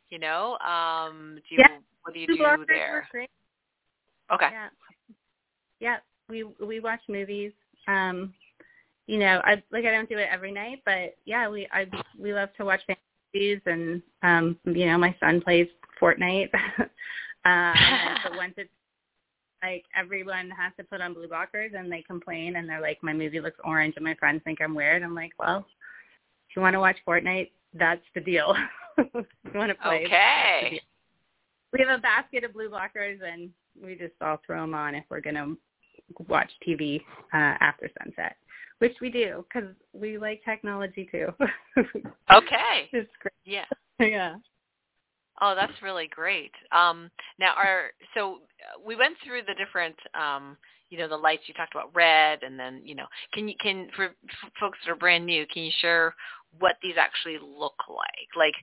You 0.09 0.17
know, 0.19 0.57
um, 0.57 1.39
do 1.49 1.55
you, 1.55 1.61
yeah. 1.61 1.77
What 2.03 2.13
do 2.13 2.19
you 2.19 2.27
do 2.27 2.65
there? 2.67 3.07
Okay. 4.33 4.49
Yeah. 4.51 4.67
Yeah. 5.79 5.97
We 6.29 6.43
we 6.65 6.79
watch 6.79 7.01
movies. 7.07 7.51
Um, 7.87 8.33
you 9.07 9.17
know, 9.17 9.41
I 9.43 9.63
like 9.71 9.85
I 9.85 9.91
don't 9.91 10.09
do 10.09 10.17
it 10.17 10.27
every 10.31 10.51
night, 10.51 10.81
but 10.85 11.15
yeah, 11.25 11.49
we 11.49 11.67
I 11.71 11.87
we 12.19 12.33
love 12.33 12.49
to 12.57 12.65
watch 12.65 12.81
movies 13.33 13.59
and 13.65 14.01
um, 14.21 14.57
you 14.65 14.85
know, 14.85 14.97
my 14.97 15.15
son 15.19 15.41
plays 15.41 15.67
Fortnite. 16.01 16.49
and 17.45 18.19
so 18.23 18.37
once 18.37 18.53
it's 18.57 18.69
like 19.63 19.83
everyone 19.95 20.49
has 20.51 20.71
to 20.77 20.83
put 20.83 21.01
on 21.01 21.13
blue 21.13 21.27
blockers 21.27 21.77
and 21.77 21.91
they 21.91 22.01
complain 22.03 22.55
and 22.55 22.69
they're 22.69 22.81
like, 22.81 23.01
My 23.01 23.13
movie 23.13 23.39
looks 23.41 23.59
orange 23.63 23.95
and 23.95 24.05
my 24.05 24.15
friends 24.15 24.41
think 24.43 24.59
I'm 24.61 24.75
weird. 24.75 25.03
I'm 25.03 25.15
like, 25.15 25.31
Well, 25.39 25.65
if 26.49 26.55
you 26.55 26.61
want 26.61 26.73
to 26.73 26.79
watch 26.79 26.97
Fortnite, 27.07 27.49
that's 27.73 28.01
the 28.15 28.21
deal. 28.21 28.55
you 28.97 29.25
want 29.53 29.69
to 29.69 29.75
play. 29.75 30.05
Okay. 30.05 30.81
We 31.73 31.85
have 31.85 31.99
a 31.99 32.01
basket 32.01 32.43
of 32.43 32.53
blue 32.53 32.69
blockers 32.69 33.19
and 33.23 33.49
we 33.81 33.95
just 33.95 34.13
all 34.21 34.39
throw 34.45 34.61
them 34.61 34.73
on 34.73 34.95
if 34.95 35.05
we're 35.09 35.21
going 35.21 35.35
to 35.35 35.57
watch 36.27 36.49
TV 36.67 37.01
uh, 37.33 37.55
after 37.61 37.89
sunset, 38.01 38.35
which 38.79 38.95
we 39.01 39.09
do 39.09 39.45
because 39.47 39.69
we 39.93 40.17
like 40.17 40.41
technology 40.43 41.07
too. 41.11 41.27
Okay. 42.31 42.89
it's 42.91 43.09
great. 43.21 43.33
Yeah. 43.43 43.65
Yeah. 43.99 44.35
Oh, 45.41 45.55
that's 45.55 45.81
really 45.81 46.07
great. 46.07 46.51
Um, 46.71 47.09
now, 47.39 47.53
our 47.55 47.91
so 48.13 48.39
we 48.85 48.95
went 48.95 49.15
through 49.25 49.41
the 49.47 49.53
different, 49.55 49.95
um, 50.13 50.57
you 50.89 50.97
know, 50.97 51.07
the 51.07 51.17
lights. 51.17 51.43
You 51.47 51.53
talked 51.53 51.73
about 51.73 51.95
red, 51.95 52.43
and 52.43 52.59
then 52.59 52.81
you 52.83 52.95
know, 52.95 53.05
can 53.33 53.47
you 53.47 53.55
can 53.61 53.87
for 53.95 54.05
f- 54.05 54.51
folks 54.59 54.77
that 54.85 54.91
are 54.91 54.95
brand 54.95 55.25
new, 55.25 55.45
can 55.47 55.63
you 55.63 55.71
share 55.79 56.13
what 56.59 56.75
these 56.81 56.95
actually 56.97 57.37
look 57.39 57.77
like? 57.87 58.29
Like, 58.35 58.55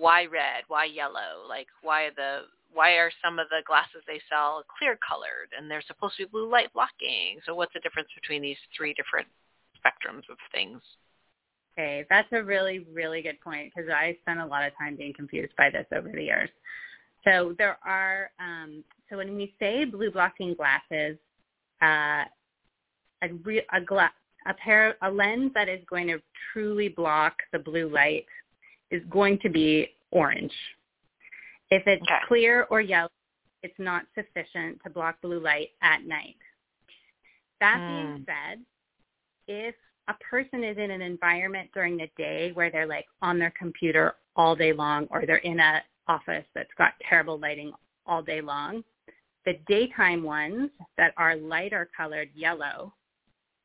why 0.00 0.24
red? 0.24 0.64
Why 0.68 0.86
yellow? 0.86 1.46
Like, 1.48 1.68
why 1.82 2.08
the 2.16 2.42
why 2.72 2.92
are 2.92 3.10
some 3.22 3.38
of 3.38 3.48
the 3.48 3.62
glasses 3.66 4.02
they 4.06 4.20
sell 4.30 4.64
clear 4.78 4.98
colored 5.06 5.50
and 5.56 5.70
they're 5.70 5.82
supposed 5.86 6.16
to 6.16 6.24
be 6.24 6.30
blue 6.30 6.48
light 6.48 6.72
blocking? 6.72 7.38
So, 7.44 7.54
what's 7.54 7.74
the 7.74 7.80
difference 7.80 8.08
between 8.14 8.42
these 8.42 8.56
three 8.76 8.94
different 8.94 9.28
spectrums 9.76 10.28
of 10.30 10.38
things? 10.52 10.80
Okay, 11.74 12.06
that's 12.08 12.28
a 12.32 12.42
really, 12.42 12.86
really 12.92 13.22
good 13.22 13.40
point 13.40 13.72
because 13.74 13.90
I 13.90 14.16
spent 14.22 14.40
a 14.40 14.46
lot 14.46 14.66
of 14.66 14.76
time 14.78 14.96
being 14.96 15.12
confused 15.12 15.52
by 15.56 15.70
this 15.70 15.86
over 15.94 16.08
the 16.08 16.22
years. 16.22 16.50
So 17.24 17.54
there 17.58 17.78
are, 17.84 18.30
um, 18.40 18.82
so 19.08 19.18
when 19.18 19.36
we 19.36 19.54
say 19.58 19.84
blue 19.84 20.10
blocking 20.10 20.54
glasses, 20.54 21.16
uh, 21.82 22.24
a, 23.22 23.28
re- 23.44 23.66
a, 23.72 23.80
gla- 23.80 24.12
a 24.46 24.54
pair, 24.54 24.96
a 25.02 25.10
lens 25.10 25.52
that 25.54 25.68
is 25.68 25.80
going 25.88 26.08
to 26.08 26.20
truly 26.52 26.88
block 26.88 27.34
the 27.52 27.58
blue 27.58 27.88
light 27.88 28.26
is 28.90 29.02
going 29.10 29.38
to 29.40 29.48
be 29.48 29.88
orange. 30.10 30.52
If 31.70 31.86
it's 31.86 32.02
Okay. 32.02 32.18
clear 32.26 32.64
or 32.70 32.80
yellow, 32.80 33.10
it's 33.62 33.78
not 33.78 34.06
sufficient 34.14 34.82
to 34.82 34.90
block 34.90 35.20
blue 35.20 35.40
light 35.40 35.70
at 35.82 36.04
night. 36.04 36.36
That 37.60 37.82
being 37.86 38.12
Hmm. 38.16 38.22
said, 38.24 38.64
if 39.46 39.74
a 40.08 40.14
person 40.14 40.64
is 40.64 40.78
in 40.78 40.90
an 40.90 41.02
environment 41.02 41.70
during 41.72 41.96
the 41.96 42.10
day 42.16 42.52
where 42.52 42.70
they're 42.70 42.86
like 42.86 43.06
on 43.22 43.38
their 43.38 43.52
computer 43.58 44.16
all 44.34 44.56
day 44.56 44.72
long 44.72 45.06
or 45.10 45.26
they're 45.26 45.36
in 45.36 45.60
an 45.60 45.82
office 46.08 46.44
that's 46.54 46.74
got 46.78 46.94
terrible 47.08 47.38
lighting 47.38 47.72
all 48.06 48.22
day 48.22 48.40
long, 48.40 48.82
the 49.44 49.58
daytime 49.68 50.22
ones 50.22 50.70
that 50.96 51.14
are 51.16 51.36
lighter 51.36 51.88
colored 51.96 52.30
yellow 52.34 52.92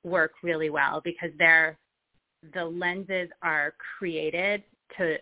work 0.03 0.33
really 0.43 0.69
well 0.69 1.01
because 1.03 1.31
they're 1.39 1.77
the 2.53 2.63
lenses 2.63 3.29
are 3.41 3.73
created 3.97 4.63
to 4.97 5.17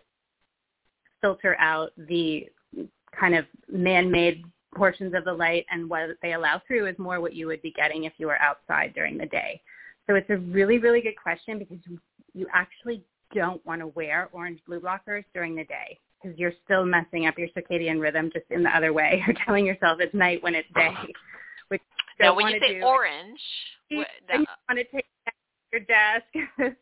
filter 1.22 1.56
out 1.60 1.92
the 1.98 2.48
kind 3.18 3.36
of 3.36 3.46
man-made 3.72 4.44
portions 4.76 5.14
of 5.14 5.24
the 5.24 5.34
light 5.34 5.66
and 5.72 5.90
what 5.90 6.10
they 6.22 6.34
allow 6.34 6.62
through 6.68 6.88
is 6.88 6.98
more 6.98 7.22
what 7.22 7.34
you 7.34 7.48
would 7.48 7.62
be 7.62 7.72
getting 7.72 8.06
if 8.06 8.14
you 8.18 8.28
were 8.28 8.40
outside 8.42 8.94
during 8.94 9.18
the 9.18 9.26
day. 9.28 9.62
So 10.08 10.16
it's 10.16 10.30
a 10.30 10.38
really, 10.38 10.80
really 10.80 11.02
good 11.02 11.16
question 11.22 11.60
because 11.60 11.78
you, 11.88 12.00
you 12.34 12.48
actually 12.54 13.04
don't 13.34 13.66
want 13.66 13.82
to 13.82 13.88
wear 13.88 14.30
orange 14.34 14.60
blue 14.68 14.80
blockers 14.80 15.24
during 15.34 15.56
the 15.56 15.64
day 15.66 16.00
because 16.22 16.38
you're 16.38 16.54
still 16.66 16.86
messing 16.86 17.26
up 17.26 17.38
your 17.38 17.48
circadian 17.50 18.02
rhythm 18.02 18.30
just 18.34 18.46
in 18.50 18.64
the 18.64 18.70
other 18.70 18.94
way. 18.94 19.24
You're 19.28 19.36
telling 19.46 19.66
yourself 19.66 20.00
it's 20.00 20.14
night 20.14 20.42
when 20.42 20.56
it's 20.56 20.68
day, 20.74 20.94
which 21.68 21.82
Now, 22.20 22.36
when 22.36 22.48
you 22.48 22.60
say 22.60 22.80
do. 22.80 22.84
orange, 22.84 23.40
You 23.90 24.04
wh- 24.04 24.34
and 24.34 24.42
you 24.48 24.48
want 24.70 24.80
to 24.80 24.96
take 24.96 25.06
your 25.72 25.82
desk. 25.82 26.74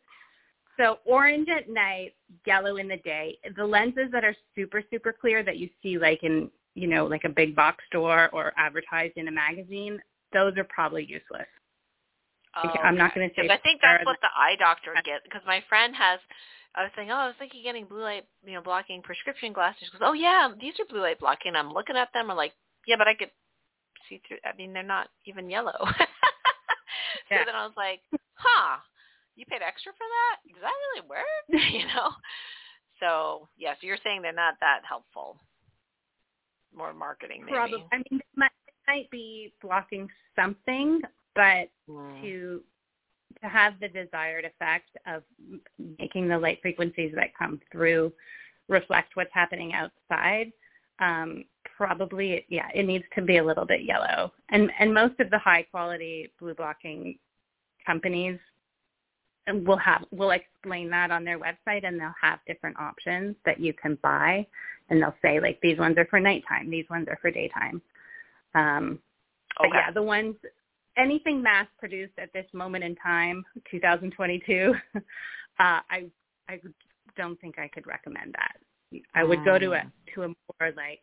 So 0.76 0.98
orange 1.04 1.48
at 1.48 1.68
night, 1.68 2.14
yellow 2.46 2.76
in 2.76 2.88
the 2.88 2.96
day. 2.98 3.38
The 3.56 3.64
lenses 3.64 4.10
that 4.12 4.24
are 4.24 4.34
super, 4.56 4.82
super 4.90 5.12
clear 5.12 5.42
that 5.42 5.58
you 5.58 5.68
see 5.82 5.98
like 5.98 6.22
in, 6.22 6.50
you 6.74 6.88
know, 6.88 7.06
like 7.06 7.24
a 7.24 7.28
big 7.28 7.54
box 7.54 7.84
store 7.88 8.30
or 8.32 8.52
advertised 8.56 9.14
in 9.16 9.28
a 9.28 9.32
magazine, 9.32 10.00
those 10.32 10.56
are 10.56 10.64
probably 10.64 11.04
useless. 11.04 11.46
Oh, 12.54 12.68
I'm 12.82 12.96
not 12.96 13.14
going 13.14 13.28
to 13.28 13.34
say 13.34 13.48
I 13.48 13.58
think 13.58 13.80
that's 13.80 14.04
what 14.04 14.18
the 14.20 14.28
eye 14.36 14.56
doctor 14.58 14.92
gets. 15.04 15.24
Because 15.24 15.40
my 15.46 15.62
friend 15.68 15.94
has, 15.96 16.20
I 16.74 16.82
was 16.82 16.90
saying, 16.94 17.10
oh, 17.10 17.14
I 17.14 17.26
was 17.26 17.36
thinking 17.38 17.62
getting 17.62 17.86
blue 17.86 18.02
light, 18.02 18.24
you 18.44 18.54
know, 18.54 18.62
blocking 18.62 19.00
prescription 19.02 19.52
glasses. 19.52 19.88
She 19.90 19.98
goes, 19.98 20.04
oh 20.04 20.12
yeah, 20.12 20.50
these 20.60 20.74
are 20.80 20.84
blue 20.88 21.00
light 21.00 21.18
blocking. 21.18 21.54
I'm 21.56 21.72
looking 21.72 21.96
at 21.96 22.08
them. 22.12 22.30
I'm 22.30 22.36
like, 22.36 22.52
yeah, 22.86 22.96
but 22.98 23.08
I 23.08 23.14
could 23.14 23.30
see 24.08 24.20
through. 24.28 24.38
I 24.44 24.54
mean, 24.56 24.72
they're 24.72 24.82
not 24.82 25.08
even 25.24 25.48
yellow. 25.48 25.76
so 25.80 25.94
Yeah. 27.30 27.44
then 27.46 27.54
I 27.54 27.64
was 27.64 27.74
like, 27.76 28.00
huh, 28.34 28.78
you 29.36 29.44
paid 29.46 29.62
extra 29.62 29.92
for 29.92 30.04
that? 30.04 30.52
Does 30.52 30.62
that 30.62 30.80
really 30.94 31.08
work? 31.08 31.44
you 31.72 31.86
know. 31.86 32.10
So 33.00 33.48
yeah, 33.56 33.74
so 33.74 33.86
you're 33.86 33.98
saying 34.04 34.22
they're 34.22 34.32
not 34.32 34.54
that 34.60 34.80
helpful. 34.88 35.40
More 36.74 36.92
marketing, 36.94 37.40
maybe. 37.44 37.52
Probably. 37.52 37.84
I 37.92 37.96
mean, 37.96 38.20
it 38.20 38.26
might, 38.36 38.50
might 38.88 39.10
be 39.10 39.52
blocking 39.60 40.08
something, 40.36 41.00
but 41.34 41.68
Mm. 41.88 42.20
to 42.22 42.62
to 43.40 43.48
have 43.48 43.74
the 43.80 43.88
desired 43.88 44.44
effect 44.44 44.90
of 45.06 45.22
making 45.98 46.28
the 46.28 46.38
light 46.38 46.60
frequencies 46.62 47.12
that 47.14 47.34
come 47.36 47.60
through 47.72 48.12
reflect 48.68 49.16
what's 49.16 49.32
happening 49.32 49.72
outside, 49.72 50.52
um, 51.00 51.44
probably 51.76 52.34
it, 52.34 52.44
yeah, 52.48 52.68
it 52.74 52.84
needs 52.86 53.04
to 53.14 53.22
be 53.22 53.38
a 53.38 53.44
little 53.44 53.64
bit 53.64 53.82
yellow. 53.82 54.32
And 54.50 54.70
and 54.78 54.92
most 54.94 55.18
of 55.18 55.30
the 55.30 55.38
high 55.38 55.62
quality 55.62 56.32
blue 56.38 56.54
blocking 56.54 57.18
companies 57.84 58.38
and 59.46 59.66
we'll 59.66 59.76
have 59.76 60.04
we'll 60.10 60.30
explain 60.30 60.90
that 60.90 61.10
on 61.10 61.24
their 61.24 61.38
website 61.38 61.84
and 61.84 61.98
they'll 61.98 62.14
have 62.20 62.38
different 62.46 62.76
options 62.78 63.34
that 63.44 63.60
you 63.60 63.72
can 63.72 63.98
buy 64.02 64.46
and 64.88 65.02
they'll 65.02 65.14
say 65.22 65.40
like 65.40 65.60
these 65.62 65.78
ones 65.78 65.96
are 65.98 66.06
for 66.06 66.20
nighttime, 66.20 66.70
these 66.70 66.88
ones 66.90 67.06
are 67.08 67.18
for 67.20 67.30
daytime. 67.30 67.80
Um, 68.54 68.98
but 69.58 69.68
yeah, 69.72 69.90
the 69.90 70.02
ones 70.02 70.36
anything 70.96 71.42
mass 71.42 71.66
produced 71.78 72.12
at 72.18 72.32
this 72.32 72.46
moment 72.52 72.84
in 72.84 72.94
time, 72.96 73.44
2022, 73.70 74.74
uh, 74.94 75.00
I 75.58 76.04
I 76.48 76.60
don't 77.16 77.40
think 77.40 77.58
I 77.58 77.68
could 77.68 77.86
recommend 77.86 78.34
that. 78.34 79.00
I 79.14 79.24
would 79.24 79.44
go 79.44 79.58
to 79.58 79.72
a 79.72 79.92
to 80.14 80.22
a 80.24 80.28
more 80.28 80.72
like 80.76 81.00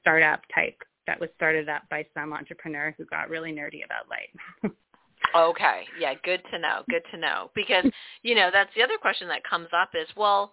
startup 0.00 0.40
type 0.54 0.76
that 1.06 1.20
was 1.20 1.28
started 1.36 1.68
up 1.68 1.82
by 1.90 2.06
some 2.14 2.32
entrepreneur 2.32 2.94
who 2.96 3.04
got 3.06 3.30
really 3.30 3.52
nerdy 3.52 3.84
about 3.84 4.08
light. 4.08 4.72
Okay. 5.34 5.84
Yeah, 5.98 6.14
good 6.24 6.42
to 6.52 6.58
know. 6.58 6.82
Good 6.88 7.02
to 7.12 7.16
know. 7.18 7.50
Because, 7.54 7.84
you 8.22 8.34
know, 8.34 8.50
that's 8.52 8.70
the 8.76 8.82
other 8.82 8.98
question 9.00 9.28
that 9.28 9.44
comes 9.44 9.68
up 9.72 9.90
is, 9.94 10.08
well, 10.16 10.52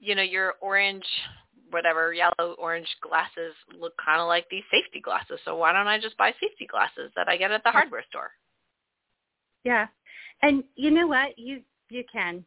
you 0.00 0.14
know, 0.14 0.22
your 0.22 0.54
orange, 0.60 1.04
whatever, 1.70 2.12
yellow, 2.12 2.54
orange 2.58 2.88
glasses 3.02 3.54
look 3.78 3.94
kind 4.04 4.20
of 4.20 4.28
like 4.28 4.46
these 4.50 4.64
safety 4.70 5.00
glasses. 5.00 5.38
So 5.44 5.56
why 5.56 5.72
don't 5.72 5.86
I 5.88 5.98
just 6.00 6.16
buy 6.16 6.32
safety 6.40 6.66
glasses 6.70 7.12
that 7.16 7.28
I 7.28 7.36
get 7.36 7.50
at 7.50 7.62
the 7.64 7.70
hardware 7.70 8.04
store? 8.08 8.30
yeah, 9.64 9.86
and 10.42 10.64
you 10.76 10.90
know 10.90 11.06
what? 11.06 11.38
You 11.38 11.62
you 11.90 12.04
can 12.10 12.44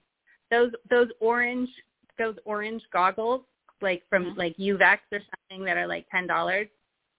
those 0.50 0.72
those 0.90 1.10
orange 1.20 1.70
those 2.18 2.36
orange 2.46 2.84
goggles 2.92 3.42
like 3.82 4.04
from 4.10 4.34
Mhm. 4.34 4.38
like 4.38 4.56
Uvex 4.58 5.00
or 5.12 5.20
something 5.20 5.66
that 5.66 5.78
are 5.78 5.88
like 5.88 6.10
ten 6.10 6.28
dollars. 6.28 6.68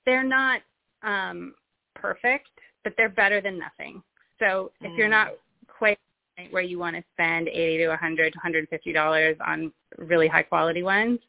They're 0.07 0.25
not 0.25 0.63
um 1.03 1.55
perfect, 1.95 2.49
but 2.85 2.95
they're 2.97 3.09
better 3.09 3.41
than 3.41 3.59
nothing. 3.59 4.03
So 4.43 4.73
if 4.81 4.97
you're 4.99 5.09
not 5.09 5.29
quite 5.69 5.99
the 6.37 6.43
point 6.43 6.53
where 6.53 6.63
you 6.63 6.79
want 6.79 6.97
to 6.97 7.05
spend 7.13 7.49
eighty 7.49 7.79
to 7.79 7.93
a 7.93 7.97
hundred, 7.97 8.35
hundred 8.35 8.69
fifty 8.69 8.93
dollars 8.93 9.37
on 9.47 9.73
really 9.99 10.27
high 10.27 10.43
quality 10.43 10.83
ones, 10.83 11.21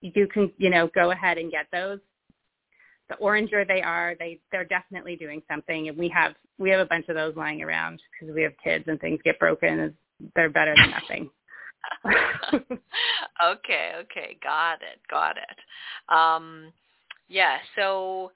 you 0.00 0.26
can 0.26 0.52
you 0.58 0.70
know 0.70 0.90
go 0.94 1.10
ahead 1.10 1.38
and 1.38 1.50
get 1.50 1.66
those. 1.72 1.98
The 3.08 3.16
oranger 3.16 3.66
they 3.66 3.82
are, 3.82 4.14
they 4.18 4.40
they're 4.52 4.64
definitely 4.64 5.16
doing 5.16 5.42
something, 5.48 5.88
and 5.88 5.96
we 5.96 6.08
have 6.10 6.34
we 6.58 6.70
have 6.70 6.80
a 6.80 6.86
bunch 6.86 7.08
of 7.08 7.14
those 7.14 7.34
lying 7.36 7.62
around 7.62 8.02
because 8.12 8.34
we 8.34 8.42
have 8.42 8.52
kids 8.62 8.84
and 8.88 9.00
things 9.00 9.20
get 9.24 9.38
broken. 9.38 9.80
And 9.80 9.94
they're 10.34 10.50
better 10.50 10.74
than 10.76 10.90
nothing. 10.90 11.30
okay, 13.44 13.92
okay, 14.00 14.36
got 14.42 14.80
it, 14.82 15.00
got 15.08 15.36
it. 15.36 16.14
Um, 16.14 16.72
yeah, 17.28 17.58
so 17.76 18.32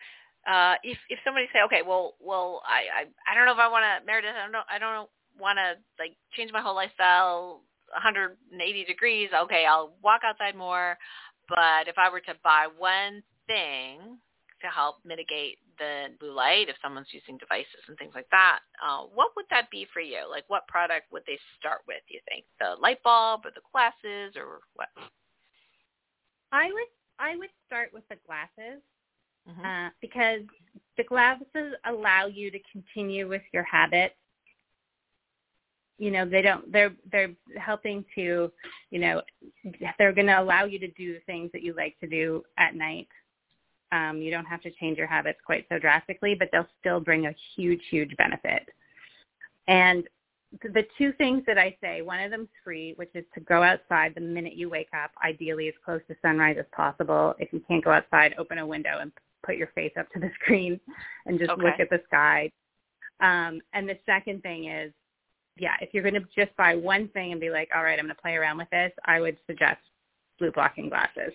uh, 0.47 0.75
if 0.83 0.99
if 1.09 1.19
somebody 1.25 1.47
say, 1.53 1.61
okay, 1.67 1.83
well, 1.87 2.15
well, 2.21 2.63
I 2.67 3.05
I, 3.05 3.33
I 3.33 3.35
don't 3.35 3.47
know 3.47 3.53
if 3.53 3.59
I 3.59 3.69
want 3.69 3.85
to 3.85 4.07
Meredith, 4.07 4.35
I 4.35 4.51
don't 4.51 4.67
I 4.71 4.79
don't 4.79 5.11
want 5.39 5.59
to 5.59 5.77
like 6.03 6.17
change 6.37 6.53
my 6.53 6.61
whole 6.61 6.75
lifestyle 6.75 7.63
180 7.93 8.85
degrees, 8.85 9.29
okay, 9.35 9.67
I'll 9.67 9.95
walk 10.03 10.23
outside 10.25 10.57
more. 10.57 10.97
But 11.49 11.89
if 11.89 11.99
I 11.99 12.09
were 12.11 12.21
to 12.21 12.35
buy 12.45 12.69
one 12.79 13.23
thing 13.47 14.19
to 14.63 14.69
help 14.69 14.97
mitigate 15.05 15.59
the 15.79 16.15
blue 16.21 16.33
light, 16.33 16.69
if 16.69 16.77
someone's 16.83 17.11
using 17.11 17.39
devices 17.39 17.83
and 17.89 17.99
things 17.99 18.13
like 18.15 18.29
that, 18.31 18.61
uh, 18.79 19.03
what 19.13 19.33
would 19.35 19.47
that 19.51 19.71
be 19.71 19.87
for 19.93 20.01
you? 20.01 20.23
Like, 20.31 20.45
what 20.49 20.69
product 20.69 21.11
would 21.11 21.23
they 21.27 21.39
start 21.59 21.81
with? 21.89 21.99
Do 22.07 22.15
you 22.15 22.21
think 22.29 22.45
the 22.61 22.81
light 22.81 23.03
bulb 23.03 23.43
or 23.45 23.51
the 23.51 23.65
glasses 23.73 24.37
or 24.37 24.61
what? 24.75 24.89
I 26.53 26.67
would 26.73 26.91
I 27.19 27.37
would 27.37 27.51
start 27.67 27.91
with 27.93 28.07
the 28.09 28.17
glasses 28.27 28.83
mm-hmm. 29.49 29.65
uh, 29.65 29.91
because 30.01 30.43
the 30.97 31.05
glasses 31.05 31.75
allow 31.87 32.27
you 32.27 32.51
to 32.51 32.59
continue 32.71 33.29
with 33.29 33.43
your 33.53 33.63
habits. 33.63 34.15
You 35.99 36.11
know 36.11 36.27
they 36.27 36.41
don't 36.43 36.71
they're 36.73 36.93
they're 37.13 37.33
helping 37.59 38.05
to 38.15 38.51
you 38.91 38.99
know 38.99 39.23
they're 39.99 40.15
going 40.15 40.27
to 40.29 40.41
allow 40.41 40.65
you 40.65 40.79
to 40.79 40.89
do 40.89 41.13
the 41.15 41.21
things 41.21 41.51
that 41.53 41.63
you 41.63 41.75
like 41.75 41.99
to 42.01 42.07
do 42.07 42.43
at 42.59 42.75
night. 42.75 43.09
Um, 43.93 44.19
you 44.23 44.31
don't 44.31 44.47
have 44.47 44.63
to 44.63 44.71
change 44.73 44.99
your 44.99 45.07
habits 45.07 45.41
quite 45.45 45.67
so 45.69 45.79
drastically 45.79 46.35
but 46.39 46.49
they'll 46.53 46.69
still 46.81 47.01
bring 47.01 47.27
a 47.27 47.35
huge 47.55 47.83
huge 47.91 48.17
benefit. 48.17 48.67
And 49.69 50.05
the 50.63 50.85
two 50.99 51.13
things 51.13 51.45
that 51.47 51.59
i 51.59 51.77
say 51.81 52.03
one 52.03 52.19
of 52.19 52.31
them's 52.33 52.49
free 52.65 52.93
which 52.97 53.11
is 53.15 53.25
to 53.35 53.41
go 53.41 53.63
outside 53.63 54.13
the 54.17 54.21
minute 54.21 54.55
you 54.55 54.69
wake 54.69 54.89
up 54.93 55.13
ideally 55.25 55.69
as 55.69 55.75
close 55.85 56.01
to 56.09 56.17
sunrise 56.23 56.57
as 56.59 56.67
possible. 56.73 57.35
If 57.39 57.53
you 57.53 57.63
can't 57.69 57.85
go 57.85 57.93
outside 57.93 58.35
open 58.39 58.59
a 58.59 58.67
window 58.67 58.99
and 59.01 59.13
put 59.45 59.57
your 59.57 59.69
face 59.75 59.93
up 59.99 60.11
to 60.13 60.21
the 60.21 60.31
screen 60.43 60.81
and 61.27 61.39
just 61.39 61.51
okay. 61.51 61.63
look 61.63 61.81
at 61.81 61.91
the 61.91 62.01
sky 62.07 62.51
um, 63.21 63.61
and 63.75 63.89
the 63.89 63.99
second 64.07 64.43
thing 64.43 64.69
is 64.69 64.93
yeah, 65.61 65.75
if 65.81 65.93
you're 65.93 66.03
going 66.03 66.15
to 66.15 66.27
just 66.35 66.57
buy 66.57 66.75
one 66.75 67.09
thing 67.09 67.33
and 67.33 67.41
be 67.41 67.51
like, 67.51 67.69
all 67.75 67.85
right, 67.85 67.99
I'm 67.99 68.07
going 68.07 68.15
to 68.15 68.21
play 68.21 68.35
around 68.35 68.59
with 68.59 68.71
this, 68.71 68.93
I 69.05 69.21
would 69.21 69.37
suggest 69.47 69.81
blue 70.39 70.51
blocking 70.51 70.89
glasses. 70.89 71.33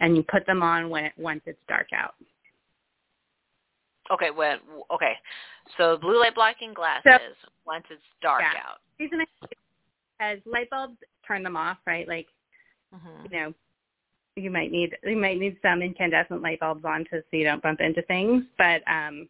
And 0.00 0.16
you 0.16 0.22
put 0.22 0.46
them 0.46 0.62
on 0.62 0.88
when 0.88 1.04
it, 1.04 1.12
once 1.16 1.42
it's 1.46 1.58
dark 1.68 1.88
out. 1.94 2.14
Okay, 4.10 4.30
when 4.30 4.58
okay, 4.92 5.14
so 5.78 5.96
blue 5.96 6.20
light 6.20 6.34
blocking 6.34 6.74
glasses 6.74 7.02
so, 7.42 7.48
once 7.66 7.84
it's 7.90 8.02
dark 8.20 8.42
yeah. 8.42 8.60
out. 8.60 8.78
Reason 9.00 9.18
as 10.20 10.38
light 10.44 10.68
bulbs 10.68 10.98
turn 11.26 11.42
them 11.42 11.56
off, 11.56 11.78
right? 11.86 12.06
Like, 12.06 12.26
mm-hmm. 12.94 13.24
you 13.32 13.40
know, 13.40 13.54
you 14.36 14.50
might 14.50 14.72
need 14.72 14.96
you 15.04 15.16
might 15.16 15.38
need 15.38 15.56
some 15.62 15.82
incandescent 15.82 16.42
light 16.42 16.60
bulbs 16.60 16.84
on 16.84 17.04
to 17.04 17.20
so 17.20 17.36
you 17.36 17.44
don't 17.44 17.62
bump 17.62 17.80
into 17.80 18.02
things. 18.02 18.44
But 18.58 18.82
um, 18.90 19.28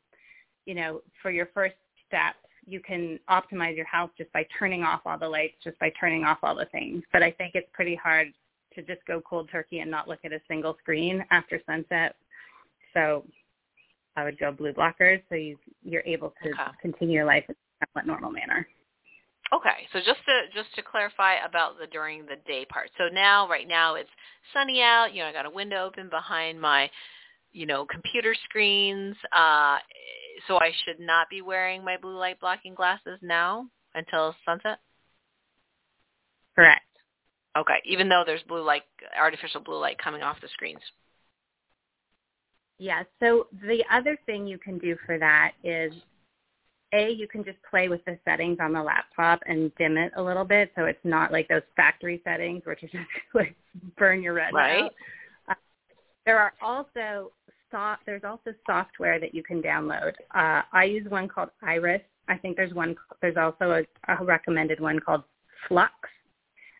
you 0.67 0.75
know, 0.75 1.03
for 1.21 1.31
your 1.31 1.47
first 1.53 1.75
step, 2.07 2.37
you 2.67 2.81
can 2.81 3.19
optimize 3.29 3.77
your 3.77 3.87
house 3.87 4.11
just 4.17 4.33
by 4.33 4.47
turning 4.59 4.83
off 4.83 5.03
all 5.05 5.19
the 5.19 5.29
lights, 5.29 5.57
just 5.63 5.79
by 5.79 5.93
turning 6.01 6.25
off 6.25 6.39
all 6.43 6.55
the 6.55 6.67
things. 6.67 7.03
But 7.13 7.23
I 7.23 7.31
think 7.31 7.53
it's 7.55 7.69
pretty 7.73 7.95
hard 7.95 8.33
to 8.75 8.83
just 8.83 9.05
go 9.07 9.21
cold 9.21 9.49
turkey 9.53 9.81
and 9.81 9.91
not 9.91 10.09
look 10.09 10.21
at 10.25 10.33
a 10.33 10.41
single 10.49 10.77
screen 10.81 11.25
after 11.31 11.61
sunset. 11.67 12.17
So 12.95 13.25
I 14.17 14.25
would 14.25 14.39
go 14.39 14.53
blue 14.53 14.73
blockers 14.73 15.23
so 15.29 15.35
you, 15.35 15.59
you're 15.83 16.03
able 16.07 16.33
to 16.43 16.51
okay. 16.51 16.71
continue 16.81 17.15
your 17.15 17.25
life 17.25 17.45
in 17.49 17.55
a 17.55 17.87
somewhat 17.87 18.07
normal 18.07 18.31
manner. 18.31 18.67
Okay, 19.55 19.87
so 19.93 20.01
just 20.01 20.19
to 20.27 20.41
just 20.53 20.75
to 20.75 20.83
clarify 20.83 21.35
about 21.47 21.79
the 21.79 21.87
during 21.87 22.27
the 22.27 22.37
day 22.47 22.65
part. 22.65 22.91
So 22.99 23.05
now, 23.13 23.49
right 23.49 23.69
now, 23.69 23.95
it's 23.95 24.11
sunny 24.53 24.81
out. 24.83 25.15
You 25.15 25.23
know, 25.23 25.29
I 25.29 25.33
got 25.33 25.47
a 25.47 25.51
window 25.51 25.85
open 25.85 26.09
behind 26.09 26.61
my, 26.61 26.91
you 27.53 27.65
know, 27.65 27.87
computer 27.87 28.35
screens. 28.49 29.15
Uh, 29.33 29.79
so 30.49 30.57
I 30.57 30.73
should 30.85 30.99
not 30.99 31.29
be 31.31 31.41
wearing 31.41 31.85
my 31.85 31.97
blue 31.97 32.19
light 32.19 32.41
blocking 32.41 32.75
glasses 32.75 33.19
now 33.23 33.69
until 33.95 34.35
sunset? 34.45 34.79
Correct. 36.57 36.83
Okay, 37.57 37.81
even 37.85 38.09
though 38.09 38.25
there's 38.27 38.43
blue 38.49 38.63
light, 38.63 38.83
artificial 39.17 39.61
blue 39.61 39.79
light 39.79 39.99
coming 39.99 40.23
off 40.23 40.41
the 40.41 40.49
screens. 40.49 40.81
Yeah, 42.79 43.05
so 43.21 43.47
the 43.53 43.85
other 43.93 44.19
thing 44.27 44.49
you 44.49 44.59
can 44.59 44.79
do 44.79 44.97
for 45.07 45.17
that 45.19 45.53
is 45.63 45.93
a, 46.95 47.11
you 47.13 47.27
can 47.27 47.45
just 47.45 47.59
play 47.69 47.89
with 47.89 48.05
the 48.05 48.19
settings 48.25 48.59
on 48.61 48.73
the 48.73 48.83
laptop 48.83 49.41
and 49.47 49.75
dim 49.77 49.97
it 49.97 50.13
a 50.17 50.23
little 50.23 50.45
bit 50.45 50.71
so 50.77 50.85
it's 50.85 51.05
not 51.05 51.33
like 51.33 51.49
those 51.49 51.63
factory 51.77 52.21
settings 52.25 52.63
which 52.65 52.83
is 52.83 52.91
just 52.93 53.05
like 53.35 53.55
burn 53.99 54.23
your 54.23 54.35
retina 54.35 54.57
right. 54.57 54.93
Uh, 55.49 55.55
there 56.25 56.39
are 56.39 56.53
also 56.63 57.33
soft, 57.75 58.03
there's 58.07 58.25
also 58.25 58.55
software 58.67 59.19
that 59.19 59.35
you 59.35 59.43
can 59.43 59.61
download. 59.61 60.13
Uh, 60.35 60.63
I 60.73 60.85
use 60.85 61.09
one 61.11 61.29
called 61.29 61.51
Iris. 61.63 62.03
I 62.29 62.39
think 62.39 62.57
there's 62.57 62.73
one. 62.73 62.97
There's 63.21 63.37
also 63.37 63.83
a, 64.09 64.13
a 64.13 64.25
recommended 64.25 64.81
one 64.81 64.99
called 64.99 65.25
Flux. 65.69 65.93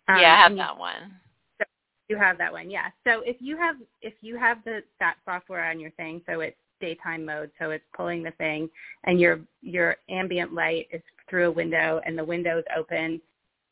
Um, 0.09 0.19
yeah, 0.19 0.35
I 0.35 0.43
have 0.49 0.57
that 0.57 0.79
one. 0.79 1.13
So 1.59 1.65
you 2.09 2.17
have 2.17 2.39
that 2.39 2.53
one, 2.53 2.71
yeah. 2.71 2.87
So 3.07 3.21
if 3.27 3.37
you 3.41 3.57
have 3.57 3.77
if 4.01 4.15
you 4.21 4.39
have 4.39 4.59
the 4.65 4.81
that 5.01 5.17
software 5.25 5.69
on 5.69 5.81
your 5.81 5.91
thing, 5.93 6.23
so 6.27 6.41
it's 6.41 6.57
daytime 6.81 7.25
mode, 7.25 7.51
so 7.59 7.71
it's 7.71 7.85
pulling 7.97 8.23
the 8.23 8.31
thing, 8.33 8.69
and 9.05 9.21
your 9.21 9.41
your 9.63 9.97
ambient 10.09 10.55
light 10.55 10.89
is 10.93 11.03
through 11.29 11.49
a 11.49 11.51
window, 11.51 12.01
and 12.05 12.19
the 12.19 12.25
window's 12.25 12.65
open, 12.77 13.21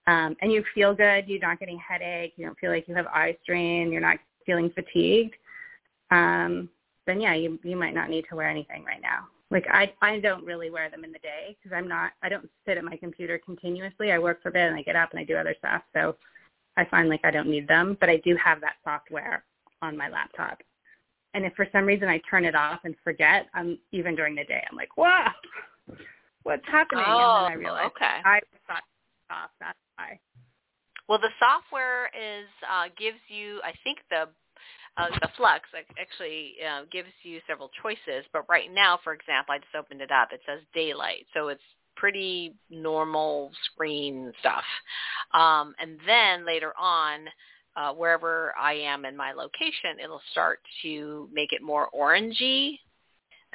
um, 0.07 0.37
and 0.41 0.53
you 0.53 0.65
feel 0.75 0.95
good. 0.95 1.29
You're 1.29 1.41
not 1.41 1.61
getting 1.61 1.79
headache. 1.79 2.35
You 2.37 2.47
don't 2.47 2.59
feel 2.59 2.71
like 2.71 2.89
you 2.89 2.95
have 2.95 3.07
eye 3.07 3.37
strain. 3.43 3.93
You're 3.93 4.01
not 4.01 4.19
feeling 4.47 4.71
fatigued. 4.71 5.35
Um, 6.11 6.69
then 7.07 7.21
yeah, 7.21 7.35
you 7.35 7.59
you 7.63 7.77
might 7.77 7.95
not 7.95 8.11
need 8.11 8.25
to 8.31 8.37
wear 8.37 8.49
anything 8.49 8.85
right 8.85 9.03
now. 9.03 9.29
Like 9.51 9.67
I 9.71 9.93
I 10.01 10.19
don't 10.19 10.45
really 10.45 10.71
wear 10.71 10.91
them 10.91 11.05
in 11.05 11.13
the 11.13 11.19
day 11.19 11.57
because 11.57 11.77
I'm 11.77 11.89
not 11.89 12.13
I 12.23 12.29
don't 12.29 12.49
sit 12.67 12.79
at 12.79 12.85
my 12.85 12.97
computer 12.97 13.39
continuously. 13.45 14.13
I 14.13 14.19
work 14.19 14.43
for 14.43 14.49
a 14.49 14.53
bit 14.53 14.69
and 14.69 14.77
I 14.77 14.83
get 14.83 14.97
up 14.97 15.11
and 15.11 15.21
I 15.21 15.25
do 15.25 15.37
other 15.37 15.55
stuff. 15.59 15.83
So 15.93 16.17
I 16.77 16.85
find 16.87 17.09
like 17.09 17.21
I 17.25 17.31
don't 17.31 17.49
need 17.49 17.69
them, 17.69 17.97
but 18.01 18.09
I 18.09 18.17
do 18.19 18.37
have 18.43 18.61
that 18.61 18.77
software 18.85 19.45
on 19.83 19.97
my 19.97 20.09
laptop. 20.09 20.59
And 21.35 21.45
if 21.45 21.55
for 21.55 21.67
some 21.73 21.85
reason 21.85 22.09
I 22.09 22.21
turn 22.29 22.45
it 22.45 22.55
off 22.55 22.81
and 22.85 22.95
forget, 23.03 23.47
I'm 23.55 23.79
even 23.91 24.15
during 24.15 24.35
the 24.35 24.45
day 24.45 24.63
I'm 24.71 24.77
like, 24.77 24.97
wow, 24.97 25.33
what's 26.43 26.67
happening? 26.67 27.05
Oh, 27.07 27.47
and 27.47 27.53
then 27.53 27.53
I 27.53 27.55
realize 27.55 27.87
okay. 27.97 28.21
I 28.25 28.41
thought 28.67 28.83
off. 29.31 29.51
That's 29.61 29.79
why. 29.97 30.19
Well, 31.09 31.19
the 31.19 31.33
software 31.39 32.07
is 32.07 32.47
uh, 32.69 32.89
gives 32.99 33.19
you, 33.29 33.61
I 33.65 33.73
think 33.83 33.99
the 34.11 34.29
uh, 34.99 35.09
the 35.23 35.29
Flux 35.39 35.65
actually 35.99 36.57
uh, 36.61 36.83
gives 36.93 37.09
you 37.23 37.41
several 37.47 37.71
choices, 37.83 38.27
but 38.31 38.45
right 38.51 38.71
now, 38.71 38.99
for 39.03 39.15
example, 39.15 39.55
I 39.55 39.59
just 39.59 39.75
opened 39.75 40.03
it 40.03 40.11
up. 40.11 40.29
It 40.33 40.41
says 40.47 40.61
daylight, 40.75 41.25
so 41.33 41.49
it's 41.49 41.63
pretty 41.97 42.55
normal 42.69 43.53
screen 43.65 44.33
stuff. 44.41 44.65
Um, 45.33 45.75
and 45.81 45.99
then 46.07 46.45
later 46.45 46.75
on, 46.79 47.21
uh, 47.77 47.93
wherever 47.93 48.55
I 48.61 48.75
am 48.75 49.05
in 49.05 49.17
my 49.17 49.33
location, 49.33 49.99
it'll 50.03 50.23
start 50.31 50.61
to 50.83 51.29
make 51.33 51.53
it 51.53 51.63
more 51.63 51.89
orangey 51.95 52.79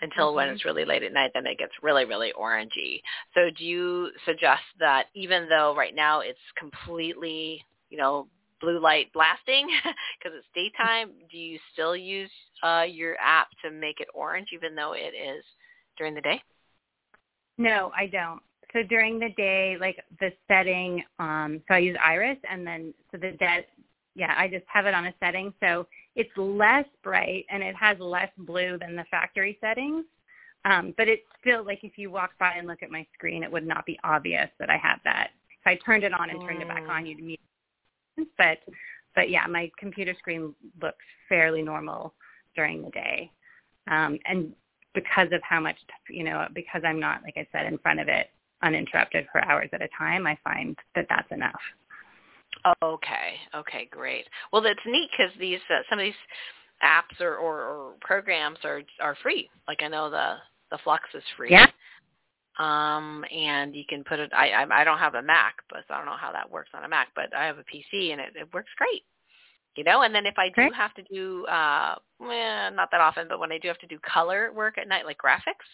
until 0.01 0.27
mm-hmm. 0.27 0.35
when 0.35 0.49
it's 0.49 0.65
really 0.65 0.85
late 0.85 1.03
at 1.03 1.13
night, 1.13 1.31
then 1.33 1.45
it 1.45 1.57
gets 1.57 1.71
really, 1.81 2.05
really 2.05 2.31
orangey. 2.39 3.01
So 3.33 3.49
do 3.57 3.63
you 3.63 4.09
suggest 4.25 4.61
that 4.79 5.05
even 5.15 5.47
though 5.49 5.75
right 5.75 5.95
now 5.95 6.19
it's 6.21 6.39
completely, 6.57 7.63
you 7.89 7.97
know, 7.97 8.27
blue 8.59 8.79
light 8.79 9.11
blasting 9.13 9.67
because 10.17 10.37
it's 10.37 10.47
daytime, 10.53 11.11
do 11.31 11.37
you 11.37 11.59
still 11.73 11.95
use 11.95 12.31
uh, 12.63 12.85
your 12.87 13.15
app 13.19 13.47
to 13.63 13.71
make 13.71 13.99
it 13.99 14.07
orange 14.13 14.49
even 14.53 14.75
though 14.75 14.93
it 14.93 15.13
is 15.15 15.43
during 15.97 16.15
the 16.15 16.21
day? 16.21 16.41
No, 17.57 17.91
I 17.95 18.07
don't. 18.07 18.41
So 18.73 18.83
during 18.83 19.17
the 19.17 19.29
day, 19.37 19.77
like 19.79 20.03
the 20.19 20.31
setting, 20.47 21.03
um, 21.19 21.61
so 21.67 21.75
I 21.75 21.79
use 21.79 21.97
Iris 22.03 22.37
and 22.49 22.67
then 22.67 22.93
so 23.11 23.17
the 23.17 23.31
dead, 23.39 23.65
yeah, 24.17 24.33
I 24.35 24.47
just 24.47 24.65
have 24.67 24.87
it 24.87 24.95
on 24.95 25.05
a 25.05 25.13
setting. 25.19 25.53
So 25.59 25.85
it's 26.15 26.35
less 26.35 26.85
bright 27.03 27.45
and 27.51 27.61
it 27.61 27.75
has 27.75 27.97
less 27.99 28.31
blue 28.37 28.77
than 28.79 28.95
the 28.95 29.05
factory 29.11 29.57
settings. 29.61 30.05
Um, 30.65 30.93
but 30.97 31.07
it's 31.07 31.23
still 31.39 31.63
like 31.63 31.83
if 31.83 31.97
you 31.97 32.09
walk 32.09 32.31
by 32.39 32.53
and 32.57 32.67
look 32.67 32.81
at 32.81 32.89
my 32.89 33.05
screen, 33.13 33.43
it 33.43 33.51
would 33.51 33.65
not 33.65 33.85
be 33.85 33.97
obvious 34.03 34.49
that 34.59 34.71
I 34.71 34.77
have 34.77 34.99
that. 35.03 35.29
If 35.51 35.67
I 35.67 35.75
turned 35.85 36.03
it 36.03 36.13
on 36.13 36.31
and 36.31 36.41
turned 36.41 36.61
it 36.61 36.67
back 36.67 36.83
on, 36.89 37.05
you'd 37.05 37.19
immediately 37.19 37.37
but 38.37 38.57
but 39.15 39.29
yeah, 39.29 39.45
my 39.47 39.71
computer 39.77 40.15
screen 40.17 40.53
looks 40.81 41.05
fairly 41.29 41.61
normal 41.61 42.13
during 42.55 42.81
the 42.81 42.89
day, 42.89 43.31
um, 43.89 44.17
and 44.25 44.53
because 44.93 45.27
of 45.31 45.41
how 45.43 45.59
much 45.59 45.77
you 46.09 46.23
know, 46.23 46.47
because 46.53 46.81
I'm 46.83 46.99
not 46.99 47.21
like 47.23 47.37
I 47.37 47.47
said 47.51 47.67
in 47.67 47.77
front 47.77 47.99
of 47.99 48.07
it 48.07 48.31
uninterrupted 48.63 49.27
for 49.31 49.43
hours 49.45 49.69
at 49.73 49.83
a 49.83 49.87
time, 49.97 50.25
I 50.25 50.37
find 50.43 50.75
that 50.95 51.05
that's 51.09 51.31
enough. 51.31 51.61
Okay. 52.83 53.35
Okay. 53.55 53.87
Great. 53.91 54.25
Well, 54.51 54.61
that's 54.61 54.79
neat 54.85 55.09
because 55.11 55.31
these 55.39 55.59
uh, 55.69 55.81
some 55.89 55.99
of 55.99 56.03
these 56.05 56.13
apps 56.83 57.21
or, 57.21 57.35
or, 57.35 57.61
or 57.61 57.93
programs 58.01 58.59
are 58.63 58.81
are 59.01 59.17
free. 59.23 59.49
Like 59.67 59.81
I 59.81 59.87
know 59.87 60.09
the 60.09 60.35
the 60.71 60.77
Flux 60.83 61.03
is 61.13 61.23
free. 61.35 61.51
Yeah 61.51 61.67
um, 62.59 63.23
and 63.31 63.75
you 63.75 63.83
can 63.87 64.03
put 64.03 64.19
it. 64.19 64.31
I, 64.33 64.49
I 64.49 64.81
I 64.81 64.83
don't 64.83 64.97
have 64.97 65.15
a 65.15 65.21
Mac, 65.21 65.55
but 65.69 65.83
so 65.87 65.93
I 65.93 65.97
don't 65.97 66.07
know 66.07 66.17
how 66.17 66.31
that 66.31 66.49
works 66.49 66.71
on 66.73 66.83
a 66.83 66.87
Mac, 66.87 67.09
but 67.15 67.33
I 67.35 67.45
have 67.45 67.59
a 67.59 67.63
PC 67.63 68.11
and 68.11 68.21
it, 68.21 68.33
it 68.35 68.53
works 68.53 68.71
great. 68.77 69.03
You 69.77 69.83
know, 69.83 70.01
and 70.01 70.13
then 70.13 70.25
if 70.25 70.33
I 70.37 70.49
do 70.49 70.71
have 70.75 70.93
to 70.95 71.03
do, 71.03 71.45
uh, 71.45 71.95
not 72.19 72.89
that 72.91 72.99
often, 72.99 73.27
but 73.29 73.39
when 73.39 73.51
I 73.51 73.59
do 73.59 73.67
have 73.67 73.77
to 73.79 73.87
do 73.87 73.99
color 73.99 74.51
work 74.51 74.79
at 74.79 74.87
night, 74.87 75.05
like 75.05 75.17
graphics, 75.19 75.69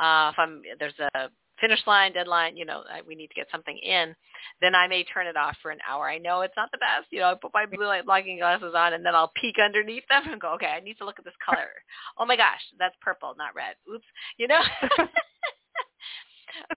uh, 0.00 0.32
if 0.32 0.38
I'm 0.38 0.62
there's 0.78 0.98
a 1.14 1.28
finish 1.60 1.80
line, 1.86 2.12
deadline, 2.12 2.56
you 2.56 2.64
know, 2.64 2.82
we 3.06 3.14
need 3.14 3.28
to 3.28 3.34
get 3.34 3.46
something 3.52 3.76
in, 3.78 4.14
then 4.60 4.74
I 4.74 4.88
may 4.88 5.04
turn 5.04 5.26
it 5.26 5.36
off 5.36 5.56
for 5.62 5.70
an 5.70 5.78
hour. 5.88 6.08
I 6.08 6.18
know 6.18 6.40
it's 6.40 6.56
not 6.56 6.70
the 6.72 6.78
best. 6.78 7.06
You 7.10 7.20
know, 7.20 7.30
I 7.30 7.34
put 7.34 7.52
my 7.54 7.66
blue 7.66 7.86
light 7.86 8.06
blocking 8.06 8.38
glasses 8.38 8.74
on 8.76 8.94
and 8.94 9.04
then 9.04 9.14
I'll 9.14 9.32
peek 9.40 9.56
underneath 9.62 10.04
them 10.08 10.24
and 10.30 10.40
go, 10.40 10.54
okay, 10.54 10.66
I 10.66 10.80
need 10.80 10.98
to 10.98 11.04
look 11.04 11.18
at 11.18 11.24
this 11.24 11.34
color. 11.44 11.70
Oh 12.18 12.26
my 12.26 12.36
gosh, 12.36 12.60
that's 12.78 12.96
purple, 13.00 13.34
not 13.38 13.54
red. 13.54 13.76
Oops. 13.92 14.04
You 14.38 14.48
know? 14.48 14.60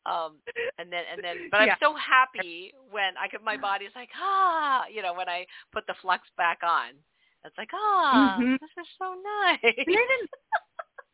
um 0.05 0.35
and 0.77 0.91
then 0.91 1.03
and 1.11 1.23
then 1.23 1.49
but 1.51 1.61
I'm 1.61 1.77
so 1.81 1.95
happy 1.95 2.73
when 2.91 3.17
I 3.19 3.27
could 3.27 3.43
my 3.43 3.57
body's 3.57 3.95
like, 3.95 4.09
ah 4.19 4.83
you 4.93 5.01
know, 5.01 5.13
when 5.13 5.29
I 5.29 5.45
put 5.73 5.85
the 5.87 5.95
flux 6.01 6.27
back 6.37 6.59
on. 6.63 6.93
It's 7.45 7.57
like, 7.57 7.69
ah, 7.73 8.35
oh, 8.37 8.41
mm-hmm. 8.41 8.53
this 8.53 8.83
is 8.83 8.87
so 8.99 9.15
nice. 9.39 9.59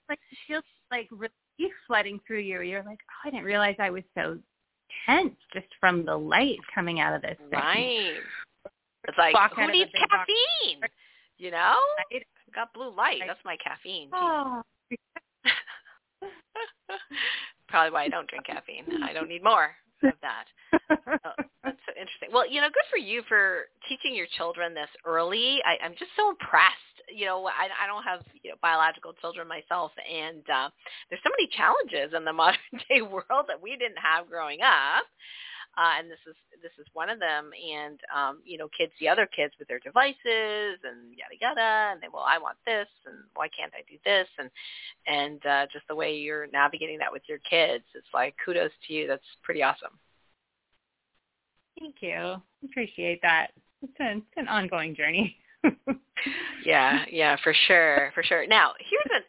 like 0.09 0.20
it 0.32 0.38
feels 0.47 0.64
like 0.89 1.07
relief 1.11 1.74
flooding 1.86 2.20
through 2.26 2.39
you. 2.39 2.61
You're 2.61 2.84
like, 2.84 2.99
oh, 3.01 3.28
I 3.28 3.30
didn't 3.30 3.45
realize 3.45 3.76
I 3.78 3.91
was 3.91 4.03
so 4.18 4.39
tense 5.05 5.36
just 5.53 5.68
from 5.80 6.05
the 6.05 6.16
light 6.16 6.57
coming 6.74 6.99
out 6.99 7.14
of 7.14 7.22
this. 7.22 7.38
Thing. 7.38 7.49
Right. 7.51 8.14
It's 9.07 9.18
like 9.18 9.36
who 9.55 9.72
needs 9.72 9.91
caffeine? 9.91 10.80
Box. 10.82 10.93
You 11.38 11.51
know, 11.51 11.76
right. 12.11 12.26
got 12.55 12.74
blue 12.74 12.95
light. 12.95 13.22
That's 13.28 13.39
my 13.43 13.57
caffeine. 13.57 14.09
Oh. 14.14 14.61
Probably 17.74 17.89
why 17.89 18.03
I 18.03 18.07
don't 18.07 18.30
drink 18.30 18.45
caffeine. 18.45 18.86
I 19.01 19.13
don't 19.13 19.28
need 19.28 19.43
more 19.43 19.74
of 20.03 20.13
that. 20.21 20.45
oh, 20.91 21.43
that's 21.63 21.82
so 21.89 21.93
interesting. 21.97 22.30
Well, 22.32 22.47
you 22.47 22.61
know, 22.61 22.67
good 22.67 22.86
for 22.91 23.01
you 23.01 23.24
for 23.28 23.65
teaching 23.89 24.13
your 24.13 24.28
children 24.38 24.76
this 24.76 24.89
early. 25.05 25.57
I, 25.65 25.84
I'm 25.84 25.93
just 25.97 26.11
so 26.15 26.30
impressed. 26.30 26.78
You 27.09 27.26
know, 27.26 27.47
I, 27.47 27.74
I 27.84 27.88
don't 27.88 28.03
have 28.03 28.21
you 28.43 28.51
know, 28.51 28.57
biological 28.61 29.13
children 29.13 29.47
myself, 29.47 29.91
and 30.05 30.45
uh, 30.53 30.69
there's 31.09 31.21
so 31.24 31.34
many 31.34 31.49
challenges 31.49 32.13
in 32.15 32.24
the 32.24 32.34
modern 32.45 32.78
day 32.89 33.01
world 33.01 33.49
that 33.49 33.57
we 33.59 33.71
didn't 33.71 33.97
have 33.97 34.30
growing 34.30 34.61
up. 34.61 35.09
Uh, 35.76 35.97
and 35.97 36.09
this 36.09 36.19
is 36.28 36.36
this 36.61 36.71
is 36.80 36.86
one 36.93 37.09
of 37.09 37.19
them. 37.19 37.49
And 37.53 37.99
um, 38.15 38.39
you 38.45 38.57
know, 38.57 38.69
kids 38.78 38.91
see 38.99 39.07
other 39.07 39.26
kids 39.26 39.53
with 39.57 39.67
their 39.67 39.80
devices 39.80 40.80
and 40.84 41.13
yada 41.17 41.38
yada, 41.41 41.93
and 41.93 42.01
they 42.01 42.07
well, 42.13 42.26
I 42.28 42.38
want 42.38 42.57
this, 42.65 42.88
and 43.05 43.15
why 43.36 43.47
can't 43.49 43.74
I 43.74 43.82
do 43.89 43.97
this? 44.05 44.28
And 44.38 44.49
and 45.07 45.45
uh, 45.45 45.65
just 45.71 45.88
the 45.88 45.95
way 45.95 46.15
you're 46.15 46.47
navigating 46.47 46.99
that 46.99 47.11
with 47.11 47.24
your 47.28 47.39
kids, 47.39 47.84
it's 47.95 48.13
like 48.13 48.36
kudos 48.43 48.71
to 48.88 48.93
you. 48.93 49.07
That's 49.07 49.24
pretty 49.41 49.63
awesome. 49.63 49.97
Thank 51.80 51.95
you. 52.01 52.36
Appreciate 52.63 53.21
that. 53.24 53.47
It's 53.82 53.93
an, 53.99 54.17
it's 54.17 54.38
an 54.38 54.47
ongoing 54.47 54.95
journey. 54.95 55.36
yeah, 56.66 57.05
yeah, 57.11 57.36
for 57.43 57.53
sure, 57.68 58.11
for 58.14 58.24
sure. 58.24 58.47
Now, 58.47 58.74
here's 58.80 59.22
an 59.22 59.24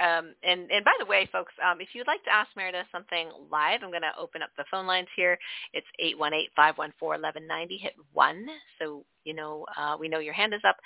uh, 0.00 0.04
um, 0.04 0.34
and 0.42 0.70
and 0.70 0.84
by 0.84 0.92
the 0.98 1.06
way, 1.06 1.28
folks, 1.32 1.52
um, 1.64 1.80
if 1.80 1.88
you'd 1.92 2.06
like 2.06 2.22
to 2.24 2.32
ask 2.32 2.48
Meredith 2.56 2.86
something 2.92 3.28
live, 3.50 3.80
I'm 3.82 3.90
going 3.90 4.02
to 4.02 4.18
open 4.18 4.42
up 4.42 4.50
the 4.56 4.64
phone 4.70 4.86
lines 4.86 5.08
here. 5.16 5.38
It's 5.72 5.86
eight 5.98 6.18
one 6.18 6.34
eight 6.34 6.50
five 6.56 6.76
one 6.78 6.92
four 6.98 7.14
eleven 7.14 7.46
ninety. 7.46 7.78
Hit 7.78 7.94
one, 8.12 8.46
so 8.78 9.04
you 9.24 9.34
know 9.34 9.66
uh, 9.76 9.96
we 9.98 10.08
know 10.08 10.18
your 10.18 10.34
hand 10.34 10.54
is 10.54 10.60
up. 10.66 10.76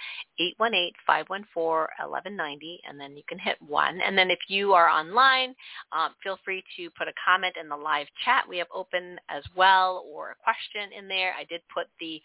Eight 0.41 0.55
one 0.59 0.75
eight 0.75 0.95
five 1.07 1.27
one 1.29 1.47
four 1.53 1.91
eleven 2.05 2.37
ninety, 2.37 2.81
and 2.89 2.99
then 2.99 3.17
you 3.17 3.23
can 3.29 3.39
hit 3.39 3.57
one. 3.61 4.01
And 4.01 4.17
then 4.17 4.31
if 4.31 4.41
you 4.49 4.73
are 4.75 4.89
online, 4.89 5.55
um, 5.93 6.11
feel 6.23 6.39
free 6.45 6.63
to 6.77 6.91
put 6.91 7.09
a 7.09 7.13
comment 7.25 7.55
in 7.61 7.69
the 7.69 7.77
live 7.77 8.07
chat 8.25 8.45
we 8.49 8.59
have 8.59 8.69
open 8.75 9.19
as 9.29 9.43
well, 9.57 10.05
or 10.13 10.31
a 10.31 10.43
question 10.43 10.91
in 10.97 11.09
there. 11.09 11.35
I 11.39 11.45
did 11.45 11.61
put 11.75 11.87
the 12.01 12.21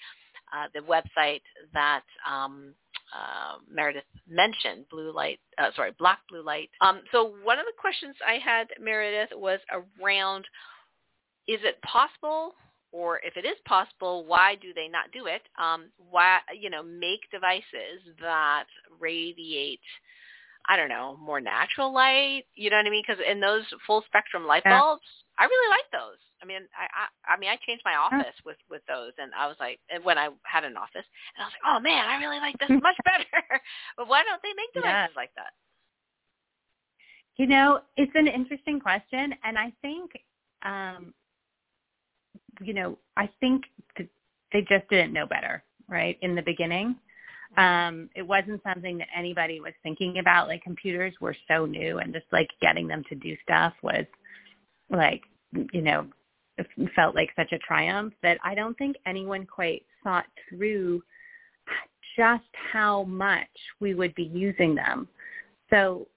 uh, 0.53 0.67
the 0.73 0.81
website 0.81 1.41
that 1.73 2.03
um, 2.29 2.73
uh, 3.15 3.57
Meredith 3.71 4.03
mentioned, 4.29 4.85
blue 4.89 5.13
light, 5.13 5.39
uh, 5.57 5.69
sorry, 5.75 5.91
Block 5.97 6.19
Blue 6.29 6.43
Light. 6.43 6.69
Um, 6.81 7.01
so 7.11 7.33
one 7.43 7.59
of 7.59 7.65
the 7.65 7.79
questions 7.79 8.15
I 8.25 8.33
had, 8.33 8.67
Meredith, 8.81 9.29
was 9.33 9.59
around, 10.01 10.45
is 11.47 11.59
it 11.63 11.81
possible, 11.81 12.53
or 12.91 13.19
if 13.23 13.37
it 13.37 13.45
is 13.45 13.57
possible, 13.65 14.25
why 14.25 14.55
do 14.55 14.73
they 14.73 14.87
not 14.87 15.11
do 15.13 15.25
it? 15.27 15.41
Um, 15.61 15.85
why, 16.09 16.39
you 16.59 16.69
know, 16.69 16.83
make 16.83 17.21
devices 17.31 18.03
that 18.21 18.65
radiate, 18.99 19.79
I 20.67 20.75
don't 20.75 20.89
know, 20.89 21.17
more 21.21 21.39
natural 21.39 21.93
light. 21.93 22.43
You 22.55 22.69
know 22.69 22.77
what 22.77 22.87
I 22.87 22.89
mean? 22.89 23.03
Because 23.07 23.23
in 23.29 23.39
those 23.39 23.63
full 23.85 24.03
spectrum 24.07 24.45
light 24.45 24.63
bulbs, 24.63 25.03
I 25.39 25.45
really 25.45 25.69
like 25.69 25.91
those. 25.91 26.17
I 26.41 26.45
mean, 26.45 26.61
I, 26.77 26.85
I, 26.85 27.33
I 27.33 27.39
mean, 27.39 27.49
I 27.49 27.57
changed 27.65 27.83
my 27.83 27.95
office 27.95 28.35
with 28.45 28.57
with 28.69 28.81
those, 28.87 29.11
and 29.17 29.31
I 29.37 29.47
was 29.47 29.55
like, 29.59 29.79
when 30.03 30.17
I 30.17 30.29
had 30.43 30.63
an 30.63 30.77
office, 30.77 31.05
and 31.35 31.41
I 31.41 31.45
was 31.45 31.53
like, 31.53 31.67
oh 31.67 31.79
man, 31.79 32.05
I 32.07 32.19
really 32.19 32.39
like 32.39 32.57
this 32.59 32.69
much 32.81 32.97
better. 33.05 33.61
but 33.97 34.07
why 34.07 34.23
don't 34.23 34.41
they 34.43 34.53
make 34.55 34.73
devices 34.73 35.13
yeah. 35.13 35.19
like 35.19 35.31
that? 35.35 35.53
You 37.37 37.47
know, 37.47 37.81
it's 37.97 38.11
an 38.15 38.27
interesting 38.27 38.79
question, 38.79 39.33
and 39.43 39.57
I 39.57 39.71
think, 39.81 40.11
um, 40.63 41.13
you 42.61 42.73
know, 42.73 42.97
I 43.15 43.29
think 43.39 43.63
they 44.51 44.61
just 44.61 44.89
didn't 44.89 45.13
know 45.13 45.27
better, 45.27 45.63
right, 45.87 46.17
in 46.21 46.35
the 46.35 46.41
beginning. 46.41 46.95
Um, 47.57 48.09
it 48.15 48.23
wasn't 48.23 48.61
something 48.63 48.97
that 48.97 49.07
anybody 49.15 49.59
was 49.59 49.73
thinking 49.81 50.19
about. 50.19 50.47
Like 50.47 50.63
computers 50.63 51.13
were 51.21 51.35
so 51.47 51.65
new, 51.65 51.99
and 51.99 52.13
just 52.13 52.25
like 52.31 52.49
getting 52.61 52.87
them 52.87 53.03
to 53.09 53.15
do 53.15 53.35
stuff 53.43 53.73
was 53.81 54.05
like 54.89 55.21
you 55.71 55.81
know 55.81 56.07
felt 56.95 57.15
like 57.15 57.29
such 57.35 57.51
a 57.51 57.59
triumph 57.59 58.13
that 58.23 58.37
I 58.43 58.55
don't 58.55 58.77
think 58.77 58.95
anyone 59.05 59.45
quite 59.45 59.85
thought 60.03 60.25
through 60.49 61.01
just 62.17 62.43
how 62.71 63.03
much 63.03 63.47
we 63.79 63.93
would 63.93 64.13
be 64.15 64.23
using 64.23 64.73
them. 64.73 65.07
So 65.69 66.07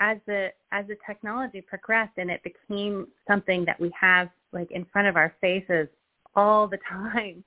as 0.00 0.18
the 0.26 0.48
as 0.72 0.86
the 0.86 0.96
technology 1.06 1.60
progressed 1.60 2.12
and 2.18 2.30
it 2.30 2.42
became 2.42 3.06
something 3.26 3.64
that 3.64 3.80
we 3.80 3.92
have 3.98 4.28
like 4.52 4.70
in 4.70 4.84
front 4.92 5.08
of 5.08 5.16
our 5.16 5.34
faces 5.40 5.88
all 6.34 6.68
the 6.68 6.78
time, 6.88 7.42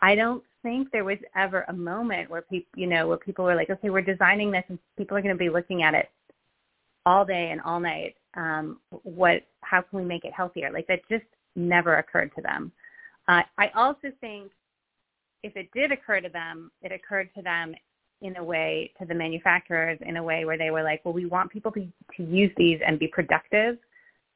I 0.00 0.14
don't 0.14 0.42
think 0.62 0.90
there 0.90 1.04
was 1.04 1.18
ever 1.36 1.64
a 1.68 1.72
moment 1.72 2.30
where 2.30 2.42
people 2.42 2.70
you 2.76 2.86
know 2.86 3.08
where 3.08 3.18
people 3.18 3.44
were 3.44 3.54
like, 3.54 3.70
okay, 3.70 3.90
we're 3.90 4.02
designing 4.02 4.50
this 4.50 4.64
and 4.68 4.78
people 4.96 5.16
are 5.16 5.22
going 5.22 5.34
to 5.34 5.38
be 5.38 5.50
looking 5.50 5.82
at 5.82 5.94
it 5.94 6.10
all 7.04 7.24
day 7.24 7.50
and 7.52 7.60
all 7.62 7.80
night. 7.80 8.14
Um, 8.34 8.78
what 9.02 9.42
how 9.60 9.82
can 9.82 9.98
we 9.98 10.04
make 10.04 10.24
it 10.24 10.32
healthier? 10.32 10.70
Like 10.72 10.86
that 10.88 11.00
just 11.10 11.24
never 11.56 11.96
occurred 11.96 12.32
to 12.36 12.42
them. 12.42 12.72
Uh, 13.28 13.42
I 13.58 13.68
also 13.74 14.12
think 14.20 14.52
if 15.42 15.56
it 15.56 15.68
did 15.72 15.92
occur 15.92 16.20
to 16.20 16.28
them, 16.28 16.70
it 16.82 16.92
occurred 16.92 17.30
to 17.34 17.42
them 17.42 17.74
in 18.22 18.36
a 18.36 18.44
way 18.44 18.92
to 18.98 19.06
the 19.06 19.14
manufacturers 19.14 19.98
in 20.02 20.16
a 20.16 20.22
way 20.22 20.44
where 20.44 20.56
they 20.56 20.70
were 20.70 20.82
like, 20.82 21.04
well, 21.04 21.14
we 21.14 21.26
want 21.26 21.50
people 21.50 21.70
to, 21.72 21.86
to 22.16 22.22
use 22.22 22.50
these 22.56 22.80
and 22.86 22.98
be 22.98 23.08
productive. 23.08 23.76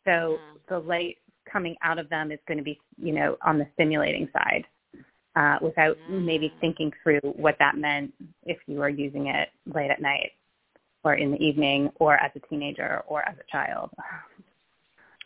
So 0.05 0.11
mm. 0.11 0.39
the 0.69 0.79
light 0.79 1.17
coming 1.51 1.77
out 1.83 1.99
of 1.99 2.09
them 2.11 2.31
is 2.31 2.39
going 2.47 2.59
to 2.59 2.65
be, 2.65 2.79
you 3.03 3.13
know, 3.13 3.37
on 3.45 3.59
the 3.59 3.67
stimulating 3.75 4.29
side 4.33 4.65
uh, 5.37 5.59
without 5.63 5.97
mm. 6.11 6.25
maybe 6.25 6.53
thinking 6.61 6.93
through 7.03 7.21
what 7.23 7.57
that 7.59 7.77
meant 7.77 8.13
if 8.45 8.59
you 8.67 8.79
were 8.79 8.89
using 8.89 9.29
it 9.29 9.49
late 9.75 9.91
at 9.91 10.03
night 10.03 10.33
or 11.03 11.15
in 11.15 11.31
the 11.31 11.43
evening 11.43 11.91
or 11.97 12.17
as 12.17 12.31
a 12.37 12.47
teenager 12.49 13.03
or 13.07 13.27
as 13.29 13.37
a 13.39 13.51
child. 13.51 13.91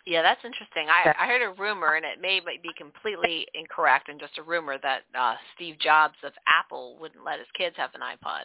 Yeah, 0.07 0.21
that's 0.21 0.45
interesting. 0.45 0.89
I, 0.89 1.15
I 1.19 1.27
heard 1.27 1.41
a 1.41 1.59
rumor, 1.59 1.95
and 1.95 2.05
it 2.05 2.21
may 2.21 2.41
be 2.41 2.71
completely 2.77 3.47
incorrect 3.55 4.11
and 4.11 4.21
just 4.21 4.37
a 4.37 4.43
rumor 4.43 4.77
that 4.83 5.03
uh, 5.19 5.35
Steve 5.55 5.79
Jobs 5.79 6.17
of 6.23 6.33
Apple 6.47 6.99
wouldn't 7.01 7.25
let 7.25 7.39
his 7.39 7.49
kids 7.57 7.75
have 7.79 7.91
an 7.95 8.03
iPod 8.03 8.45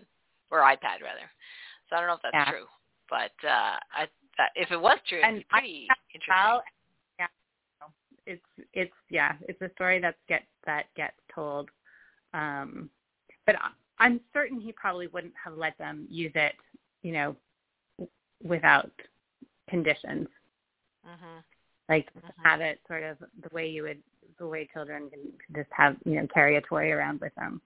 or 0.52 0.60
iPad 0.60 1.04
rather. 1.04 1.28
So 1.90 1.96
I 1.96 2.00
don't 2.00 2.08
know 2.08 2.14
if 2.14 2.22
that's 2.24 2.34
yeah. 2.34 2.52
true, 2.52 2.66
but 3.10 3.32
uh, 3.44 3.76
I, 3.92 4.08
that, 4.38 4.52
if 4.56 4.72
it 4.72 4.80
was 4.80 5.00
true, 5.08 5.20
it's 5.22 5.46
pretty 5.50 5.88
I, 5.90 5.96
interesting. 6.14 6.34
I'll, 6.34 6.64
yeah, 7.20 7.28
it's 8.26 8.42
it's 8.74 8.94
yeah, 9.10 9.34
it's 9.50 9.62
a 9.62 9.70
story 9.76 10.00
that 10.00 10.16
gets 10.30 10.46
that 10.66 10.86
gets 10.96 11.18
told, 11.34 11.70
um, 12.34 12.90
but 13.46 13.56
I'm 14.00 14.22
certain 14.34 14.62
he 14.62 14.72
probably 14.72 15.08
wouldn't 15.08 15.34
have 15.44 15.58
let 15.58 15.78
them 15.78 16.08
use 16.10 16.32
it, 16.36 16.54
you 17.02 17.12
know, 17.12 17.36
without 18.44 18.92
conditions. 19.70 20.28
Mm-hmm. 21.08 21.40
Like 21.88 22.10
mm-hmm. 22.14 22.44
have 22.44 22.62
it 22.62 22.80
sort 22.88 23.04
of 23.04 23.18
the 23.20 23.50
way 23.54 23.68
you 23.68 23.84
would, 23.84 24.00
the 24.38 24.48
way 24.48 24.70
children 24.74 25.10
can 25.10 25.22
just 25.56 25.70
have, 25.72 25.96
you 26.06 26.16
know, 26.16 26.28
carry 26.34 26.58
a 26.58 26.62
toy 26.62 26.92
around 26.92 27.20
with 27.20 27.34
them. 27.36 27.62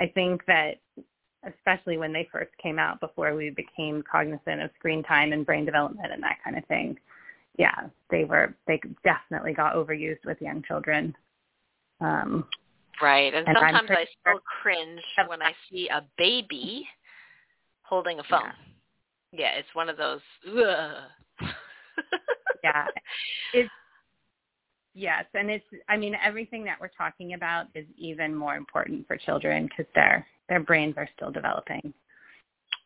I 0.00 0.06
think 0.06 0.44
that 0.46 0.78
especially 1.46 1.98
when 1.98 2.12
they 2.12 2.28
first 2.32 2.50
came 2.62 2.78
out 2.78 3.00
before 3.00 3.34
we 3.34 3.50
became 3.50 4.02
cognizant 4.10 4.60
of 4.60 4.70
screen 4.78 5.02
time 5.02 5.32
and 5.32 5.46
brain 5.46 5.64
development 5.64 6.12
and 6.12 6.22
that 6.22 6.38
kind 6.44 6.56
of 6.56 6.64
thing. 6.66 6.96
Yeah, 7.58 7.88
they 8.10 8.24
were, 8.24 8.54
they 8.66 8.80
definitely 9.04 9.52
got 9.52 9.74
overused 9.74 10.24
with 10.24 10.40
young 10.40 10.62
children. 10.66 11.14
Um, 12.00 12.46
right. 13.02 13.34
And, 13.34 13.46
and 13.48 13.56
sometimes 13.60 13.90
I 13.90 14.06
still 14.20 14.40
cringe 14.62 15.02
when 15.26 15.42
I 15.42 15.52
see 15.70 15.88
a 15.88 16.04
baby 16.16 16.86
holding 17.82 18.18
a 18.20 18.24
phone. 18.24 18.52
Yeah, 19.32 19.40
yeah 19.40 19.58
it's 19.58 19.74
one 19.74 19.88
of 19.88 19.96
those, 19.96 20.20
yeah. 22.62 22.86
It's 23.54 23.70
yes, 24.94 25.24
and 25.34 25.50
it's 25.50 25.64
I 25.88 25.96
mean 25.96 26.14
everything 26.24 26.64
that 26.64 26.80
we're 26.80 26.88
talking 26.88 27.34
about 27.34 27.66
is 27.74 27.86
even 27.96 28.34
more 28.34 28.56
important 28.56 29.06
for 29.06 29.16
children 29.16 29.66
because 29.66 29.90
their 29.94 30.26
their 30.48 30.60
brains 30.60 30.94
are 30.96 31.08
still 31.16 31.30
developing. 31.30 31.92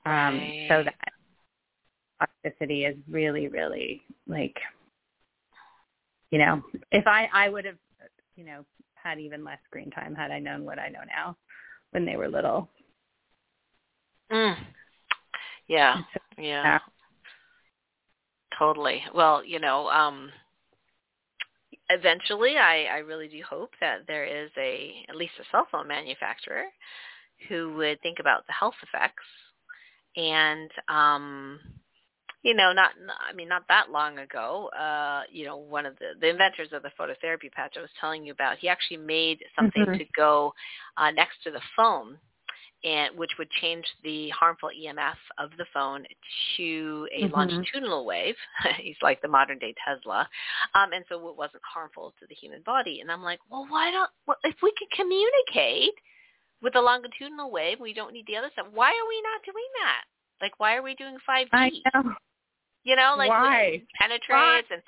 Um, 0.05 0.39
right. 0.39 0.67
So 0.69 0.85
that 0.85 2.29
toxicity 2.45 2.89
is 2.89 2.97
really, 3.09 3.49
really 3.49 4.03
like 4.27 4.57
you 6.31 6.39
know, 6.39 6.63
if 6.91 7.07
I 7.07 7.29
I 7.33 7.49
would 7.49 7.65
have, 7.67 7.77
you 8.37 8.45
know, 8.45 8.65
had 8.95 9.19
even 9.19 9.45
less 9.45 9.59
screen 9.65 9.91
time 9.91 10.15
had 10.15 10.31
I 10.31 10.39
known 10.39 10.65
what 10.65 10.79
I 10.79 10.89
know 10.89 11.03
now 11.07 11.37
when 11.91 12.05
they 12.05 12.17
were 12.17 12.29
little. 12.29 12.69
Mm. 14.33 14.57
Yeah. 15.69 16.01
Yeah. 16.39 16.43
yeah. 16.43 16.79
Totally. 18.63 19.03
Well, 19.13 19.45
you 19.45 19.59
know, 19.59 19.89
um 19.89 20.31
eventually 21.91 22.57
I, 22.57 22.85
I 22.85 22.99
really 22.99 23.27
do 23.27 23.43
hope 23.49 23.73
that 23.81 24.07
there 24.07 24.25
is 24.25 24.51
a 24.57 25.05
at 25.09 25.17
least 25.17 25.33
a 25.41 25.45
cell 25.51 25.67
phone 25.71 25.89
manufacturer 25.89 26.67
who 27.49 27.75
would 27.75 28.01
think 28.03 28.19
about 28.21 28.47
the 28.47 28.53
health 28.53 28.77
effects 28.83 29.25
and 30.17 30.71
um 30.89 31.59
you 32.45 32.55
know 32.55 32.73
not 32.73 32.93
i 33.29 33.35
mean 33.35 33.49
not 33.49 33.65
that 33.69 33.91
long 33.91 34.19
ago 34.19 34.69
uh 34.79 35.23
you 35.31 35.45
know 35.45 35.57
one 35.57 35.85
of 35.85 35.99
the 35.99 36.11
the 36.21 36.29
inventors 36.29 36.69
of 36.73 36.83
the 36.83 36.91
phototherapy 36.99 37.51
patch 37.51 37.75
i 37.77 37.81
was 37.81 37.91
telling 38.01 38.25
you 38.25 38.33
about 38.33 38.59
he 38.59 38.69
actually 38.69 38.97
made 38.97 39.43
something 39.57 39.83
mm-hmm. 39.83 39.99
to 39.99 40.05
go 40.17 40.55
uh 40.97 41.11
next 41.11 41.43
to 41.43 41.51
the 41.51 41.61
phone 41.77 42.17
and 42.85 43.17
which 43.17 43.31
would 43.39 43.51
change 43.61 43.85
the 44.03 44.29
harmful 44.31 44.71
EMF 44.71 45.15
of 45.39 45.51
the 45.57 45.67
phone 45.73 46.05
to 46.57 47.09
a 47.17 47.25
mm-hmm. 47.25 47.35
longitudinal 47.35 48.05
wave. 48.05 48.35
He's 48.81 48.97
like 49.03 49.23
the 49.23 49.29
modern 49.29 49.59
day 49.59 49.75
Tesla, 49.87 50.29
um, 50.75 50.93
and 50.93 51.05
so 51.09 51.29
it 51.29 51.37
wasn't 51.37 51.63
harmful 51.63 52.13
to 52.21 52.27
the 52.29 52.35
human 52.35 52.63
body. 52.63 53.01
And 53.01 53.11
I'm 53.11 53.23
like, 53.23 53.41
well, 53.51 53.67
why 53.69 53.91
don't 53.91 54.11
well, 54.27 54.39
if 54.45 54.57
we 54.63 54.73
can 54.79 54.89
communicate 54.97 55.95
with 56.63 56.73
the 56.73 56.81
longitudinal 56.81 57.51
wave, 57.51 57.79
we 57.81 57.93
don't 57.93 58.13
need 58.13 58.27
the 58.27 58.37
other 58.37 58.51
stuff. 58.53 58.67
Why 58.73 58.89
are 58.89 59.09
we 59.09 59.23
not 59.23 59.45
doing 59.45 59.71
that? 59.83 60.05
Like, 60.41 60.59
why 60.59 60.77
are 60.77 60.83
we 60.83 60.95
doing 60.95 61.17
5G? 61.29 61.49
I 61.53 61.71
know. 61.95 62.15
You 62.85 62.97
know, 62.97 63.15
like 63.17 63.31
Why? 63.31 63.61
it 63.61 63.83
penetrates 63.97 64.67
and 64.71 64.83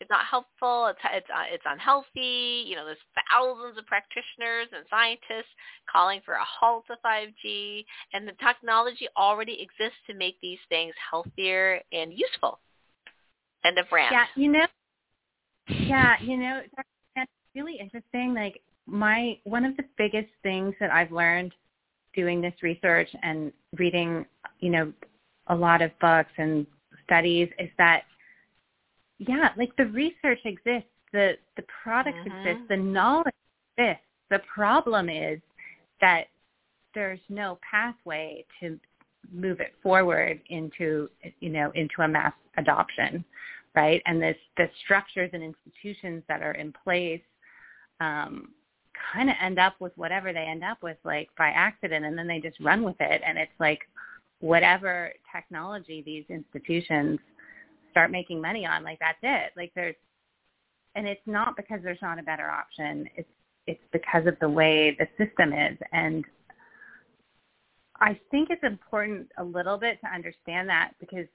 it's 0.00 0.10
not 0.10 0.24
helpful. 0.24 0.86
It's 0.86 1.00
it's 1.12 1.26
uh, 1.34 1.44
it's 1.52 1.64
unhealthy. 1.66 2.64
You 2.66 2.76
know, 2.76 2.84
there's 2.86 2.98
thousands 3.28 3.76
of 3.76 3.86
practitioners 3.86 4.68
and 4.72 4.84
scientists 4.88 5.50
calling 5.90 6.20
for 6.24 6.34
a 6.34 6.44
halt 6.44 6.84
to 6.86 6.96
5G, 7.04 7.84
and 8.12 8.26
the 8.28 8.34
technology 8.44 9.08
already 9.16 9.60
exists 9.60 9.98
to 10.06 10.14
make 10.14 10.36
these 10.40 10.60
things 10.68 10.94
healthier 11.10 11.80
and 11.92 12.12
useful. 12.12 12.60
End 13.64 13.78
of 13.78 13.86
rant. 13.90 14.12
Yeah, 14.12 14.26
you 14.36 14.52
know. 14.52 14.66
Yeah, 15.68 16.16
you 16.20 16.36
know 16.36 16.60
that's 17.16 17.30
really 17.56 17.78
interesting. 17.80 18.32
Like 18.32 18.60
my 18.86 19.38
one 19.42 19.64
of 19.64 19.76
the 19.76 19.84
biggest 19.98 20.30
things 20.44 20.74
that 20.78 20.90
I've 20.92 21.10
learned 21.10 21.52
doing 22.14 22.40
this 22.40 22.54
research 22.62 23.08
and 23.22 23.52
reading, 23.76 24.24
you 24.60 24.70
know, 24.70 24.92
a 25.48 25.54
lot 25.54 25.82
of 25.82 25.90
books 26.00 26.30
and 26.38 26.66
studies 27.10 27.48
is 27.58 27.68
that 27.78 28.02
yeah, 29.18 29.50
like 29.58 29.74
the 29.76 29.86
research 29.86 30.38
exists, 30.44 30.88
the 31.12 31.32
the 31.56 31.64
products 31.82 32.18
mm-hmm. 32.26 32.48
exist, 32.48 32.68
the 32.68 32.76
knowledge 32.76 33.34
exists. 33.76 34.04
The 34.30 34.40
problem 34.52 35.08
is 35.08 35.40
that 36.00 36.24
there's 36.94 37.20
no 37.28 37.58
pathway 37.68 38.44
to 38.60 38.78
move 39.32 39.60
it 39.60 39.74
forward 39.82 40.40
into 40.48 41.10
you 41.40 41.50
know 41.50 41.70
into 41.74 42.02
a 42.02 42.08
mass 42.08 42.32
adoption, 42.56 43.24
right? 43.74 44.02
And 44.06 44.22
this 44.22 44.36
the 44.56 44.70
structures 44.84 45.30
and 45.32 45.42
institutions 45.42 46.22
that 46.28 46.42
are 46.42 46.52
in 46.52 46.72
place 46.84 47.20
um, 48.00 48.50
kind 49.12 49.28
of 49.28 49.36
end 49.42 49.58
up 49.58 49.74
with 49.80 49.92
whatever 49.96 50.32
they 50.32 50.40
end 50.40 50.64
up 50.64 50.82
with 50.82 50.96
like 51.04 51.28
by 51.36 51.48
accident 51.48 52.04
and 52.04 52.16
then 52.16 52.26
they 52.26 52.40
just 52.40 52.58
run 52.60 52.82
with 52.82 52.96
it 53.00 53.22
and 53.26 53.38
it's 53.38 53.52
like 53.58 53.80
whatever 54.40 55.12
technology 55.34 56.02
these 56.04 56.24
institutions 56.28 57.18
start 57.90 58.10
making 58.10 58.40
money 58.40 58.66
on, 58.66 58.82
like 58.82 58.98
that's 58.98 59.18
it. 59.22 59.52
Like 59.56 59.72
there's, 59.74 59.96
and 60.94 61.06
it's 61.06 61.20
not 61.26 61.56
because 61.56 61.80
there's 61.82 62.02
not 62.02 62.18
a 62.18 62.22
better 62.22 62.50
option. 62.50 63.08
It's 63.16 63.28
it's 63.66 63.80
because 63.92 64.26
of 64.26 64.36
the 64.40 64.48
way 64.48 64.96
the 64.98 65.06
system 65.22 65.52
is, 65.52 65.78
and 65.92 66.24
I 68.00 68.18
think 68.30 68.48
it's 68.50 68.64
important 68.64 69.28
a 69.38 69.44
little 69.44 69.76
bit 69.76 70.00
to 70.00 70.12
understand 70.12 70.68
that 70.70 70.92
because 70.98 71.26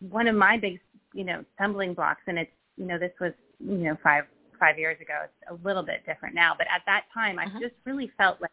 one 0.00 0.28
of 0.28 0.36
my 0.36 0.58
big, 0.58 0.78
you 1.14 1.24
know, 1.24 1.44
stumbling 1.54 1.94
blocks, 1.94 2.22
and 2.26 2.38
it's 2.38 2.50
you 2.76 2.86
know 2.86 2.98
this 2.98 3.12
was 3.20 3.32
you 3.58 3.78
know 3.78 3.96
five 4.02 4.24
five 4.60 4.78
years 4.78 5.00
ago. 5.00 5.24
It's 5.24 5.50
a 5.50 5.66
little 5.66 5.82
bit 5.82 6.04
different 6.06 6.34
now, 6.34 6.54
but 6.56 6.66
at 6.72 6.82
that 6.86 7.04
time, 7.12 7.38
I 7.38 7.46
uh-huh. 7.46 7.60
just 7.60 7.74
really 7.84 8.10
felt 8.16 8.40
like, 8.40 8.50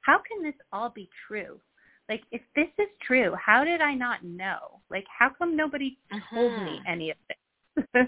how 0.00 0.18
can 0.18 0.42
this 0.42 0.54
all 0.72 0.90
be 0.90 1.08
true? 1.26 1.58
Like 2.08 2.22
if 2.30 2.40
this 2.54 2.68
is 2.78 2.88
true 3.06 3.34
how 3.34 3.64
did 3.64 3.80
i 3.80 3.94
not 3.94 4.24
know? 4.24 4.80
Like 4.90 5.06
how 5.16 5.30
come 5.36 5.56
nobody 5.56 5.98
told 6.32 6.52
uh-huh. 6.52 6.64
me 6.64 6.80
any 6.86 7.10
of 7.10 7.16
this? 7.28 7.36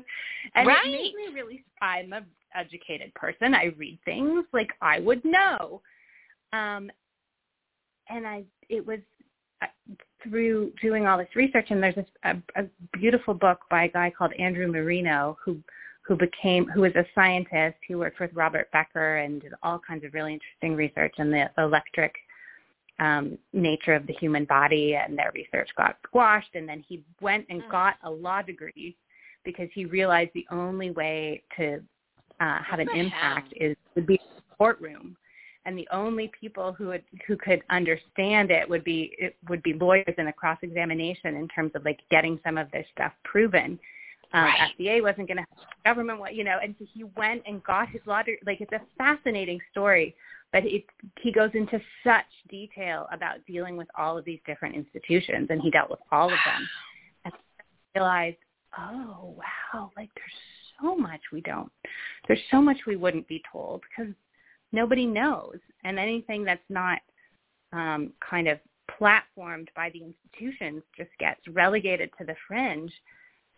And 0.54 0.66
right. 0.66 0.86
it 0.86 0.90
made 0.90 1.14
me 1.14 1.34
really 1.34 1.64
i'm 1.82 2.12
a 2.12 2.24
educated 2.54 3.12
person. 3.14 3.54
I 3.54 3.74
read 3.76 3.98
things 4.04 4.44
like 4.52 4.70
i 4.80 5.00
would 5.00 5.24
know. 5.24 5.82
Um 6.52 6.90
and 8.08 8.26
i 8.26 8.44
it 8.68 8.86
was 8.86 9.00
uh, 9.62 9.66
through 10.22 10.72
doing 10.80 11.06
all 11.06 11.18
this 11.18 11.28
research 11.34 11.66
and 11.70 11.82
there's 11.82 11.96
a, 12.24 12.36
a 12.56 12.64
beautiful 12.92 13.34
book 13.34 13.60
by 13.70 13.84
a 13.84 13.88
guy 13.88 14.12
called 14.16 14.32
andrew 14.38 14.70
marino 14.70 15.36
who 15.44 15.58
who 16.02 16.16
became 16.16 16.66
who 16.68 16.80
was 16.80 16.94
a 16.96 17.04
scientist. 17.14 17.76
Who 17.86 17.98
worked 17.98 18.20
with 18.20 18.30
robert 18.32 18.70
becker 18.72 19.16
and 19.16 19.42
did 19.42 19.52
all 19.62 19.78
kinds 19.86 20.04
of 20.04 20.14
really 20.14 20.32
interesting 20.32 20.74
research 20.74 21.14
in 21.18 21.30
the 21.30 21.50
electric 21.58 22.14
um, 22.98 23.38
nature 23.52 23.94
of 23.94 24.06
the 24.06 24.12
human 24.14 24.44
body 24.44 24.96
and 24.96 25.16
their 25.16 25.32
research 25.34 25.70
got 25.76 25.96
squashed. 26.06 26.54
And 26.54 26.68
then 26.68 26.84
he 26.86 27.02
went 27.20 27.46
and 27.48 27.62
mm. 27.62 27.70
got 27.70 27.96
a 28.02 28.10
law 28.10 28.42
degree 28.42 28.96
because 29.44 29.68
he 29.72 29.84
realized 29.84 30.30
the 30.34 30.46
only 30.50 30.90
way 30.90 31.42
to 31.56 31.80
uh, 32.40 32.58
have 32.62 32.80
an 32.80 32.88
impact 32.94 33.52
is 33.56 33.76
would 33.94 34.06
be 34.06 34.14
in 34.14 34.20
a 34.38 34.56
courtroom. 34.56 35.16
And 35.64 35.76
the 35.76 35.88
only 35.92 36.30
people 36.38 36.72
who 36.72 36.88
would 36.88 37.04
who 37.26 37.36
could 37.36 37.62
understand 37.70 38.50
it 38.50 38.68
would 38.68 38.84
be 38.84 39.14
it 39.18 39.36
would 39.48 39.62
be 39.62 39.74
lawyers 39.74 40.14
in 40.16 40.28
a 40.28 40.32
cross 40.32 40.58
examination 40.62 41.36
in 41.36 41.48
terms 41.48 41.72
of 41.74 41.84
like 41.84 42.00
getting 42.10 42.40
some 42.44 42.56
of 42.58 42.70
this 42.70 42.86
stuff 42.92 43.12
proven. 43.24 43.78
Um, 44.34 44.44
right. 44.44 44.70
FDA 44.78 45.02
wasn't 45.02 45.28
going 45.28 45.38
to 45.38 45.46
government, 45.84 46.20
what 46.20 46.34
you 46.34 46.44
know, 46.44 46.58
and 46.62 46.74
so 46.78 46.84
he 46.92 47.04
went 47.16 47.42
and 47.46 47.62
got 47.64 47.88
his 47.88 48.02
degree. 48.02 48.38
Like 48.44 48.60
it's 48.60 48.72
a 48.72 48.80
fascinating 48.98 49.58
story 49.70 50.14
but 50.52 50.64
it, 50.64 50.84
he 51.20 51.30
goes 51.32 51.50
into 51.54 51.80
such 52.02 52.24
detail 52.48 53.06
about 53.12 53.44
dealing 53.46 53.76
with 53.76 53.88
all 53.96 54.16
of 54.16 54.24
these 54.24 54.40
different 54.46 54.74
institutions, 54.74 55.48
and 55.50 55.60
he 55.60 55.70
dealt 55.70 55.90
with 55.90 56.00
all 56.10 56.32
of 56.32 56.38
them. 56.44 56.68
And 57.24 57.34
I 57.34 57.98
realized, 57.98 58.36
oh 58.78 59.34
wow, 59.36 59.90
like 59.96 60.08
there's 60.14 60.80
so 60.80 60.96
much 60.96 61.20
we 61.32 61.40
don't, 61.40 61.70
there's 62.26 62.40
so 62.50 62.62
much 62.62 62.76
we 62.86 62.96
wouldn't 62.96 63.26
be 63.26 63.42
told 63.50 63.82
because 63.82 64.14
nobody 64.72 65.04
knows, 65.04 65.56
and 65.84 65.98
anything 65.98 66.44
that's 66.44 66.60
not 66.68 67.00
um, 67.72 68.12
kind 68.28 68.46
of 68.46 68.58
platformed 69.00 69.68
by 69.74 69.90
the 69.90 70.02
institutions 70.02 70.82
just 70.96 71.10
gets 71.18 71.40
relegated 71.48 72.10
to 72.18 72.24
the 72.24 72.36
fringe 72.46 72.92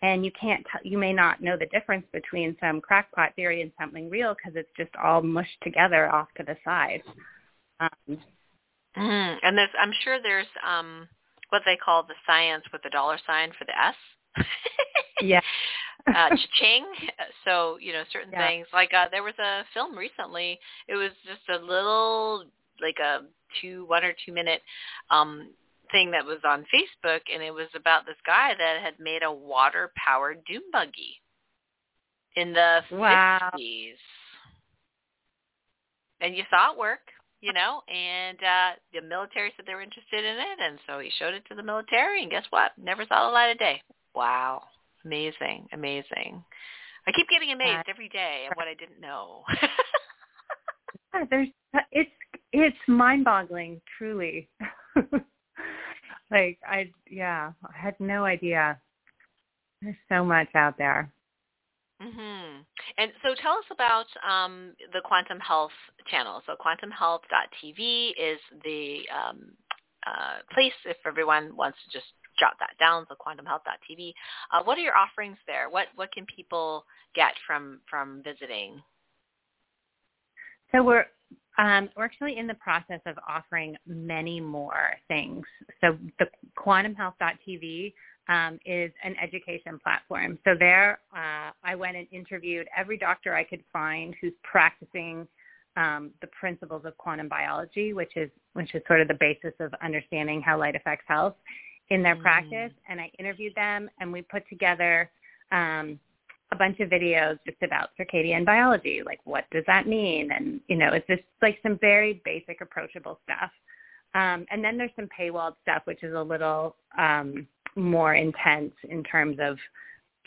and 0.02 0.24
you 0.24 0.30
can't 0.32 0.64
t- 0.64 0.88
you 0.88 0.98
may 0.98 1.12
not 1.12 1.42
know 1.42 1.56
the 1.56 1.66
difference 1.66 2.06
between 2.12 2.56
some 2.60 2.80
crackpot 2.80 3.34
theory 3.36 3.62
and 3.62 3.70
something 3.78 4.08
real 4.08 4.34
because 4.34 4.56
it's 4.56 4.70
just 4.76 4.90
all 5.02 5.22
mushed 5.22 5.60
together 5.62 6.10
off 6.10 6.28
to 6.36 6.42
the 6.42 6.56
side. 6.64 7.02
Um, 7.80 8.18
mm, 8.96 9.36
and 9.42 9.56
there's 9.56 9.70
i'm 9.80 9.92
sure 10.04 10.20
there's 10.22 10.46
um 10.66 11.08
what 11.50 11.62
they 11.64 11.76
call 11.76 12.02
the 12.02 12.14
science 12.26 12.64
with 12.72 12.82
the 12.82 12.90
dollar 12.90 13.18
sign 13.26 13.50
for 13.58 13.64
the 13.64 13.78
s. 13.78 14.46
Yeah. 15.20 15.40
Uh 16.06 16.30
ching 16.58 16.86
so 17.44 17.76
you 17.78 17.92
know 17.92 18.04
certain 18.10 18.32
yeah. 18.32 18.48
things. 18.48 18.66
Like 18.72 18.90
uh 18.94 19.08
there 19.10 19.22
was 19.22 19.34
a 19.38 19.64
film 19.74 19.96
recently. 19.98 20.58
It 20.88 20.94
was 20.94 21.10
just 21.26 21.46
a 21.50 21.62
little 21.62 22.44
like 22.80 22.96
a 22.98 23.20
two 23.60 23.84
one 23.86 24.02
or 24.02 24.14
two 24.24 24.32
minute 24.32 24.62
um 25.10 25.50
thing 25.92 26.10
that 26.12 26.24
was 26.24 26.38
on 26.44 26.66
Facebook, 26.72 27.20
and 27.32 27.42
it 27.42 27.52
was 27.52 27.68
about 27.74 28.06
this 28.06 28.16
guy 28.26 28.54
that 28.56 28.82
had 28.82 28.94
made 28.98 29.22
a 29.22 29.32
water-powered 29.32 30.42
dune 30.46 30.62
buggy 30.72 31.20
in 32.36 32.52
the 32.52 32.80
wow. 32.92 33.50
50s. 33.54 33.94
And 36.20 36.36
you 36.36 36.44
saw 36.50 36.72
it 36.72 36.78
work, 36.78 37.00
you 37.40 37.52
know, 37.52 37.80
and 37.88 38.38
uh, 38.38 38.70
the 38.92 39.00
military 39.00 39.52
said 39.56 39.64
they 39.66 39.74
were 39.74 39.80
interested 39.80 40.24
in 40.24 40.36
it, 40.36 40.58
and 40.62 40.78
so 40.86 40.98
he 40.98 41.10
showed 41.18 41.34
it 41.34 41.44
to 41.48 41.54
the 41.54 41.62
military, 41.62 42.22
and 42.22 42.30
guess 42.30 42.44
what? 42.50 42.72
Never 42.76 43.04
saw 43.06 43.26
the 43.26 43.32
light 43.32 43.50
of 43.50 43.58
day. 43.58 43.82
Wow. 44.14 44.62
Amazing, 45.04 45.66
amazing. 45.72 46.44
I 47.06 47.12
keep 47.12 47.28
getting 47.28 47.52
amazed 47.52 47.88
every 47.88 48.08
day 48.10 48.46
at 48.50 48.56
what 48.56 48.68
I 48.68 48.74
didn't 48.74 49.00
know. 49.00 49.42
yeah, 51.14 51.24
there's 51.30 51.48
it's 51.90 52.10
it's 52.52 52.76
mind-boggling, 52.86 53.80
truly. 53.96 54.48
like 56.30 56.58
I 56.66 56.90
yeah, 57.08 57.52
I 57.64 57.78
had 57.78 57.98
no 57.98 58.24
idea. 58.24 58.78
There's 59.82 59.96
so 60.08 60.24
much 60.24 60.48
out 60.54 60.76
there. 60.78 61.10
Mhm. 62.02 62.64
And 62.96 63.12
so 63.22 63.34
tell 63.34 63.58
us 63.58 63.64
about 63.70 64.06
um, 64.26 64.74
the 64.92 65.02
Quantum 65.04 65.38
Health 65.38 65.72
channel. 66.06 66.42
So 66.46 66.56
quantumhealth.tv 66.56 68.12
is 68.16 68.40
the 68.64 69.02
um, 69.14 69.52
uh, 70.06 70.38
place 70.52 70.72
if 70.86 70.96
everyone 71.04 71.54
wants 71.56 71.78
to 71.84 71.98
just 71.98 72.06
jot 72.38 72.54
that 72.58 72.74
down. 72.78 73.06
So 73.08 73.16
quantumhealth.tv. 73.16 74.14
Uh, 74.50 74.62
what 74.64 74.78
are 74.78 74.82
your 74.82 74.96
offerings 74.96 75.36
there? 75.46 75.68
What 75.68 75.88
what 75.94 76.10
can 76.12 76.24
people 76.34 76.84
get 77.14 77.34
from 77.46 77.80
from 77.88 78.22
visiting? 78.22 78.82
So 80.72 80.82
we're 80.82 81.06
um, 81.60 81.90
we're 81.94 82.04
actually 82.04 82.38
in 82.38 82.46
the 82.46 82.54
process 82.54 83.00
of 83.04 83.16
offering 83.28 83.76
many 83.86 84.40
more 84.40 84.94
things. 85.08 85.44
So 85.82 85.98
the 86.18 86.26
quantumhealth.tv 86.56 87.92
um, 88.28 88.58
is 88.64 88.90
an 89.04 89.14
education 89.22 89.78
platform. 89.82 90.38
So 90.44 90.52
there, 90.58 91.00
uh, 91.14 91.50
I 91.62 91.74
went 91.74 91.96
and 91.96 92.06
interviewed 92.12 92.66
every 92.74 92.96
doctor 92.96 93.34
I 93.34 93.44
could 93.44 93.62
find 93.72 94.14
who's 94.20 94.32
practicing 94.42 95.28
um, 95.76 96.10
the 96.22 96.28
principles 96.28 96.82
of 96.86 96.96
quantum 96.96 97.28
biology, 97.28 97.92
which 97.92 98.16
is 98.16 98.30
which 98.54 98.74
is 98.74 98.82
sort 98.86 99.00
of 99.00 99.08
the 99.08 99.18
basis 99.20 99.52
of 99.60 99.72
understanding 99.82 100.40
how 100.40 100.58
light 100.58 100.74
affects 100.74 101.04
health 101.06 101.34
in 101.90 102.02
their 102.02 102.16
mm. 102.16 102.22
practice. 102.22 102.72
And 102.88 103.00
I 103.00 103.10
interviewed 103.18 103.54
them, 103.54 103.90
and 104.00 104.12
we 104.12 104.22
put 104.22 104.48
together 104.48 105.10
um, 105.52 105.98
a 106.52 106.56
bunch 106.56 106.80
of 106.80 106.88
videos 106.88 107.38
just 107.46 107.62
about 107.62 107.90
circadian 107.98 108.44
biology, 108.44 109.02
like 109.04 109.20
what 109.24 109.44
does 109.50 109.64
that 109.66 109.86
mean, 109.86 110.30
and 110.32 110.60
you 110.68 110.76
know, 110.76 110.92
it's 110.92 111.06
just 111.06 111.22
like 111.42 111.58
some 111.62 111.78
very 111.80 112.20
basic, 112.24 112.60
approachable 112.60 113.20
stuff. 113.24 113.50
Um, 114.14 114.44
and 114.50 114.64
then 114.64 114.76
there's 114.76 114.90
some 114.96 115.08
paywalled 115.18 115.54
stuff, 115.62 115.82
which 115.84 116.02
is 116.02 116.14
a 116.14 116.22
little 116.22 116.74
um, 116.98 117.46
more 117.76 118.14
intense 118.14 118.72
in 118.88 119.04
terms 119.04 119.38
of 119.40 119.56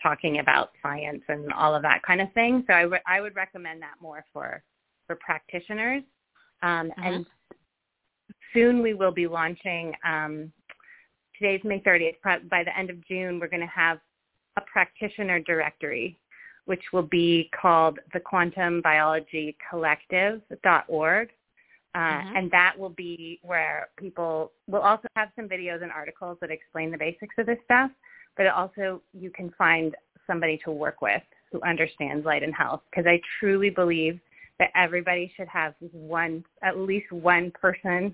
talking 0.01 0.39
about 0.39 0.71
science 0.81 1.21
and 1.27 1.51
all 1.53 1.75
of 1.75 1.81
that 1.81 2.01
kind 2.03 2.21
of 2.21 2.31
thing. 2.33 2.63
So 2.67 2.73
I, 3.05 3.21
would 3.21 3.35
recommend 3.35 3.81
that 3.81 3.95
more 4.01 4.23
for 4.31 4.63
for 5.07 5.17
practitioners. 5.17 6.03
Um, 6.61 6.91
mm-hmm. 6.91 7.03
And 7.03 7.25
soon 8.53 8.81
we 8.81 8.93
will 8.93 9.11
be 9.11 9.27
launching. 9.27 9.93
Um, 10.05 10.51
today's 11.37 11.61
May 11.63 11.79
30th. 11.79 12.15
By 12.49 12.63
the 12.63 12.77
end 12.77 12.89
of 12.89 13.05
June, 13.07 13.39
we're 13.39 13.49
going 13.49 13.61
to 13.61 13.67
have 13.67 13.99
a 14.57 14.61
practitioner 14.61 15.39
directory, 15.39 16.17
which 16.65 16.83
will 16.91 17.03
be 17.03 17.49
called 17.59 17.99
the 18.13 18.19
Quantum 18.19 18.81
Biology 18.81 19.55
Collective.org. 19.69 21.29
Uh, 21.95 21.99
mm-hmm. 21.99 22.35
And 22.35 22.51
that 22.51 22.73
will 22.77 22.89
be 22.89 23.39
where 23.43 23.89
people 23.97 24.51
will 24.67 24.81
also 24.81 25.07
have 25.15 25.29
some 25.35 25.47
videos 25.47 25.83
and 25.83 25.91
articles 25.91 26.37
that 26.41 26.49
explain 26.49 26.89
the 26.89 26.97
basics 26.97 27.35
of 27.37 27.45
this 27.45 27.59
stuff, 27.65 27.91
but 28.35 28.47
also 28.47 29.01
you 29.13 29.29
can 29.29 29.53
find 29.57 29.95
somebody 30.25 30.59
to 30.63 30.71
work 30.71 31.01
with 31.01 31.21
who 31.51 31.61
understands 31.61 32.25
light 32.25 32.41
and 32.41 32.53
health 32.53 32.81
because 32.89 33.05
I 33.05 33.21
truly 33.39 33.69
believe 33.69 34.19
that 34.59 34.71
everybody 34.75 35.31
should 35.37 35.47
have 35.47 35.75
one, 35.91 36.43
at 36.63 36.77
least 36.77 37.11
one 37.11 37.51
person, 37.51 38.13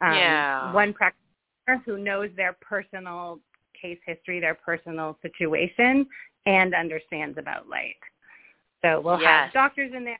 um, 0.00 0.14
yeah. 0.14 0.72
one 0.72 0.92
practitioner 0.92 1.82
who 1.84 1.98
knows 1.98 2.30
their 2.36 2.56
personal 2.60 3.40
case 3.80 3.98
history, 4.06 4.40
their 4.40 4.54
personal 4.54 5.18
situation, 5.22 6.06
and 6.46 6.74
understands 6.74 7.38
about 7.38 7.68
light. 7.68 7.96
So 8.82 9.00
we'll 9.00 9.20
yes. 9.20 9.46
have 9.46 9.52
doctors 9.52 9.92
in 9.94 10.04
there, 10.04 10.18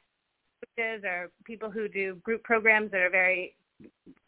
coaches, 0.76 1.04
or 1.04 1.30
people 1.44 1.70
who 1.70 1.88
do 1.88 2.16
group 2.16 2.42
programs 2.42 2.90
that 2.90 3.00
are 3.00 3.10
very, 3.10 3.54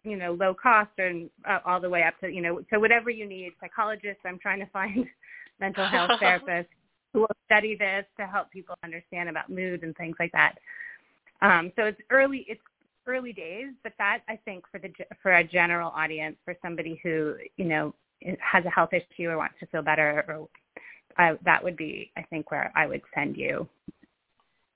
you 0.05 0.16
know, 0.16 0.33
low 0.33 0.55
cost, 0.55 0.91
and 0.99 1.29
uh, 1.49 1.59
all 1.64 1.81
the 1.81 1.89
way 1.89 2.03
up 2.03 2.18
to, 2.20 2.29
you 2.29 2.43
know, 2.43 2.61
so 2.70 2.79
whatever 2.79 3.11
you 3.11 3.26
need. 3.26 3.53
Psychologists, 3.61 4.22
I'm 4.24 4.39
trying 4.39 4.61
to 4.61 4.66
find 4.66 5.07
mental 5.61 5.87
health 5.87 6.11
therapists 6.22 6.66
who 7.12 7.20
will 7.20 7.37
study 7.47 7.74
this 7.74 8.05
to 8.18 8.26
help 8.26 8.51
people 8.51 8.74
understand 8.85 9.29
about 9.29 9.51
mood 9.51 9.83
and 9.83 9.97
things 9.97 10.16
like 10.20 10.33
that. 10.33 10.57
Um, 11.41 11.72
so 11.76 11.85
it's 11.85 12.01
early. 12.11 12.45
It's 12.49 12.61
early 13.07 13.33
days, 13.33 13.68
but 13.83 13.95
that 13.99 14.20
I 14.29 14.37
think 14.45 14.64
for 14.70 14.79
the 14.79 14.93
for 15.22 15.33
a 15.33 15.45
general 15.45 15.91
audience, 15.91 16.37
for 16.45 16.55
somebody 16.62 17.01
who 17.03 17.37
you 17.57 17.64
know 17.64 17.95
has 18.41 18.64
a 18.64 18.71
health 18.71 18.91
issue 18.93 19.29
or 19.29 19.37
wants 19.37 19.55
to 19.61 19.66
feel 19.66 19.83
better, 19.83 20.25
or 20.29 20.49
I, 21.16 21.39
that 21.45 21.62
would 21.62 21.77
be 21.77 22.11
I 22.16 22.23
think 22.23 22.51
where 22.51 22.73
I 22.77 22.87
would 22.87 23.03
send 23.14 23.37
you 23.37 23.69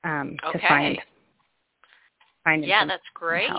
um, 0.05 0.37
okay. 0.49 0.59
to 0.59 0.69
find 0.69 0.99
find. 2.45 2.65
Yeah, 2.65 2.85
that's 2.87 3.03
great. 3.15 3.51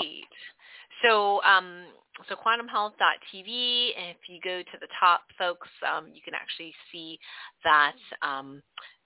So. 1.04 1.42
Um, 1.44 1.86
so 2.30 2.36
quantumhealth.tv, 2.36 3.90
if 3.98 4.18
you 4.30 4.40
go 4.44 4.60
to 4.62 4.78
the 4.80 4.88
top, 5.00 5.22
folks, 5.36 5.68
um, 5.82 6.10
you 6.14 6.22
can 6.24 6.36
actually 6.36 6.72
see 6.92 7.18
that 7.64 7.96
um, 8.22 8.62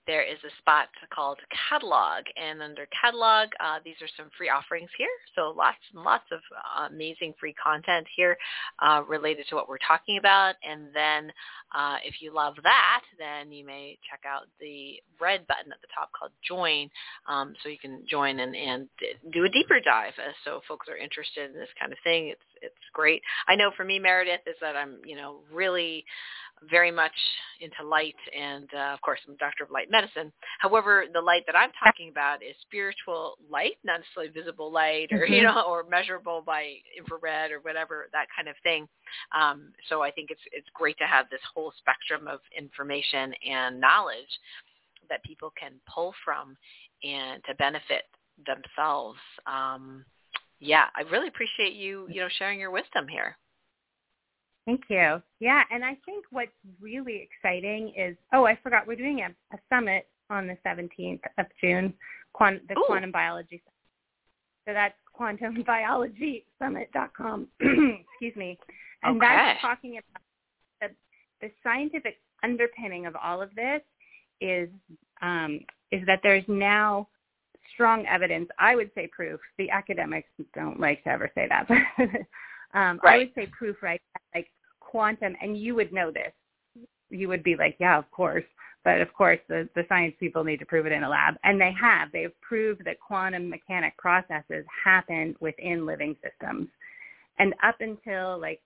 there 0.07 0.23
is 0.23 0.37
a 0.43 0.51
spot 0.59 0.87
called 1.13 1.37
catalog 1.69 2.23
and 2.35 2.61
under 2.61 2.87
catalog 2.99 3.49
uh, 3.59 3.79
these 3.83 3.95
are 4.01 4.09
some 4.17 4.29
free 4.37 4.49
offerings 4.49 4.89
here. 4.97 5.09
So 5.35 5.53
lots 5.55 5.77
and 5.93 6.03
lots 6.03 6.25
of 6.31 6.39
uh, 6.55 6.87
amazing 6.87 7.33
free 7.39 7.53
content 7.53 8.07
here 8.15 8.37
uh, 8.79 9.03
related 9.07 9.45
to 9.49 9.55
what 9.55 9.69
we're 9.69 9.77
talking 9.85 10.17
about. 10.17 10.55
And 10.67 10.87
then 10.93 11.31
uh, 11.75 11.97
if 12.03 12.21
you 12.21 12.33
love 12.33 12.55
that 12.63 13.01
then 13.19 13.51
you 13.51 13.65
may 13.65 13.97
check 14.09 14.21
out 14.25 14.47
the 14.59 14.99
red 15.19 15.45
button 15.47 15.71
at 15.71 15.81
the 15.81 15.87
top 15.93 16.09
called 16.17 16.31
join 16.47 16.89
um, 17.27 17.53
so 17.61 17.69
you 17.69 17.77
can 17.77 18.03
join 18.07 18.39
and, 18.39 18.55
and 18.55 18.87
do 19.31 19.43
a 19.43 19.49
deeper 19.49 19.79
dive 19.83 20.13
so 20.43 20.61
folks 20.67 20.87
are 20.87 20.97
interested 20.97 21.49
in 21.49 21.55
this 21.55 21.69
kind 21.79 21.91
of 21.91 21.97
thing. 22.03 22.27
It's 22.27 22.41
it's 22.61 22.75
great. 22.93 23.21
I 23.47 23.55
know 23.55 23.71
for 23.75 23.83
me 23.83 23.99
Meredith 23.99 24.41
is 24.47 24.55
that 24.61 24.75
I'm 24.75 24.97
you 25.05 25.15
know 25.15 25.37
really 25.51 26.05
very 26.69 26.91
much 26.91 27.11
into 27.59 27.87
light 27.87 28.15
and 28.37 28.67
uh, 28.75 28.93
of 28.93 29.01
course 29.01 29.19
I'm 29.27 29.35
a 29.35 29.37
doctor 29.37 29.63
of 29.63 29.71
light 29.71 29.89
medicine. 29.91 30.31
However, 30.59 31.05
the 31.13 31.21
light 31.21 31.43
that 31.45 31.55
I'm 31.55 31.71
talking 31.83 32.09
about 32.09 32.43
is 32.43 32.55
spiritual 32.61 33.37
light, 33.49 33.77
not 33.83 33.99
necessarily 33.99 34.31
visible 34.31 34.71
light 34.71 35.09
or, 35.11 35.19
mm-hmm. 35.19 35.33
you 35.33 35.43
know, 35.43 35.63
or 35.67 35.85
measurable 35.89 36.41
by 36.45 36.75
infrared 36.97 37.51
or 37.51 37.59
whatever, 37.59 38.07
that 38.13 38.27
kind 38.35 38.47
of 38.47 38.55
thing. 38.63 38.87
Um, 39.39 39.71
so 39.89 40.01
I 40.01 40.11
think 40.11 40.31
it's, 40.31 40.41
it's 40.51 40.67
great 40.73 40.97
to 40.97 41.05
have 41.05 41.29
this 41.29 41.41
whole 41.53 41.73
spectrum 41.77 42.27
of 42.27 42.39
information 42.57 43.33
and 43.47 43.79
knowledge 43.79 44.39
that 45.09 45.23
people 45.23 45.53
can 45.59 45.73
pull 45.93 46.13
from 46.25 46.57
and 47.03 47.43
to 47.45 47.55
benefit 47.55 48.03
themselves. 48.45 49.19
Um, 49.45 50.05
yeah, 50.59 50.85
I 50.95 51.01
really 51.11 51.27
appreciate 51.27 51.73
you, 51.73 52.07
you 52.09 52.21
know, 52.21 52.29
sharing 52.37 52.59
your 52.59 52.71
wisdom 52.71 53.07
here. 53.07 53.37
Thank 54.67 54.83
you. 54.89 55.21
Yeah, 55.39 55.63
and 55.71 55.85
I 55.85 55.97
think 56.05 56.25
what's 56.29 56.51
really 56.81 57.27
exciting 57.27 57.93
is, 57.97 58.17
oh, 58.33 58.45
I 58.45 58.59
forgot, 58.61 58.85
we're 58.85 58.97
doing 58.97 59.21
a, 59.21 59.29
a 59.55 59.59
summit 59.69 60.07
on 60.29 60.45
the 60.45 60.57
17th 60.65 61.21
of 61.37 61.45
June, 61.61 61.93
quant, 62.33 62.67
the 62.67 62.77
Ooh. 62.77 62.83
Quantum 62.85 63.13
Biology. 63.13 63.63
So 64.67 64.73
that's 64.73 64.95
quantumbiologysummit.com. 65.17 67.47
Excuse 67.61 68.35
me. 68.35 68.59
And 69.03 69.15
okay. 69.15 69.25
that's 69.25 69.61
talking 69.61 69.99
about 69.99 70.21
the, 70.81 70.89
the 71.41 71.49
scientific 71.63 72.17
underpinning 72.43 73.05
of 73.05 73.15
all 73.15 73.41
of 73.41 73.55
this 73.55 73.79
is 74.41 74.67
um, 75.21 75.61
is 75.91 76.05
that 76.05 76.19
there's 76.21 76.43
now 76.49 77.07
strong 77.73 78.05
evidence. 78.05 78.49
I 78.59 78.75
would 78.75 78.91
say 78.93 79.07
proof. 79.07 79.39
The 79.57 79.69
academics 79.69 80.27
don't 80.53 80.77
like 80.79 81.03
to 81.05 81.09
ever 81.09 81.31
say 81.33 81.47
that, 81.47 81.67
but 81.69 81.77
um, 82.77 82.99
right. 83.03 83.13
I 83.13 83.17
would 83.19 83.31
say 83.33 83.45
proof, 83.47 83.81
right? 83.81 84.01
Like 84.35 84.49
quantum, 84.89 85.35
and 85.41 85.57
you 85.57 85.75
would 85.75 85.91
know 85.93 86.11
this. 86.11 86.31
You 87.09 87.27
would 87.27 87.43
be 87.43 87.55
like, 87.55 87.75
yeah, 87.79 87.97
of 87.97 88.09
course. 88.11 88.43
But 88.83 89.01
of 89.01 89.13
course, 89.13 89.39
the, 89.49 89.67
the 89.75 89.83
science 89.89 90.15
people 90.19 90.43
need 90.43 90.59
to 90.59 90.65
prove 90.65 90.85
it 90.85 90.93
in 90.93 91.03
a 91.03 91.09
lab. 91.09 91.35
And 91.43 91.59
they 91.59 91.73
have. 91.79 92.09
They've 92.11 92.39
proved 92.41 92.85
that 92.85 92.99
quantum 92.99 93.49
mechanic 93.49 93.97
processes 93.97 94.65
happen 94.83 95.35
within 95.41 95.85
living 95.85 96.15
systems. 96.23 96.67
And 97.37 97.53
up 97.63 97.75
until 97.81 98.39
like 98.39 98.61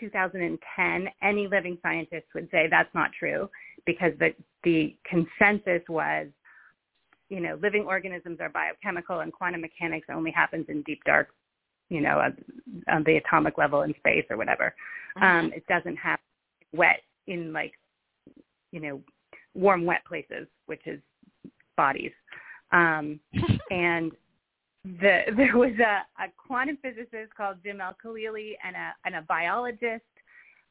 2010, 0.00 1.08
any 1.22 1.46
living 1.46 1.78
scientist 1.82 2.26
would 2.34 2.48
say 2.50 2.66
that's 2.68 2.92
not 2.94 3.10
true 3.18 3.48
because 3.86 4.12
the, 4.18 4.34
the 4.64 4.96
consensus 5.08 5.82
was, 5.88 6.26
you 7.28 7.40
know, 7.40 7.58
living 7.62 7.84
organisms 7.84 8.38
are 8.40 8.48
biochemical 8.48 9.20
and 9.20 9.32
quantum 9.32 9.60
mechanics 9.60 10.08
only 10.12 10.30
happens 10.30 10.66
in 10.68 10.82
deep 10.82 11.00
dark 11.04 11.28
you 11.88 12.00
know, 12.00 12.20
on 12.88 13.04
the 13.04 13.16
atomic 13.16 13.58
level 13.58 13.82
in 13.82 13.94
space 13.98 14.24
or 14.30 14.36
whatever. 14.36 14.74
Mm-hmm. 15.16 15.46
Um, 15.46 15.52
it 15.52 15.66
doesn't 15.66 15.96
have 15.96 16.18
wet 16.72 17.02
in 17.26 17.52
like, 17.52 17.72
you 18.72 18.80
know, 18.80 19.00
warm, 19.54 19.84
wet 19.84 20.04
places, 20.06 20.46
which 20.66 20.82
is 20.86 21.00
bodies. 21.76 22.12
Um, 22.72 23.20
and 23.70 24.12
the, 24.84 25.22
there 25.36 25.56
was 25.56 25.72
a, 25.80 26.22
a 26.22 26.28
quantum 26.36 26.78
physicist 26.82 27.34
called 27.36 27.56
Jim 27.64 27.80
Al-Khalili 27.80 28.52
and 28.64 28.76
a, 28.76 28.94
and 29.04 29.14
a 29.16 29.22
biologist, 29.22 30.04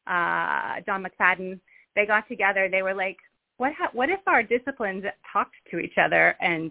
uh, 0.06 0.80
John 0.86 1.04
McFadden. 1.04 1.58
They 1.96 2.06
got 2.06 2.28
together. 2.28 2.68
They 2.70 2.82
were 2.82 2.94
like, 2.94 3.16
what, 3.56 3.72
ha- 3.76 3.90
what 3.92 4.08
if 4.08 4.20
our 4.26 4.42
disciplines 4.42 5.04
talked 5.32 5.56
to 5.70 5.78
each 5.78 5.98
other 6.00 6.36
and 6.40 6.70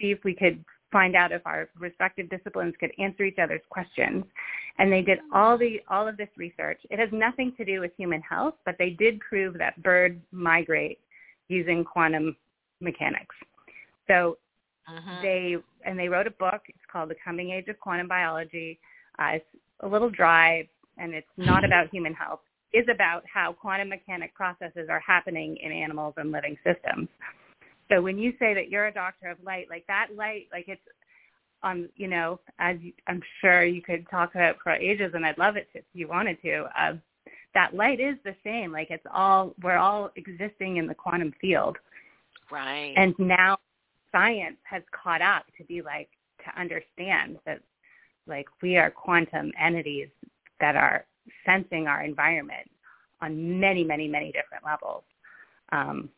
see 0.00 0.10
if 0.10 0.18
we 0.24 0.34
could 0.34 0.64
find 0.90 1.14
out 1.14 1.32
if 1.32 1.42
our 1.46 1.68
respective 1.78 2.30
disciplines 2.30 2.74
could 2.80 2.92
answer 2.98 3.24
each 3.24 3.38
other's 3.38 3.60
questions. 3.68 4.24
And 4.78 4.92
they 4.92 5.02
did 5.02 5.18
all 5.34 5.58
the 5.58 5.80
all 5.88 6.06
of 6.06 6.16
this 6.16 6.28
research. 6.36 6.80
It 6.90 6.98
has 6.98 7.08
nothing 7.12 7.52
to 7.56 7.64
do 7.64 7.80
with 7.80 7.92
human 7.96 8.20
health, 8.22 8.54
but 8.64 8.76
they 8.78 8.90
did 8.90 9.20
prove 9.20 9.58
that 9.58 9.82
birds 9.82 10.20
migrate 10.32 10.98
using 11.48 11.84
quantum 11.84 12.36
mechanics. 12.80 13.34
So 14.08 14.38
uh-huh. 14.86 15.18
they 15.22 15.56
and 15.84 15.98
they 15.98 16.08
wrote 16.08 16.26
a 16.26 16.32
book. 16.32 16.62
It's 16.68 16.78
called 16.90 17.10
The 17.10 17.16
Coming 17.24 17.50
Age 17.50 17.68
of 17.68 17.78
Quantum 17.80 18.08
Biology. 18.08 18.78
Uh, 19.18 19.32
it's 19.34 19.46
a 19.80 19.88
little 19.88 20.10
dry 20.10 20.68
and 20.96 21.14
it's 21.14 21.26
not 21.36 21.64
about 21.64 21.88
human 21.92 22.14
health. 22.14 22.40
is 22.72 22.86
about 22.92 23.22
how 23.32 23.52
quantum 23.52 23.88
mechanic 23.88 24.34
processes 24.34 24.88
are 24.90 25.00
happening 25.00 25.56
in 25.62 25.72
animals 25.72 26.14
and 26.16 26.32
living 26.32 26.56
systems. 26.64 27.08
So 27.90 28.02
when 28.02 28.18
you 28.18 28.32
say 28.38 28.54
that 28.54 28.68
you're 28.68 28.86
a 28.86 28.92
doctor 28.92 29.28
of 29.28 29.38
light, 29.42 29.66
like 29.70 29.86
that 29.86 30.08
light, 30.14 30.46
like 30.52 30.66
it's 30.68 30.80
on, 31.62 31.88
you 31.96 32.08
know, 32.08 32.38
as 32.58 32.76
you, 32.80 32.92
I'm 33.06 33.22
sure 33.40 33.64
you 33.64 33.82
could 33.82 34.08
talk 34.10 34.34
about 34.34 34.56
for 34.62 34.72
ages, 34.72 35.12
and 35.14 35.24
I'd 35.24 35.38
love 35.38 35.56
it 35.56 35.68
to, 35.72 35.78
if 35.78 35.84
you 35.94 36.06
wanted 36.08 36.40
to. 36.42 36.66
Uh, 36.78 36.92
that 37.54 37.74
light 37.74 38.00
is 38.00 38.16
the 38.24 38.36
same. 38.44 38.72
Like 38.72 38.88
it's 38.90 39.06
all 39.12 39.54
we're 39.62 39.78
all 39.78 40.10
existing 40.16 40.76
in 40.76 40.86
the 40.86 40.94
quantum 40.94 41.32
field. 41.40 41.76
Right. 42.50 42.94
And 42.96 43.14
now 43.18 43.58
science 44.12 44.58
has 44.64 44.82
caught 44.92 45.22
up 45.22 45.44
to 45.56 45.64
be 45.64 45.82
like 45.82 46.08
to 46.44 46.60
understand 46.60 47.38
that 47.46 47.60
like 48.26 48.46
we 48.62 48.76
are 48.76 48.90
quantum 48.90 49.50
entities 49.60 50.08
that 50.60 50.76
are 50.76 51.04
sensing 51.44 51.86
our 51.86 52.02
environment 52.02 52.70
on 53.20 53.58
many, 53.58 53.82
many, 53.82 54.08
many 54.08 54.26
different 54.26 54.64
levels. 54.64 55.02
Um, 55.72 56.08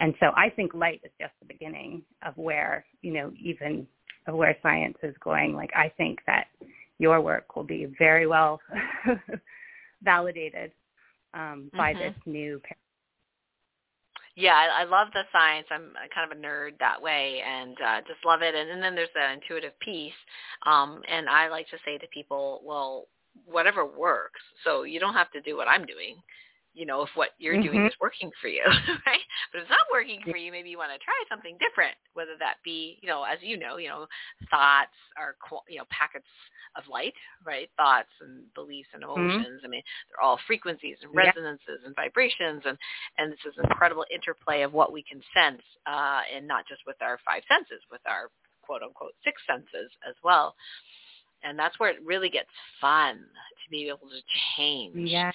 and 0.00 0.14
so 0.18 0.32
I 0.36 0.48
think 0.50 0.74
light 0.74 1.00
is 1.04 1.12
just 1.20 1.32
the 1.40 1.46
beginning 1.46 2.02
of 2.26 2.36
where, 2.36 2.84
you 3.02 3.12
know, 3.12 3.32
even 3.40 3.86
of 4.26 4.34
where 4.34 4.56
science 4.62 4.96
is 5.02 5.14
going. 5.22 5.54
Like 5.54 5.70
I 5.76 5.92
think 5.96 6.20
that 6.26 6.46
your 6.98 7.20
work 7.20 7.54
will 7.54 7.64
be 7.64 7.86
very 7.98 8.26
well 8.26 8.60
validated 10.02 10.72
um, 11.34 11.70
by 11.76 11.92
mm-hmm. 11.92 12.00
this 12.00 12.14
new 12.26 12.60
yeah, 14.36 14.54
I, 14.54 14.82
I 14.82 14.84
love 14.84 15.08
the 15.12 15.22
science. 15.32 15.66
I'm 15.70 15.92
kind 16.14 16.30
of 16.30 16.38
a 16.38 16.40
nerd 16.40 16.78
that 16.78 17.02
way, 17.02 17.42
and 17.46 17.76
uh, 17.84 18.00
just 18.06 18.24
love 18.24 18.40
it. 18.42 18.54
And, 18.54 18.70
and 18.70 18.82
then 18.82 18.94
there's 18.94 19.10
the 19.12 19.32
intuitive 19.32 19.78
piece. 19.80 20.14
Um, 20.64 21.02
and 21.10 21.28
I 21.28 21.48
like 21.48 21.68
to 21.70 21.76
say 21.84 21.98
to 21.98 22.06
people, 22.06 22.62
well, 22.64 23.08
whatever 23.44 23.84
works. 23.84 24.40
So 24.64 24.84
you 24.84 24.98
don't 24.98 25.14
have 25.14 25.30
to 25.32 25.42
do 25.42 25.56
what 25.56 25.68
I'm 25.68 25.84
doing 25.84 26.16
you 26.74 26.86
know, 26.86 27.02
if 27.02 27.10
what 27.14 27.30
you're 27.38 27.54
mm-hmm. 27.54 27.72
doing 27.72 27.86
is 27.86 27.94
working 28.00 28.30
for 28.40 28.48
you, 28.48 28.62
right? 29.06 29.26
But 29.50 29.58
if 29.58 29.62
it's 29.64 29.70
not 29.70 29.90
working 29.92 30.20
for 30.22 30.36
you, 30.36 30.52
maybe 30.52 30.70
you 30.70 30.78
want 30.78 30.92
to 30.92 31.04
try 31.04 31.18
something 31.28 31.58
different, 31.58 31.94
whether 32.14 32.38
that 32.38 32.62
be, 32.64 32.98
you 33.02 33.08
know, 33.08 33.24
as 33.24 33.38
you 33.42 33.58
know, 33.58 33.76
you 33.76 33.88
know, 33.88 34.06
thoughts 34.50 34.94
are, 35.18 35.34
you 35.68 35.78
know, 35.78 35.84
packets 35.90 36.28
of 36.76 36.84
light, 36.86 37.14
right? 37.44 37.68
Thoughts 37.76 38.12
and 38.20 38.46
beliefs 38.54 38.88
and 38.94 39.02
mm-hmm. 39.02 39.18
emotions. 39.18 39.58
Mm-hmm. 39.58 39.66
I 39.66 39.68
mean, 39.68 39.82
they're 40.08 40.22
all 40.22 40.38
frequencies 40.46 40.96
and 41.02 41.14
resonances 41.14 41.82
yeah. 41.82 41.86
and 41.86 41.96
vibrations, 41.96 42.62
and 42.64 42.78
and 43.18 43.32
this 43.32 43.42
is 43.46 43.58
an 43.58 43.66
incredible 43.66 44.06
interplay 44.12 44.62
of 44.62 44.72
what 44.72 44.92
we 44.92 45.02
can 45.02 45.20
sense, 45.34 45.62
uh, 45.86 46.22
and 46.34 46.46
not 46.46 46.66
just 46.68 46.82
with 46.86 46.96
our 47.02 47.18
five 47.26 47.42
senses, 47.50 47.82
with 47.90 48.02
our 48.06 48.30
quote 48.62 48.82
unquote 48.82 49.18
six 49.24 49.42
senses 49.46 49.90
as 50.08 50.14
well. 50.22 50.54
And 51.42 51.58
that's 51.58 51.80
where 51.80 51.88
it 51.88 52.04
really 52.04 52.28
gets 52.28 52.50
fun 52.82 53.16
to 53.16 53.70
be 53.70 53.88
able 53.88 54.10
to 54.12 54.20
change. 54.56 55.08
Yeah 55.08 55.32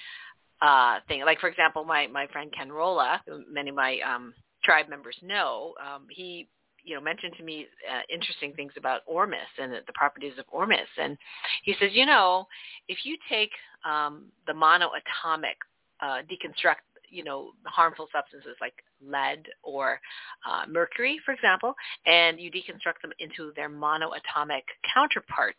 uh, 0.60 1.00
thing. 1.08 1.22
Like 1.24 1.40
for 1.40 1.48
example, 1.48 1.84
my 1.84 2.06
my 2.06 2.26
friend 2.28 2.52
Ken 2.56 2.70
Rolla, 2.70 3.22
who 3.26 3.42
many 3.50 3.70
of 3.70 3.76
my 3.76 3.98
um, 4.00 4.34
tribe 4.64 4.88
members 4.88 5.16
know, 5.22 5.74
um, 5.84 6.06
he 6.10 6.48
you 6.82 6.94
know 6.94 7.00
mentioned 7.00 7.34
to 7.38 7.42
me 7.44 7.66
uh, 7.90 8.00
interesting 8.12 8.52
things 8.52 8.72
about 8.76 9.02
Ormus 9.06 9.40
and 9.60 9.72
the, 9.72 9.80
the 9.86 9.92
properties 9.94 10.38
of 10.38 10.44
Ormus, 10.50 10.88
and 11.00 11.16
he 11.64 11.74
says, 11.80 11.90
you 11.92 12.06
know, 12.06 12.46
if 12.88 12.98
you 13.04 13.16
take 13.28 13.50
um, 13.84 14.26
the 14.46 14.52
monoatomic 14.52 15.56
uh, 16.00 16.22
deconstruct 16.30 16.82
you 17.08 17.24
know 17.24 17.52
harmful 17.64 18.08
substances 18.12 18.56
like 18.60 18.74
lead 19.04 19.46
or 19.62 20.00
uh, 20.48 20.64
mercury, 20.68 21.18
for 21.24 21.32
example, 21.32 21.74
and 22.06 22.40
you 22.40 22.50
deconstruct 22.50 23.02
them 23.02 23.12
into 23.18 23.52
their 23.56 23.68
monoatomic 23.68 24.62
counterparts, 24.92 25.58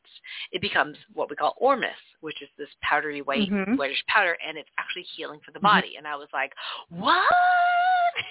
it 0.52 0.62
becomes 0.62 0.98
what 1.14 1.30
we 1.30 1.36
call 1.36 1.56
ormus, 1.58 1.90
which 2.22 2.42
is 2.42 2.50
this 2.58 2.70
powdery 2.82 3.22
white 3.22 3.50
mm-hmm. 3.50 3.76
whitish 3.76 4.04
powder, 4.08 4.38
and 4.48 4.58
it's 4.58 4.70
actually 4.78 5.06
healing 5.16 5.40
for 5.46 5.52
the 5.52 5.60
mm-hmm. 5.60 5.68
body. 5.68 5.90
Mm-hmm. 5.90 6.06
And 6.06 6.08
I 6.08 6.16
was 6.16 6.30
like, 6.34 6.52
what? 6.90 7.24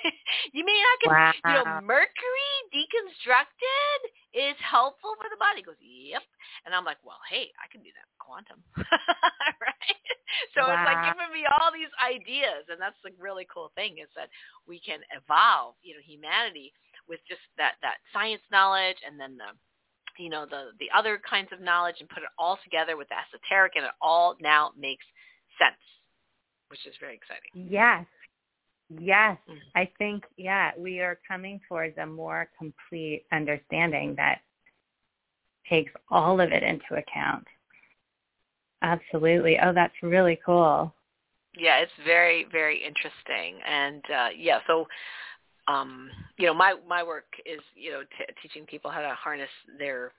you 0.53 0.65
mean 0.65 0.83
I 0.83 0.97
can, 1.03 1.13
wow. 1.13 1.33
you 1.47 1.65
know, 1.65 1.81
mercury 1.83 2.53
deconstructed 2.75 3.99
is 4.37 4.57
helpful 4.61 5.17
for 5.17 5.33
the 5.33 5.41
body? 5.41 5.65
He 5.65 5.67
goes, 5.67 5.81
yep. 5.81 6.21
And 6.69 6.77
I'm 6.77 6.85
like, 6.85 7.01
well, 7.01 7.19
hey, 7.33 7.49
I 7.57 7.73
can 7.73 7.81
do 7.81 7.89
that 7.97 8.05
quantum, 8.21 8.61
right? 8.77 10.05
So 10.53 10.69
wow. 10.69 10.77
it's 10.77 10.85
like 10.85 11.01
giving 11.09 11.33
me 11.33 11.49
all 11.49 11.73
these 11.73 11.93
ideas, 12.05 12.69
and 12.69 12.77
that's 12.77 12.99
the 13.01 13.17
really 13.17 13.49
cool 13.49 13.73
thing 13.73 13.97
is 13.97 14.13
that 14.13 14.29
we 14.69 14.77
can 14.77 15.01
evolve, 15.17 15.81
you 15.81 15.97
know, 15.97 16.05
humanity 16.05 16.77
with 17.09 17.25
just 17.25 17.41
that 17.57 17.81
that 17.81 18.03
science 18.13 18.43
knowledge, 18.53 19.01
and 19.07 19.17
then 19.17 19.39
the 19.41 19.57
you 20.21 20.29
know 20.29 20.45
the 20.45 20.77
the 20.83 20.91
other 20.93 21.17
kinds 21.23 21.49
of 21.53 21.61
knowledge, 21.61 21.97
and 22.01 22.09
put 22.11 22.27
it 22.27 22.35
all 22.37 22.59
together 22.65 22.97
with 22.97 23.09
the 23.09 23.17
esoteric, 23.17 23.77
and 23.77 23.87
it 23.87 23.97
all 24.03 24.37
now 24.43 24.73
makes 24.77 25.07
sense, 25.57 25.81
which 26.69 26.85
is 26.85 26.95
very 27.01 27.15
exciting. 27.15 27.55
Yes, 27.55 28.05
Yes, 28.89 29.37
mm-hmm. 29.49 29.59
I 29.75 29.91
think 29.99 30.25
yeah, 30.37 30.71
we 30.79 31.01
are 31.01 31.19
coming 31.27 31.61
towards 31.69 31.99
a 31.99 32.07
more 32.07 32.49
complete 32.57 33.25
understanding 33.33 34.15
that 34.17 34.41
takes 35.69 35.93
all 36.11 36.41
of 36.41 36.53
it 36.53 36.63
into 36.63 36.95
account. 36.95 37.45
Absolutely. 38.83 39.59
Oh, 39.63 39.73
that's 39.73 39.95
really 40.03 40.39
cool. 40.45 40.95
Yeah, 41.59 41.79
it's 41.79 41.93
very 42.05 42.47
very 42.53 42.77
interesting, 42.85 43.59
and 43.67 44.03
uh, 44.11 44.29
yeah, 44.37 44.59
so 44.67 44.87
um, 45.69 46.11
you 46.39 46.47
know, 46.47 46.55
my 46.55 46.75
my 46.87 47.03
work 47.03 47.27
is 47.45 47.61
you 47.75 47.91
know 47.91 48.03
t- 48.03 48.33
teaching 48.43 48.67
people 48.67 48.91
how 48.91 49.01
to 49.01 49.15
harness 49.15 49.49
their 49.79 50.13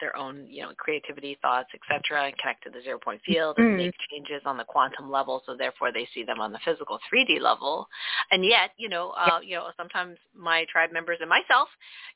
their 0.00 0.16
own, 0.16 0.46
you 0.48 0.62
know, 0.62 0.72
creativity, 0.76 1.38
thoughts, 1.42 1.68
etc., 1.74 2.26
and 2.26 2.38
connect 2.38 2.64
to 2.64 2.70
the 2.70 2.80
zero 2.82 2.98
point 2.98 3.20
field 3.26 3.58
and 3.58 3.68
mm-hmm. 3.68 3.76
make 3.76 3.94
changes 4.10 4.42
on 4.44 4.56
the 4.56 4.64
quantum 4.64 5.10
level. 5.10 5.42
So 5.46 5.56
therefore, 5.56 5.92
they 5.92 6.08
see 6.14 6.24
them 6.24 6.40
on 6.40 6.52
the 6.52 6.58
physical 6.64 6.98
3D 7.12 7.40
level. 7.40 7.88
And 8.30 8.44
yet, 8.44 8.70
you 8.76 8.88
know, 8.88 9.10
uh, 9.10 9.40
you 9.42 9.56
know, 9.56 9.68
sometimes 9.76 10.18
my 10.36 10.66
tribe 10.70 10.92
members 10.92 11.18
and 11.20 11.28
myself, 11.28 11.68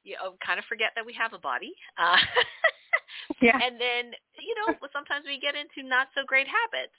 you 0.05 0.15
know, 0.15 0.35
kind 0.45 0.59
of 0.59 0.65
forget 0.67 0.91
that 0.97 1.07
we 1.07 1.13
have 1.15 1.33
a 1.33 1.39
body. 1.39 1.73
Uh, 1.99 2.17
yeah. 3.43 3.59
And 3.63 3.81
then, 3.81 4.13
you 4.39 4.55
know, 4.57 4.75
sometimes 4.93 5.25
we 5.27 5.41
get 5.41 5.55
into 5.55 5.89
not 5.89 6.09
so 6.15 6.23
great 6.27 6.47
habits 6.47 6.97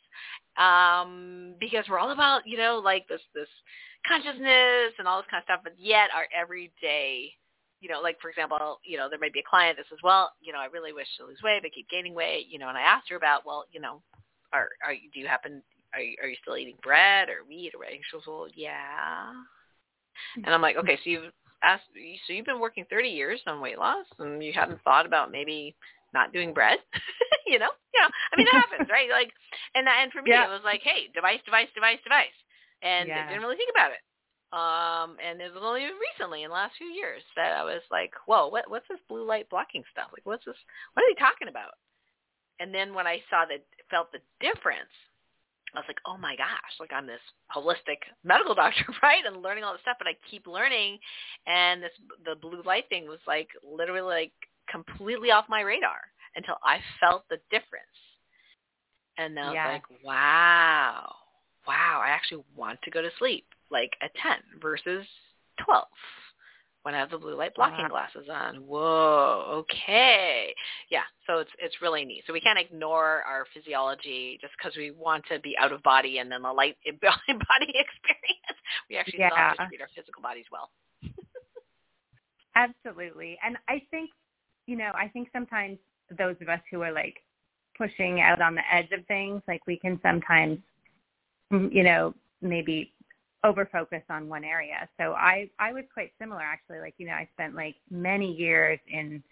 um, 0.58 1.56
because 1.60 1.86
we're 1.90 2.00
all 2.00 2.12
about, 2.12 2.42
you 2.46 2.58
know, 2.58 2.82
like 2.84 3.08
this 3.08 3.22
this 3.34 3.50
consciousness 4.08 4.94
and 5.00 5.08
all 5.08 5.22
this 5.22 5.28
kind 5.30 5.42
of 5.42 5.46
stuff. 5.46 5.62
But 5.64 5.74
yet, 5.78 6.10
our 6.16 6.28
everyday 6.36 7.32
you 7.84 7.90
know, 7.90 8.00
like 8.00 8.16
for 8.22 8.30
example, 8.30 8.80
you 8.86 8.96
know, 8.96 9.10
there 9.10 9.20
might 9.20 9.34
be 9.34 9.42
a 9.44 9.50
client 9.50 9.76
that 9.76 9.86
says, 9.90 10.00
well, 10.02 10.32
you 10.42 10.54
know, 10.54 10.60
I 10.60 10.72
really 10.72 10.94
wish 10.94 11.08
to 11.20 11.26
lose 11.26 11.44
weight, 11.44 11.62
but 11.62 11.74
keep 11.76 11.90
gaining 11.90 12.16
weight, 12.16 12.48
you 12.50 12.58
know, 12.58 12.70
and 12.70 12.78
I 12.78 12.82
asked 12.82 13.10
her 13.10 13.18
about, 13.18 13.46
well, 13.46 13.66
you 13.74 13.82
know, 13.82 14.02
are 14.54 14.70
are 14.86 14.94
you, 14.94 15.12
do 15.14 15.20
you 15.20 15.28
happen 15.28 15.62
are 15.94 16.00
you, 16.00 16.16
are 16.24 16.30
you 16.30 16.38
still 16.42 16.56
eating 16.56 16.78
bread 16.82 17.28
or 17.28 17.44
wheat 17.46 17.76
or 17.76 17.80
whatever? 17.80 17.98
She 18.00 18.16
goes, 18.16 18.24
well, 18.26 18.48
yeah. 18.56 19.36
And 20.38 20.56
I'm 20.56 20.62
like, 20.62 20.78
okay, 20.78 20.96
so 21.04 21.10
you've 21.10 21.34
asked, 21.62 21.84
so 21.94 22.34
you've 22.34 22.46
been 22.46 22.60
working 22.60 22.86
30 22.90 23.10
years 23.10 23.42
on 23.46 23.62
weight 23.62 23.78
loss, 23.78 24.06
and 24.18 24.42
you 24.42 24.54
haven't 24.54 24.82
thought 24.84 25.06
about 25.06 25.32
maybe 25.32 25.76
not 26.14 26.32
doing 26.32 26.54
bread, 26.54 26.80
you 27.46 27.60
know? 27.60 27.70
You 27.94 28.02
know, 28.02 28.10
I 28.32 28.38
mean, 28.38 28.48
it 28.48 28.54
happens, 28.56 28.90
right? 28.90 29.10
Like, 29.12 29.30
and 29.76 29.88
and 29.88 30.12
for 30.12 30.22
me, 30.22 30.32
yeah. 30.32 30.46
it 30.46 30.50
was 30.50 30.66
like, 30.66 30.82
hey, 30.82 31.12
device, 31.14 31.42
device, 31.46 31.70
device, 31.76 32.00
device, 32.04 32.38
and 32.82 33.08
yeah. 33.08 33.28
didn't 33.28 33.44
really 33.44 33.58
think 33.58 33.70
about 33.70 33.92
it. 33.92 34.02
Um, 34.54 35.18
and 35.18 35.42
it 35.42 35.50
was 35.50 35.66
only 35.66 35.82
recently 35.82 36.44
in 36.44 36.50
the 36.50 36.54
last 36.54 36.78
few 36.78 36.86
years 36.86 37.24
that 37.36 37.58
I 37.58 37.64
was 37.64 37.82
like, 37.90 38.14
whoa, 38.28 38.50
what, 38.50 38.70
what's 38.70 38.88
this 38.88 39.02
blue 39.10 39.26
light 39.26 39.50
blocking 39.50 39.82
stuff? 39.92 40.10
Like, 40.14 40.28
what's 40.28 40.46
this? 40.46 40.56
What 40.94 41.02
are 41.02 41.10
they 41.10 41.18
talking 41.18 41.48
about? 41.48 41.74
And 42.60 42.70
then 42.70 42.94
when 42.94 43.08
I 43.08 43.18
saw 43.32 43.46
that, 43.50 43.66
felt 43.90 44.12
the 44.12 44.22
difference, 44.40 44.94
I 45.74 45.80
was 45.80 45.90
like, 45.90 45.98
oh 46.06 46.18
my 46.18 46.36
gosh, 46.36 46.78
like 46.80 46.94
I'm 46.94 47.08
this 47.08 47.24
holistic 47.50 48.06
medical 48.24 48.54
doctor, 48.62 48.86
right? 49.02 49.26
And 49.26 49.42
learning 49.42 49.64
all 49.64 49.74
this 49.74 49.82
stuff, 49.82 49.98
but 49.98 50.08
I 50.08 50.14
keep 50.30 50.46
learning. 50.46 51.00
And 51.48 51.82
this, 51.82 51.92
the 52.24 52.36
blue 52.36 52.62
light 52.64 52.86
thing 52.90 53.08
was 53.08 53.26
like 53.26 53.50
literally 53.66 54.02
like 54.02 54.34
completely 54.70 55.32
off 55.32 55.46
my 55.50 55.62
radar 55.62 55.98
until 56.36 56.56
I 56.64 56.78
felt 57.00 57.26
the 57.30 57.38
difference. 57.50 57.90
And 59.18 59.36
then 59.36 59.46
I 59.46 59.48
was 59.48 59.56
yeah. 59.56 59.68
like, 59.74 60.04
wow, 60.04 61.16
wow, 61.68 62.02
I 62.06 62.10
actually 62.10 62.44
want 62.56 62.80
to 62.84 62.92
go 62.92 63.02
to 63.02 63.10
sleep 63.18 63.46
like 63.72 63.92
a 64.02 64.08
10 64.22 64.62
versus 64.62 65.06
12 65.66 65.86
when 66.84 66.94
I 66.94 67.00
have 67.00 67.10
the 67.10 67.18
blue 67.18 67.36
light 67.36 67.56
blocking 67.56 67.86
wow. 67.86 67.90
glasses 67.90 68.30
on. 68.32 68.58
Whoa, 68.58 69.64
okay. 69.64 70.54
Yeah, 70.90 71.04
so 71.26 71.40
it's 71.40 71.52
it's 71.58 71.82
really 71.82 72.06
neat. 72.06 72.24
So 72.28 72.34
we 72.34 72.42
can't 72.42 72.60
ignore 72.60 73.24
our 73.24 73.46
physiology 73.54 74.38
just 74.42 74.54
because 74.58 74.76
we 74.78 74.92
want 74.92 75.24
to 75.32 75.40
be 75.40 75.56
out 75.60 75.72
of 75.72 75.82
body 75.84 76.18
and 76.18 76.32
then 76.32 76.42
the 76.42 76.52
light 76.52 76.76
body 76.86 77.74
experience. 77.74 78.60
We 78.90 78.98
actually 78.98 79.20
yeah. 79.20 79.30
still 79.30 79.38
have 79.38 79.58
to 79.58 79.68
treat 79.68 79.82
our 79.82 79.90
physical 79.96 80.22
bodies 80.22 80.46
well. 80.52 80.70
Absolutely. 82.56 83.38
And 83.44 83.58
I 83.68 83.82
think, 83.90 84.12
you 84.68 84.76
know, 84.76 84.92
I 84.94 85.08
think 85.08 85.30
sometimes 85.34 85.78
those 86.18 86.36
of 86.42 86.50
us 86.50 86.60
who 86.70 86.82
are 86.82 86.92
like 86.92 87.16
pushing 87.78 88.22
out 88.22 88.42
on 88.42 88.56
the 88.56 88.62
edge 88.72 88.92
of 88.92 89.06
things, 89.08 89.42
like 89.48 89.66
we 89.66 89.78
can 89.78 90.00
sometimes, 90.04 90.60
you 91.50 91.84
know, 91.84 92.14
maybe 92.42 92.94
over 93.44 93.68
focus 93.72 94.02
on 94.10 94.30
one 94.30 94.44
area. 94.44 94.88
So 94.98 95.14
I 95.14 95.50
I 95.60 95.74
was 95.74 95.84
quite 95.94 96.12
similar 96.20 96.42
actually. 96.42 96.80
Like 96.80 96.96
you 96.98 97.08
know 97.08 97.14
I 97.14 97.28
spent 97.34 97.56
like 97.56 97.76
many 97.90 98.32
years 98.32 98.80
in 98.88 99.24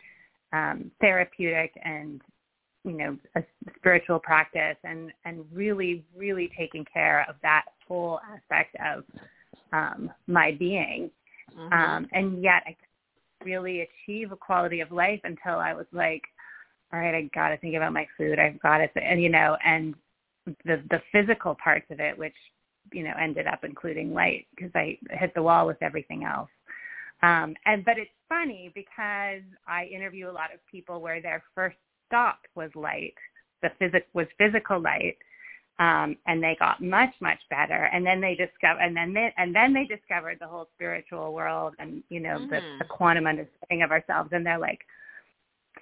um, 0.53 0.91
therapeutic 0.99 1.71
and 1.83 2.21
you 2.83 2.93
know, 2.93 3.17
a 3.35 3.43
spiritual 3.77 4.19
practice 4.19 4.77
and, 4.83 5.11
and 5.25 5.45
really, 5.53 6.03
really 6.15 6.49
taking 6.57 6.85
care 6.91 7.25
of 7.29 7.35
that 7.43 7.65
whole 7.87 8.19
aspect 8.33 8.75
of 8.83 9.03
um, 9.71 10.11
my 10.27 10.51
being. 10.57 11.11
Mm-hmm. 11.55 11.73
Um, 11.73 12.07
and 12.11 12.41
yet 12.41 12.63
I 12.65 12.75
really 13.43 13.81
achieve 13.81 14.31
a 14.31 14.35
quality 14.35 14.79
of 14.79 14.91
life 14.91 15.19
until 15.23 15.59
I 15.59 15.73
was 15.73 15.85
like, 15.91 16.23
all 16.91 16.99
right, 16.99 17.15
I 17.15 17.29
got 17.33 17.49
to 17.49 17.57
think 17.57 17.75
about 17.75 17.93
my 17.93 18.07
food. 18.17 18.39
I've 18.39 18.59
got 18.61 18.77
to, 18.77 18.89
and 18.97 19.21
you 19.21 19.29
know, 19.29 19.57
and 19.63 19.95
the 20.65 20.83
the 20.89 21.01
physical 21.11 21.55
parts 21.63 21.85
of 21.89 21.99
it, 21.99 22.17
which 22.17 22.35
you 22.91 23.03
know 23.03 23.13
ended 23.19 23.47
up 23.47 23.63
including 23.63 24.13
light 24.13 24.47
because 24.55 24.71
I 24.75 24.97
hit 25.11 25.33
the 25.35 25.43
wall 25.43 25.67
with 25.67 25.81
everything 25.81 26.23
else. 26.23 26.49
Um, 27.23 27.55
and 27.65 27.85
but 27.85 27.97
it's 27.97 28.09
funny 28.27 28.71
because 28.73 29.43
I 29.67 29.85
interview 29.85 30.29
a 30.29 30.31
lot 30.31 30.53
of 30.53 30.59
people 30.69 31.01
where 31.01 31.21
their 31.21 31.43
first 31.53 31.77
stop 32.07 32.39
was 32.55 32.71
light, 32.75 33.13
the 33.61 33.69
physic 33.79 34.07
was 34.13 34.27
physical 34.37 34.81
light, 34.81 35.17
um, 35.79 36.17
and 36.27 36.43
they 36.43 36.55
got 36.59 36.81
much 36.81 37.13
much 37.21 37.39
better. 37.49 37.89
And 37.93 38.05
then 38.05 38.21
they 38.21 38.35
discover, 38.35 38.79
and 38.79 38.95
then 38.95 39.13
they, 39.13 39.33
and 39.37 39.55
then 39.55 39.73
they 39.73 39.85
discovered 39.85 40.37
the 40.39 40.47
whole 40.47 40.67
spiritual 40.75 41.33
world 41.33 41.73
and 41.79 42.03
you 42.09 42.19
know 42.19 42.37
mm. 42.39 42.49
the, 42.49 42.61
the 42.79 42.85
quantum 42.85 43.27
understanding 43.27 43.83
of 43.83 43.91
ourselves. 43.91 44.29
And 44.33 44.45
they're 44.45 44.59
like, 44.59 44.79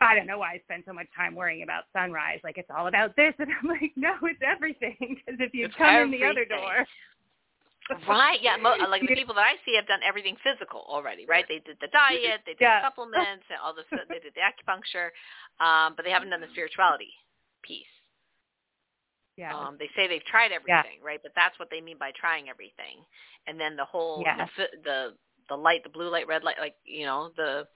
I 0.01 0.15
don't 0.15 0.27
know 0.27 0.39
why 0.39 0.53
I 0.53 0.61
spend 0.63 0.83
so 0.87 0.93
much 0.93 1.07
time 1.15 1.35
worrying 1.35 1.63
about 1.63 1.83
sunrise. 1.93 2.39
Like 2.43 2.57
it's 2.57 2.69
all 2.75 2.87
about 2.87 3.15
this, 3.15 3.33
and 3.39 3.49
I'm 3.51 3.67
like, 3.67 3.91
no, 3.95 4.15
it's 4.23 4.41
everything. 4.45 4.95
Because 4.99 5.39
if 5.39 5.53
you 5.53 5.65
it's 5.65 5.75
come 5.75 5.87
everything. 5.87 6.13
in 6.13 6.19
the 6.21 6.31
other 6.31 6.45
door, 6.45 6.85
right? 8.07 8.39
Yeah, 8.41 8.57
mo- 8.57 8.77
like 8.89 9.01
the 9.01 9.15
people 9.15 9.35
that 9.35 9.45
I 9.45 9.55
see 9.65 9.75
have 9.75 9.87
done 9.87 9.99
everything 10.07 10.37
physical 10.43 10.85
already, 10.87 11.25
right? 11.25 11.45
They 11.47 11.59
did 11.59 11.77
the 11.81 11.91
diet, 11.91 12.41
they 12.45 12.53
did 12.53 12.61
yeah. 12.61 12.81
supplements, 12.83 13.45
and 13.49 13.59
all 13.63 13.73
this. 13.73 13.85
They 13.91 14.19
did 14.19 14.33
the 14.35 14.43
acupuncture, 14.45 15.11
um, 15.63 15.93
but 15.95 16.05
they 16.05 16.11
haven't 16.11 16.29
done 16.29 16.41
the 16.41 16.51
spirituality 16.51 17.11
piece. 17.63 17.91
Yeah. 19.37 19.55
Um, 19.55 19.77
they 19.79 19.89
say 19.95 20.07
they've 20.07 20.23
tried 20.25 20.51
everything, 20.51 20.99
yeah. 20.99 21.05
right? 21.05 21.19
But 21.23 21.31
that's 21.35 21.57
what 21.59 21.69
they 21.71 21.79
mean 21.79 21.97
by 21.97 22.11
trying 22.11 22.49
everything. 22.49 23.07
And 23.47 23.59
then 23.59 23.75
the 23.75 23.85
whole 23.85 24.21
yeah. 24.23 24.47
the, 24.57 24.67
the 24.83 24.99
the 25.47 25.55
light, 25.55 25.83
the 25.83 25.89
blue 25.89 26.09
light, 26.09 26.27
red 26.27 26.43
light, 26.43 26.57
like 26.59 26.75
you 26.85 27.05
know 27.05 27.31
the 27.35 27.67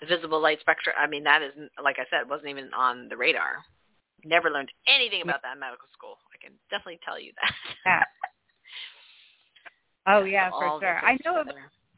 the 0.00 0.06
visible 0.06 0.40
light 0.40 0.60
spectrum. 0.60 0.94
I 0.98 1.06
mean, 1.06 1.24
that 1.24 1.42
is 1.42 1.52
like 1.82 1.96
I 1.98 2.04
said, 2.10 2.28
wasn't 2.28 2.50
even 2.50 2.72
on 2.76 3.08
the 3.08 3.16
radar. 3.16 3.56
Never 4.24 4.50
learned 4.50 4.70
anything 4.86 5.22
about 5.22 5.42
that 5.42 5.54
in 5.54 5.60
medical 5.60 5.88
school. 5.92 6.16
I 6.34 6.36
can 6.44 6.56
definitely 6.70 7.00
tell 7.04 7.20
you 7.20 7.32
that. 7.42 7.54
yeah. 7.86 8.04
Oh 10.06 10.24
yeah, 10.24 10.48
for 10.50 10.80
sure. 10.80 10.98
I 11.04 11.18
know. 11.24 11.44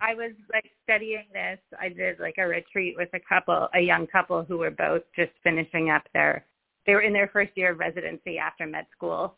I 0.01 0.15
was 0.15 0.33
like 0.53 0.69
studying 0.83 1.25
this. 1.33 1.59
I 1.81 1.89
did 1.89 2.19
like 2.19 2.35
a 2.39 2.47
retreat 2.47 2.97
with 2.99 3.09
a 3.15 3.21
couple, 3.21 3.69
a 3.75 3.81
young 3.81 4.09
couple 4.09 4.43
who 4.43 4.59
were 4.59 4.73
both 4.73 5.03
just 5.15 5.31
finishing 5.45 5.91
up 5.91 6.03
their. 6.13 6.45
They 6.85 6.95
were 6.95 7.03
in 7.03 7.13
their 7.13 7.29
first 7.29 7.53
year 7.55 7.71
of 7.73 7.79
residency 7.79 8.39
after 8.39 8.67
med 8.67 8.87
school, 8.95 9.37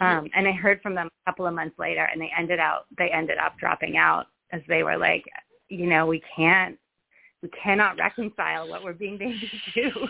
um, 0.00 0.30
and 0.34 0.46
I 0.46 0.52
heard 0.52 0.80
from 0.80 0.94
them 0.94 1.08
a 1.08 1.30
couple 1.30 1.46
of 1.46 1.54
months 1.54 1.78
later, 1.78 2.08
and 2.10 2.20
they 2.20 2.30
ended 2.36 2.58
out. 2.58 2.86
They 2.96 3.10
ended 3.10 3.38
up 3.38 3.58
dropping 3.58 3.96
out 3.96 4.26
as 4.52 4.62
they 4.68 4.82
were 4.82 4.96
like, 4.96 5.24
you 5.68 5.86
know, 5.86 6.06
we 6.06 6.22
can't, 6.34 6.78
we 7.42 7.48
cannot 7.50 7.98
reconcile 7.98 8.68
what 8.68 8.82
we're 8.82 8.92
being 8.92 9.18
made 9.18 9.40
to 9.40 9.90
do. 9.90 10.08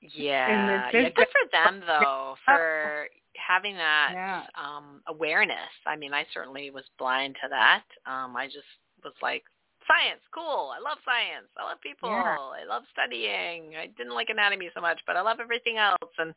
Yeah, 0.00 0.90
yeah. 0.92 1.10
Good 1.10 1.14
for 1.14 1.50
them 1.50 1.82
though 1.86 2.36
for 2.44 3.08
having 3.34 3.74
that 3.76 4.10
yeah. 4.12 4.42
um 4.54 5.00
awareness. 5.06 5.72
I 5.86 5.96
mean, 5.96 6.12
I 6.12 6.24
certainly 6.32 6.70
was 6.70 6.84
blind 6.98 7.36
to 7.42 7.48
that. 7.48 7.84
Um 8.06 8.36
I 8.36 8.46
just 8.46 8.66
was 9.04 9.14
like 9.22 9.44
science, 9.86 10.20
cool. 10.34 10.72
I 10.76 10.78
love 10.78 10.98
science. 11.04 11.48
I 11.56 11.64
love 11.64 11.80
people. 11.80 12.10
Yeah. 12.10 12.36
I 12.36 12.64
love 12.68 12.82
studying. 12.92 13.74
I 13.80 13.86
didn't 13.96 14.14
like 14.14 14.28
anatomy 14.30 14.70
so 14.74 14.80
much, 14.80 15.00
but 15.06 15.16
I 15.16 15.22
love 15.22 15.38
everything 15.40 15.78
else 15.78 16.12
and 16.18 16.34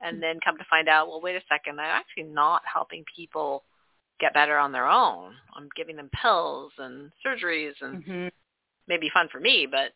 and 0.00 0.22
then 0.22 0.38
come 0.44 0.58
to 0.58 0.64
find 0.68 0.88
out, 0.88 1.08
well, 1.08 1.20
wait 1.20 1.36
a 1.36 1.40
second, 1.48 1.80
I'm 1.80 1.86
actually 1.86 2.24
not 2.24 2.62
helping 2.70 3.04
people 3.16 3.62
get 4.20 4.34
better 4.34 4.58
on 4.58 4.70
their 4.70 4.86
own. 4.86 5.32
I'm 5.56 5.68
giving 5.76 5.96
them 5.96 6.10
pills 6.20 6.72
and 6.78 7.10
surgeries 7.24 7.72
and 7.80 8.04
mm-hmm. 8.04 8.28
Maybe 8.88 9.10
fun 9.12 9.28
for 9.30 9.40
me, 9.40 9.66
but 9.70 9.92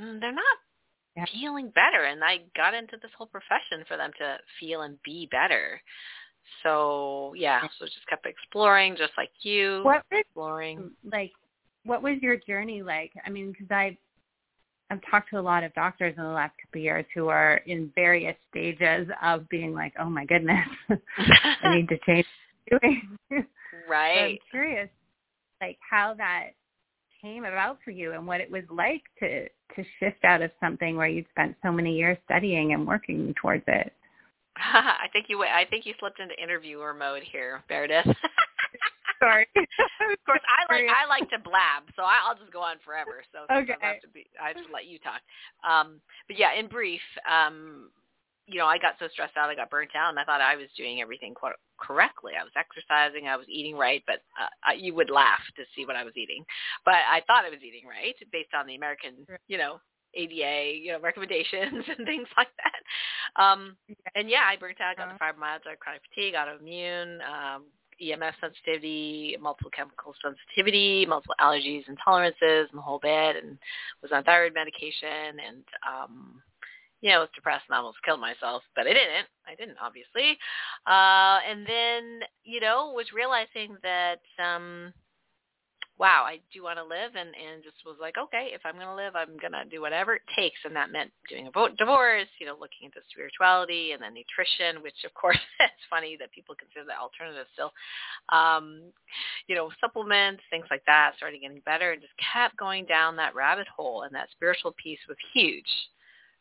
mm, 0.00 0.20
they're 0.20 0.32
not 0.32 0.44
yeah. 1.16 1.24
feeling 1.32 1.72
better. 1.74 2.04
And 2.04 2.22
I 2.24 2.38
got 2.56 2.74
into 2.74 2.96
this 3.00 3.10
whole 3.16 3.26
profession 3.26 3.84
for 3.86 3.96
them 3.96 4.10
to 4.18 4.38
feel 4.58 4.82
and 4.82 4.98
be 5.04 5.28
better. 5.30 5.80
So 6.62 7.34
yeah, 7.36 7.62
so 7.78 7.86
just 7.86 8.06
kept 8.08 8.26
exploring, 8.26 8.96
just 8.96 9.12
like 9.16 9.30
you. 9.42 9.82
What 9.84 10.02
was, 10.10 10.20
exploring? 10.20 10.90
Like, 11.10 11.32
what 11.84 12.02
was 12.02 12.16
your 12.20 12.36
journey 12.36 12.82
like? 12.82 13.12
I 13.24 13.30
mean, 13.30 13.52
because 13.52 13.70
I 13.70 13.96
I've 14.90 15.00
talked 15.08 15.30
to 15.30 15.38
a 15.38 15.40
lot 15.40 15.62
of 15.62 15.72
doctors 15.74 16.14
in 16.16 16.22
the 16.22 16.30
last 16.30 16.52
couple 16.60 16.80
of 16.80 16.84
years 16.84 17.06
who 17.14 17.28
are 17.28 17.60
in 17.66 17.92
various 17.94 18.36
stages 18.50 19.08
of 19.22 19.48
being 19.48 19.72
like, 19.72 19.94
oh 20.00 20.10
my 20.10 20.24
goodness, 20.24 20.66
I 21.62 21.74
need 21.76 21.88
to 21.88 21.98
change. 22.04 22.26
Right. 22.72 23.02
so 23.30 23.94
I'm 23.94 24.38
curious, 24.50 24.88
like 25.60 25.78
how 25.88 26.14
that 26.14 26.50
came 27.20 27.44
about 27.44 27.78
for 27.84 27.90
you 27.90 28.12
and 28.12 28.26
what 28.26 28.40
it 28.40 28.50
was 28.50 28.64
like 28.70 29.02
to 29.18 29.44
to 29.76 29.84
shift 29.98 30.24
out 30.24 30.42
of 30.42 30.50
something 30.60 30.96
where 30.96 31.06
you'd 31.06 31.26
spent 31.30 31.56
so 31.62 31.70
many 31.70 31.96
years 31.96 32.18
studying 32.24 32.72
and 32.72 32.86
working 32.86 33.34
towards 33.40 33.64
it. 33.66 33.92
I 34.56 35.06
think 35.12 35.26
you 35.28 35.42
I 35.42 35.64
think 35.68 35.86
you 35.86 35.94
slipped 35.98 36.20
into 36.20 36.34
interviewer 36.42 36.94
mode 36.94 37.22
here, 37.30 37.62
Meredith. 37.68 38.06
Sorry. 39.20 39.46
of 39.54 40.24
course, 40.24 40.40
I 40.48 40.72
like 40.72 40.84
I 40.88 41.06
like 41.06 41.30
to 41.30 41.38
blab, 41.38 41.84
so 41.94 42.02
I'll 42.02 42.36
just 42.36 42.52
go 42.52 42.60
on 42.60 42.76
forever. 42.84 43.22
So 43.32 43.40
okay. 43.54 43.74
I 43.82 43.86
have 43.86 44.00
to 44.00 44.08
be 44.08 44.26
I 44.42 44.48
have 44.48 44.56
to 44.56 44.72
let 44.72 44.86
you 44.86 44.98
talk. 44.98 45.20
Um, 45.68 46.00
but 46.26 46.38
yeah, 46.38 46.54
in 46.58 46.68
brief, 46.68 47.02
um, 47.30 47.90
you 48.46 48.58
know, 48.58 48.66
I 48.66 48.78
got 48.78 48.94
so 48.98 49.08
stressed 49.12 49.36
out, 49.36 49.48
I 49.48 49.54
got 49.54 49.70
burnt 49.70 49.90
out, 49.94 50.10
and 50.10 50.18
I 50.18 50.24
thought 50.24 50.40
I 50.40 50.56
was 50.56 50.66
doing 50.76 51.00
everything 51.00 51.34
co- 51.34 51.52
correctly. 51.78 52.32
I 52.38 52.44
was 52.44 52.52
exercising, 52.56 53.28
I 53.28 53.36
was 53.36 53.46
eating 53.48 53.76
right, 53.76 54.02
but 54.06 54.22
uh, 54.40 54.48
I, 54.64 54.72
you 54.74 54.94
would 54.94 55.10
laugh 55.10 55.40
to 55.56 55.62
see 55.74 55.86
what 55.86 55.96
I 55.96 56.04
was 56.04 56.14
eating. 56.16 56.44
But 56.84 56.94
I 56.94 57.22
thought 57.26 57.44
I 57.44 57.50
was 57.50 57.62
eating 57.66 57.88
right 57.88 58.16
based 58.32 58.54
on 58.54 58.66
the 58.66 58.74
American, 58.74 59.26
you 59.48 59.58
know, 59.58 59.80
ADA, 60.14 60.78
you 60.78 60.92
know, 60.92 61.00
recommendations 61.00 61.84
and 61.98 62.06
things 62.06 62.28
like 62.36 62.50
that. 62.58 63.42
Um, 63.42 63.76
and 64.14 64.28
yeah, 64.28 64.42
I 64.46 64.56
burnt 64.56 64.80
out, 64.80 64.96
got 64.96 65.08
the 65.08 65.14
uh-huh. 65.14 65.32
fibromyalgia, 65.32 65.78
chronic 65.78 66.02
fatigue, 66.12 66.34
autoimmune, 66.34 67.18
um, 67.22 67.64
EMF 68.02 68.32
sensitivity, 68.40 69.36
multiple 69.40 69.70
chemical 69.70 70.14
sensitivity, 70.22 71.04
multiple 71.06 71.34
allergies, 71.40 71.84
intolerances, 71.88 72.66
and 72.70 72.78
the 72.78 72.82
whole 72.82 72.98
bit, 72.98 73.36
and 73.36 73.58
was 74.02 74.10
on 74.12 74.24
thyroid 74.24 74.54
medication 74.54 75.38
and 75.46 75.64
um 75.86 76.42
you 77.00 77.10
know, 77.10 77.20
was 77.20 77.28
depressed 77.34 77.64
and 77.68 77.76
almost 77.76 78.02
killed 78.04 78.20
myself, 78.20 78.62
but 78.76 78.86
I 78.86 78.92
didn't. 78.92 79.28
I 79.46 79.54
didn't, 79.56 79.78
obviously. 79.82 80.38
Uh, 80.86 81.40
and 81.48 81.66
then, 81.66 82.20
you 82.44 82.60
know, 82.60 82.92
was 82.94 83.12
realizing 83.14 83.76
that, 83.82 84.20
um, 84.38 84.92
wow, 85.98 86.24
I 86.24 86.40
do 86.52 86.62
want 86.64 86.78
to 86.78 86.84
live 86.84 87.12
and, 87.16 87.28
and 87.36 87.62
just 87.62 87.76
was 87.84 87.96
like, 88.00 88.16
okay, 88.16 88.52
if 88.52 88.62
I'm 88.64 88.76
going 88.76 88.88
to 88.88 88.94
live, 88.96 89.16
I'm 89.16 89.36
going 89.36 89.52
to 89.52 89.68
do 89.68 89.80
whatever 89.80 90.14
it 90.16 90.22
takes. 90.36 90.56
And 90.64 90.76
that 90.76 90.92
meant 90.92 91.12
doing 91.28 91.46
a 91.46 91.50
vote 91.50 91.76
divorce, 91.76 92.28
you 92.38 92.46
know, 92.46 92.56
looking 92.56 92.88
into 92.88 93.04
spirituality 93.12 93.92
and 93.92 94.00
then 94.00 94.16
nutrition, 94.16 94.82
which 94.82 94.96
of 95.04 95.12
course 95.12 95.40
it's 95.60 95.88
funny 95.88 96.16
that 96.20 96.32
people 96.32 96.56
consider 96.56 96.84
that 96.88 97.00
alternative 97.00 97.48
still. 97.52 97.72
Um, 98.28 98.92
you 99.46 99.56
know, 99.56 99.68
supplements, 99.80 100.42
things 100.48 100.68
like 100.70 100.84
that, 100.84 101.16
started 101.16 101.40
getting 101.40 101.60
better 101.64 101.92
and 101.92 102.00
just 102.00 102.16
kept 102.16 102.56
going 102.56 102.84
down 102.84 103.16
that 103.16 103.36
rabbit 103.36 103.68
hole. 103.68 104.04
And 104.04 104.14
that 104.14 104.32
spiritual 104.32 104.72
piece 104.80 105.00
was 105.08 105.16
huge 105.32 105.68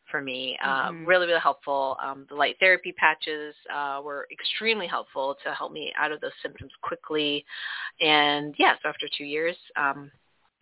for 0.09 0.21
me. 0.21 0.57
Uh, 0.63 0.89
mm-hmm. 0.89 1.05
Really, 1.05 1.27
really 1.27 1.39
helpful. 1.39 1.97
Um, 2.03 2.25
the 2.29 2.35
light 2.35 2.55
therapy 2.59 2.91
patches 2.91 3.55
uh, 3.73 4.01
were 4.03 4.27
extremely 4.31 4.87
helpful 4.87 5.35
to 5.43 5.53
help 5.53 5.71
me 5.71 5.93
out 5.97 6.11
of 6.11 6.21
those 6.21 6.31
symptoms 6.41 6.71
quickly. 6.81 7.45
And 8.01 8.55
yeah, 8.57 8.75
so 8.81 8.89
after 8.89 9.07
two 9.17 9.25
years, 9.25 9.55
um, 9.75 10.11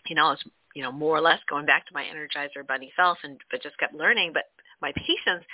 you 0.08 0.16
know, 0.16 0.28
I 0.28 0.32
was 0.32 0.44
you 0.76 0.84
know 0.84 0.92
more 0.92 1.18
or 1.18 1.22
less 1.22 1.40
going 1.50 1.66
back 1.66 1.86
to 1.88 1.94
my 1.94 2.04
Energizer 2.04 2.66
Bunny 2.66 2.92
self, 2.96 3.18
and 3.24 3.40
but 3.52 3.64
just 3.64 3.78
kept 3.78 3.96
learning. 3.96 4.32
But 4.34 4.44
my 4.82 4.92
patients, 4.94 5.46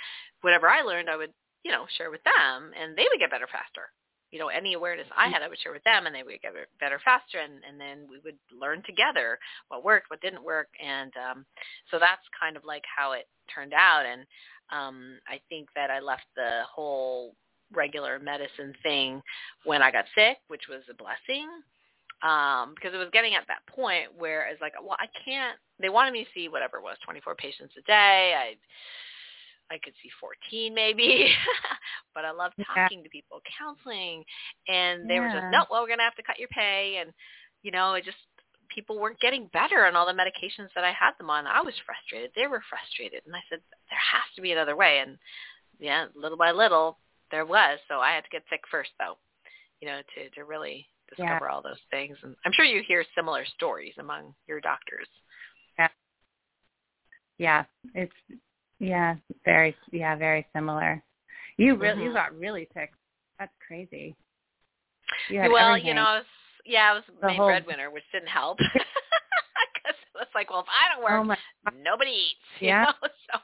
whatever 0.42 0.68
I 0.68 0.82
learned, 0.82 1.08
I 1.08 1.16
would 1.16 1.32
you 1.64 1.72
know 1.72 1.86
share 1.96 2.10
with 2.10 2.22
them, 2.24 2.72
and 2.80 2.96
they 2.96 3.06
would 3.10 3.20
get 3.20 3.30
better 3.30 3.48
faster 3.50 3.88
you 4.34 4.40
know, 4.40 4.48
any 4.48 4.74
awareness 4.74 5.06
I 5.16 5.28
had, 5.28 5.42
I 5.42 5.48
would 5.48 5.60
share 5.60 5.72
with 5.72 5.84
them, 5.84 6.06
and 6.06 6.14
they 6.14 6.24
would 6.24 6.42
get 6.42 6.52
better 6.80 7.00
faster, 7.04 7.38
and, 7.38 7.62
and 7.62 7.80
then 7.80 8.08
we 8.10 8.18
would 8.24 8.34
learn 8.50 8.82
together 8.84 9.38
what 9.68 9.84
worked, 9.84 10.10
what 10.10 10.20
didn't 10.20 10.42
work, 10.42 10.66
and 10.84 11.12
um, 11.14 11.46
so 11.92 12.00
that's 12.00 12.26
kind 12.38 12.56
of 12.56 12.64
like 12.64 12.82
how 12.84 13.12
it 13.12 13.28
turned 13.54 13.72
out. 13.72 14.02
And 14.04 14.26
um, 14.72 15.20
I 15.28 15.40
think 15.48 15.68
that 15.76 15.88
I 15.88 16.00
left 16.00 16.26
the 16.34 16.62
whole 16.66 17.36
regular 17.72 18.18
medicine 18.18 18.74
thing 18.82 19.22
when 19.62 19.82
I 19.82 19.92
got 19.92 20.06
sick, 20.16 20.38
which 20.48 20.66
was 20.68 20.82
a 20.90 20.94
blessing 20.94 21.46
um, 22.26 22.74
because 22.74 22.92
it 22.92 22.98
was 22.98 23.10
getting 23.12 23.36
at 23.36 23.46
that 23.46 23.62
point 23.72 24.08
where 24.18 24.48
it's 24.48 24.60
like, 24.60 24.72
well, 24.82 24.96
I 24.98 25.06
can't. 25.24 25.56
They 25.78 25.90
wanted 25.90 26.12
me 26.12 26.24
to 26.24 26.30
see 26.34 26.48
whatever 26.48 26.78
it 26.78 26.82
was, 26.82 26.96
24 27.04 27.36
patients 27.36 27.74
a 27.78 27.82
day. 27.82 28.34
I 28.34 28.56
I 29.70 29.78
could 29.82 29.94
see 30.02 30.10
14 30.20 30.74
maybe, 30.74 31.32
but 32.14 32.24
I 32.24 32.32
love 32.32 32.52
talking 32.74 32.98
yeah. 32.98 33.04
to 33.04 33.10
people, 33.10 33.40
counseling, 33.58 34.24
and 34.68 35.08
they 35.08 35.14
yeah. 35.14 35.20
were 35.20 35.40
just, 35.40 35.52
no, 35.52 35.64
well, 35.70 35.82
we're 35.82 35.88
going 35.88 36.04
to 36.04 36.08
have 36.08 36.16
to 36.16 36.22
cut 36.22 36.38
your 36.38 36.48
pay. 36.48 36.98
And, 37.00 37.12
you 37.62 37.70
know, 37.70 37.94
it 37.94 38.04
just, 38.04 38.18
people 38.68 39.00
weren't 39.00 39.20
getting 39.20 39.48
better 39.52 39.86
on 39.86 39.96
all 39.96 40.06
the 40.06 40.12
medications 40.12 40.68
that 40.74 40.84
I 40.84 40.92
had 40.92 41.12
them 41.18 41.30
on. 41.30 41.46
I 41.46 41.62
was 41.62 41.74
frustrated. 41.86 42.30
They 42.36 42.46
were 42.46 42.62
frustrated. 42.68 43.22
And 43.26 43.34
I 43.34 43.40
said, 43.48 43.60
there 43.88 43.98
has 43.98 44.28
to 44.36 44.42
be 44.42 44.52
another 44.52 44.76
way. 44.76 44.98
And 45.00 45.16
yeah, 45.78 46.06
little 46.14 46.38
by 46.38 46.50
little 46.50 46.98
there 47.30 47.46
was. 47.46 47.78
So 47.88 48.00
I 48.00 48.12
had 48.12 48.24
to 48.24 48.30
get 48.30 48.44
sick 48.50 48.60
first, 48.70 48.90
though, 48.98 49.16
you 49.80 49.88
know, 49.88 50.00
to 50.14 50.30
to 50.30 50.44
really 50.44 50.86
discover 51.08 51.46
yeah. 51.46 51.52
all 51.52 51.62
those 51.62 51.80
things. 51.90 52.16
And 52.22 52.34
I'm 52.44 52.52
sure 52.52 52.64
you 52.64 52.82
hear 52.86 53.04
similar 53.14 53.44
stories 53.56 53.94
among 53.98 54.34
your 54.46 54.60
doctors. 54.60 55.08
Yeah. 55.78 55.88
Yeah, 57.38 57.64
it's 57.94 58.12
yeah, 58.78 59.16
very 59.44 59.76
yeah, 59.92 60.16
very 60.16 60.46
similar. 60.54 61.02
You 61.56 61.76
really 61.76 61.96
mm-hmm. 61.96 62.02
you 62.02 62.12
got 62.14 62.38
really 62.38 62.68
sick. 62.74 62.92
That's 63.38 63.52
crazy. 63.66 64.14
You 65.30 65.40
well, 65.52 65.68
everything. 65.68 65.88
you 65.88 65.94
know, 65.94 66.02
I 66.02 66.16
was, 66.16 66.24
yeah, 66.64 66.90
I 66.90 66.94
was 66.94 67.02
the 67.20 67.26
main 67.26 67.36
whole... 67.36 67.46
breadwinner, 67.46 67.90
which 67.90 68.04
didn't 68.12 68.28
help. 68.28 68.58
Because 69.84 69.98
it's 70.22 70.34
like, 70.34 70.50
well, 70.50 70.60
if 70.60 70.66
I 70.70 70.94
don't 70.94 71.02
work, 71.04 71.38
oh 71.66 71.70
nobody 71.82 72.10
eats. 72.10 72.48
You 72.60 72.68
yeah. 72.68 72.84
know? 72.84 73.08
So, 73.32 73.40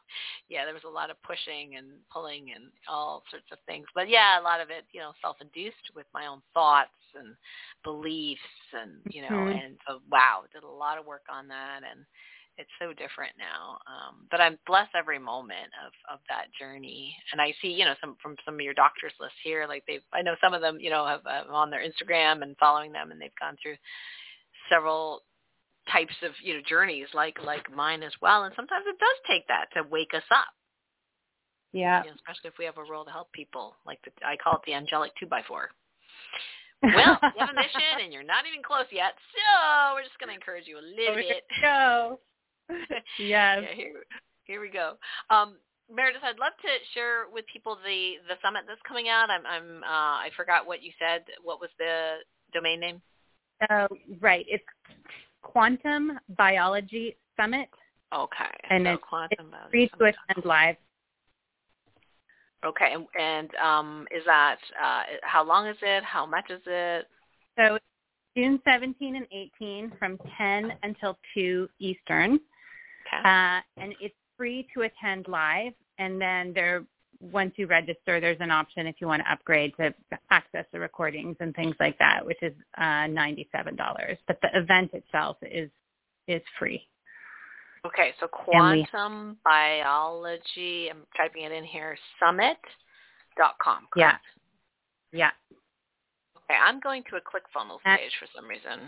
yeah, 0.48 0.64
there 0.64 0.74
was 0.74 0.84
a 0.86 0.88
lot 0.88 1.10
of 1.10 1.20
pushing 1.22 1.74
and 1.76 1.98
pulling 2.12 2.52
and 2.54 2.70
all 2.88 3.24
sorts 3.30 3.46
of 3.50 3.58
things. 3.66 3.86
But 3.94 4.08
yeah, 4.08 4.40
a 4.40 4.42
lot 4.42 4.60
of 4.60 4.70
it, 4.70 4.84
you 4.92 5.00
know, 5.00 5.12
self-induced 5.20 5.96
with 5.96 6.06
my 6.14 6.26
own 6.26 6.42
thoughts 6.54 6.94
and 7.18 7.34
beliefs, 7.82 8.40
and 8.72 9.00
you 9.12 9.22
know, 9.22 9.34
mm-hmm. 9.34 9.58
and 9.58 9.76
so 9.88 9.98
wow, 10.12 10.42
did 10.52 10.62
a 10.62 10.68
lot 10.68 10.98
of 10.98 11.06
work 11.06 11.24
on 11.32 11.48
that 11.48 11.80
and 11.90 12.04
it's 12.58 12.70
so 12.78 12.88
different 12.92 13.32
now. 13.38 13.78
Um, 13.86 14.26
but 14.30 14.40
I'm 14.40 14.58
blessed 14.66 14.94
every 14.94 15.18
moment 15.18 15.70
of 15.84 15.92
of 16.12 16.20
that 16.28 16.46
journey. 16.58 17.16
And 17.32 17.40
I 17.40 17.54
see, 17.62 17.68
you 17.68 17.84
know, 17.84 17.94
some 18.00 18.16
from 18.22 18.36
some 18.44 18.54
of 18.54 18.60
your 18.60 18.74
doctors 18.74 19.12
list 19.20 19.34
here, 19.42 19.66
like 19.66 19.84
they've 19.86 20.04
I 20.12 20.22
know 20.22 20.34
some 20.42 20.54
of 20.54 20.60
them, 20.60 20.78
you 20.80 20.90
know, 20.90 21.06
have 21.06 21.24
uh, 21.26 21.50
on 21.52 21.70
their 21.70 21.82
Instagram 21.82 22.42
and 22.42 22.56
following 22.58 22.92
them, 22.92 23.10
and 23.10 23.20
they've 23.20 23.40
gone 23.40 23.56
through 23.62 23.76
several 24.70 25.22
types 25.90 26.14
of 26.22 26.32
you 26.42 26.54
know 26.54 26.60
journeys 26.68 27.08
like 27.14 27.36
like 27.44 27.70
mine 27.74 28.02
as 28.02 28.12
well. 28.20 28.44
And 28.44 28.54
sometimes 28.54 28.84
it 28.86 28.98
does 28.98 29.18
take 29.28 29.46
that 29.48 29.66
to 29.74 29.88
wake 29.88 30.14
us 30.14 30.26
up. 30.30 30.52
Yeah. 31.72 32.02
You 32.02 32.10
know, 32.10 32.16
especially 32.16 32.48
if 32.48 32.58
we 32.58 32.64
have 32.64 32.78
a 32.78 32.84
role 32.84 33.04
to 33.04 33.10
help 33.10 33.32
people, 33.32 33.74
like 33.86 33.98
the, 34.02 34.10
I 34.26 34.36
call 34.36 34.54
it 34.54 34.62
the 34.66 34.74
angelic 34.74 35.12
two 35.18 35.26
by 35.26 35.42
four. 35.46 35.70
well, 36.82 37.18
you 37.20 37.40
have 37.40 37.50
a 37.50 37.54
mission 37.54 38.00
and 38.02 38.12
you're 38.12 38.24
not 38.24 38.46
even 38.48 38.62
close 38.64 38.88
yet, 38.90 39.12
so 39.36 39.94
we're 39.94 40.02
just 40.02 40.18
going 40.18 40.28
to 40.30 40.34
encourage 40.34 40.64
you 40.66 40.78
a 40.78 40.80
little 40.80 41.14
bit. 41.14 41.44
Go. 41.60 42.18
yes. 43.18 43.18
Yeah, 43.18 43.60
here, 43.74 43.92
here 44.44 44.60
we 44.60 44.70
go. 44.70 44.94
Um, 45.30 45.56
Meredith, 45.92 46.22
I'd 46.22 46.38
love 46.38 46.52
to 46.62 46.68
share 46.94 47.24
with 47.32 47.44
people 47.52 47.76
the 47.84 48.14
the 48.28 48.34
summit 48.42 48.62
that's 48.68 48.80
coming 48.86 49.08
out. 49.08 49.28
I'm 49.28 49.44
I'm 49.46 49.82
uh, 49.82 50.22
I 50.22 50.30
forgot 50.36 50.66
what 50.66 50.82
you 50.82 50.92
said. 50.98 51.24
What 51.42 51.60
was 51.60 51.70
the 51.78 52.16
domain 52.52 52.80
name? 52.80 53.02
Uh, 53.68 53.88
right. 54.20 54.46
It's 54.48 54.64
Quantum 55.42 56.18
Biology 56.36 57.16
Summit. 57.36 57.68
Okay. 58.14 58.44
And 58.70 58.86
so 58.86 58.92
it's, 58.92 59.02
Quantum 59.08 59.54
it's 59.54 59.70
free 59.70 59.88
to 59.88 60.04
attend 60.04 60.44
live. 60.44 60.76
Okay, 62.64 62.92
and, 62.92 63.06
and 63.18 63.54
um, 63.54 64.06
is 64.14 64.22
that 64.26 64.58
uh, 64.82 65.02
how 65.22 65.42
long 65.42 65.66
is 65.66 65.78
it? 65.80 66.04
How 66.04 66.26
much 66.26 66.50
is 66.50 66.60
it? 66.66 67.06
So 67.56 67.78
June 68.36 68.60
17 68.64 69.16
and 69.16 69.26
18 69.32 69.92
from 69.98 70.18
10 70.36 70.72
until 70.82 71.18
2 71.34 71.68
Eastern. 71.78 72.38
Okay. 73.12 73.28
Uh, 73.28 73.60
and 73.82 73.94
it's 74.00 74.14
free 74.36 74.66
to 74.74 74.82
attend 74.82 75.26
live. 75.28 75.72
And 75.98 76.20
then 76.20 76.52
there, 76.54 76.84
once 77.20 77.52
you 77.56 77.66
register, 77.66 78.20
there's 78.20 78.40
an 78.40 78.50
option 78.50 78.86
if 78.86 78.96
you 79.00 79.06
want 79.06 79.22
to 79.22 79.32
upgrade 79.32 79.74
to 79.78 79.94
access 80.30 80.64
the 80.72 80.80
recordings 80.80 81.36
and 81.40 81.54
things 81.54 81.76
like 81.80 81.98
that, 81.98 82.24
which 82.24 82.42
is 82.42 82.54
uh, 82.78 83.06
$97. 83.08 83.46
But 84.26 84.40
the 84.40 84.48
event 84.54 84.92
itself 84.94 85.36
is 85.42 85.70
is 86.26 86.42
free. 86.58 86.86
Okay, 87.84 88.12
so 88.20 88.28
quantum 88.28 89.30
we, 89.30 89.36
biology, 89.42 90.88
I'm 90.90 91.06
typing 91.16 91.44
it 91.44 91.52
in 91.52 91.64
here, 91.64 91.96
summit.com, 92.20 93.88
correct? 93.90 93.96
Yeah. 93.96 94.18
Yeah. 95.12 95.30
Okay, 96.36 96.58
I'm 96.62 96.78
going 96.80 97.02
to 97.10 97.16
a 97.16 97.20
ClickFunnels 97.20 97.80
page 97.84 98.12
for 98.18 98.26
some 98.36 98.46
reason. 98.46 98.80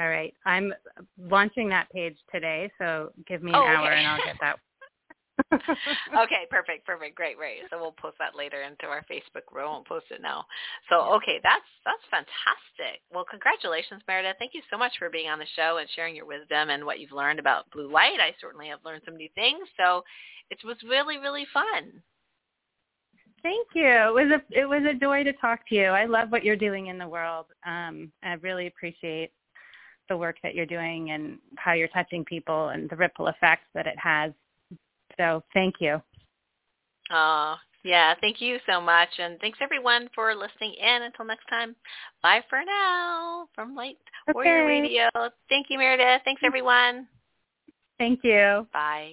All 0.00 0.08
right. 0.08 0.34
I'm 0.46 0.72
launching 1.20 1.68
that 1.70 1.90
page 1.90 2.16
today, 2.32 2.70
so 2.78 3.10
give 3.26 3.42
me 3.42 3.50
an 3.50 3.56
oh, 3.56 3.66
hour 3.66 3.90
okay. 3.90 3.98
and 3.98 4.06
I'll 4.06 4.24
get 4.24 4.36
that. 4.40 4.58
okay, 5.54 6.50
perfect, 6.50 6.84
perfect, 6.84 7.14
great, 7.14 7.36
great. 7.36 7.58
So 7.70 7.78
we'll 7.78 7.92
post 7.92 8.16
that 8.18 8.36
later 8.36 8.62
into 8.62 8.86
our 8.86 9.04
Facebook. 9.10 9.46
We 9.54 9.62
won't 9.62 9.86
post 9.86 10.06
it 10.10 10.20
now. 10.20 10.44
So 10.90 11.14
okay, 11.14 11.38
that's 11.42 11.66
that's 11.84 12.02
fantastic. 12.10 13.02
Well, 13.12 13.24
congratulations, 13.28 14.02
Meredith. 14.08 14.36
Thank 14.38 14.54
you 14.54 14.62
so 14.70 14.76
much 14.76 14.92
for 14.98 15.10
being 15.10 15.28
on 15.30 15.38
the 15.38 15.46
show 15.54 15.78
and 15.78 15.88
sharing 15.94 16.16
your 16.16 16.26
wisdom 16.26 16.70
and 16.70 16.84
what 16.84 16.98
you've 16.98 17.12
learned 17.12 17.38
about 17.38 17.70
blue 17.70 17.90
light. 17.90 18.18
I 18.20 18.34
certainly 18.40 18.68
have 18.68 18.80
learned 18.84 19.02
some 19.04 19.16
new 19.16 19.28
things. 19.36 19.62
So 19.78 20.02
it 20.50 20.58
was 20.64 20.76
really, 20.82 21.18
really 21.18 21.46
fun. 21.54 22.02
Thank 23.42 23.68
you. 23.74 23.86
It 23.86 24.14
was 24.14 24.32
a 24.32 24.58
it 24.58 24.66
was 24.66 24.82
a 24.88 24.98
joy 24.98 25.22
to 25.22 25.32
talk 25.34 25.60
to 25.68 25.74
you. 25.74 25.86
I 25.86 26.06
love 26.06 26.30
what 26.30 26.44
you're 26.44 26.56
doing 26.56 26.88
in 26.88 26.98
the 26.98 27.08
world. 27.08 27.46
Um, 27.64 28.10
I 28.24 28.34
really 28.42 28.66
appreciate 28.66 29.30
the 30.08 30.16
work 30.16 30.36
that 30.42 30.54
you're 30.54 30.66
doing 30.66 31.10
and 31.10 31.38
how 31.56 31.72
you're 31.72 31.88
touching 31.88 32.24
people 32.24 32.68
and 32.68 32.88
the 32.90 32.96
ripple 32.96 33.28
effects 33.28 33.66
that 33.74 33.86
it 33.86 33.98
has. 33.98 34.32
So 35.16 35.42
thank 35.54 35.76
you. 35.80 36.00
Uh, 37.10 37.56
yeah, 37.84 38.14
thank 38.20 38.40
you 38.40 38.58
so 38.68 38.80
much. 38.80 39.08
And 39.18 39.38
thanks 39.40 39.58
everyone 39.62 40.08
for 40.14 40.34
listening 40.34 40.74
in. 40.74 41.02
Until 41.02 41.24
next 41.24 41.46
time, 41.48 41.74
bye 42.22 42.42
for 42.50 42.60
now 42.64 43.48
from 43.54 43.74
Light 43.74 43.98
okay. 44.28 44.34
Warrior 44.34 44.66
Radio. 44.66 45.08
Thank 45.48 45.66
you, 45.70 45.78
Meredith. 45.78 46.22
Thanks 46.24 46.42
everyone. 46.44 47.06
Thank 47.98 48.20
you. 48.22 48.66
Bye. 48.72 49.12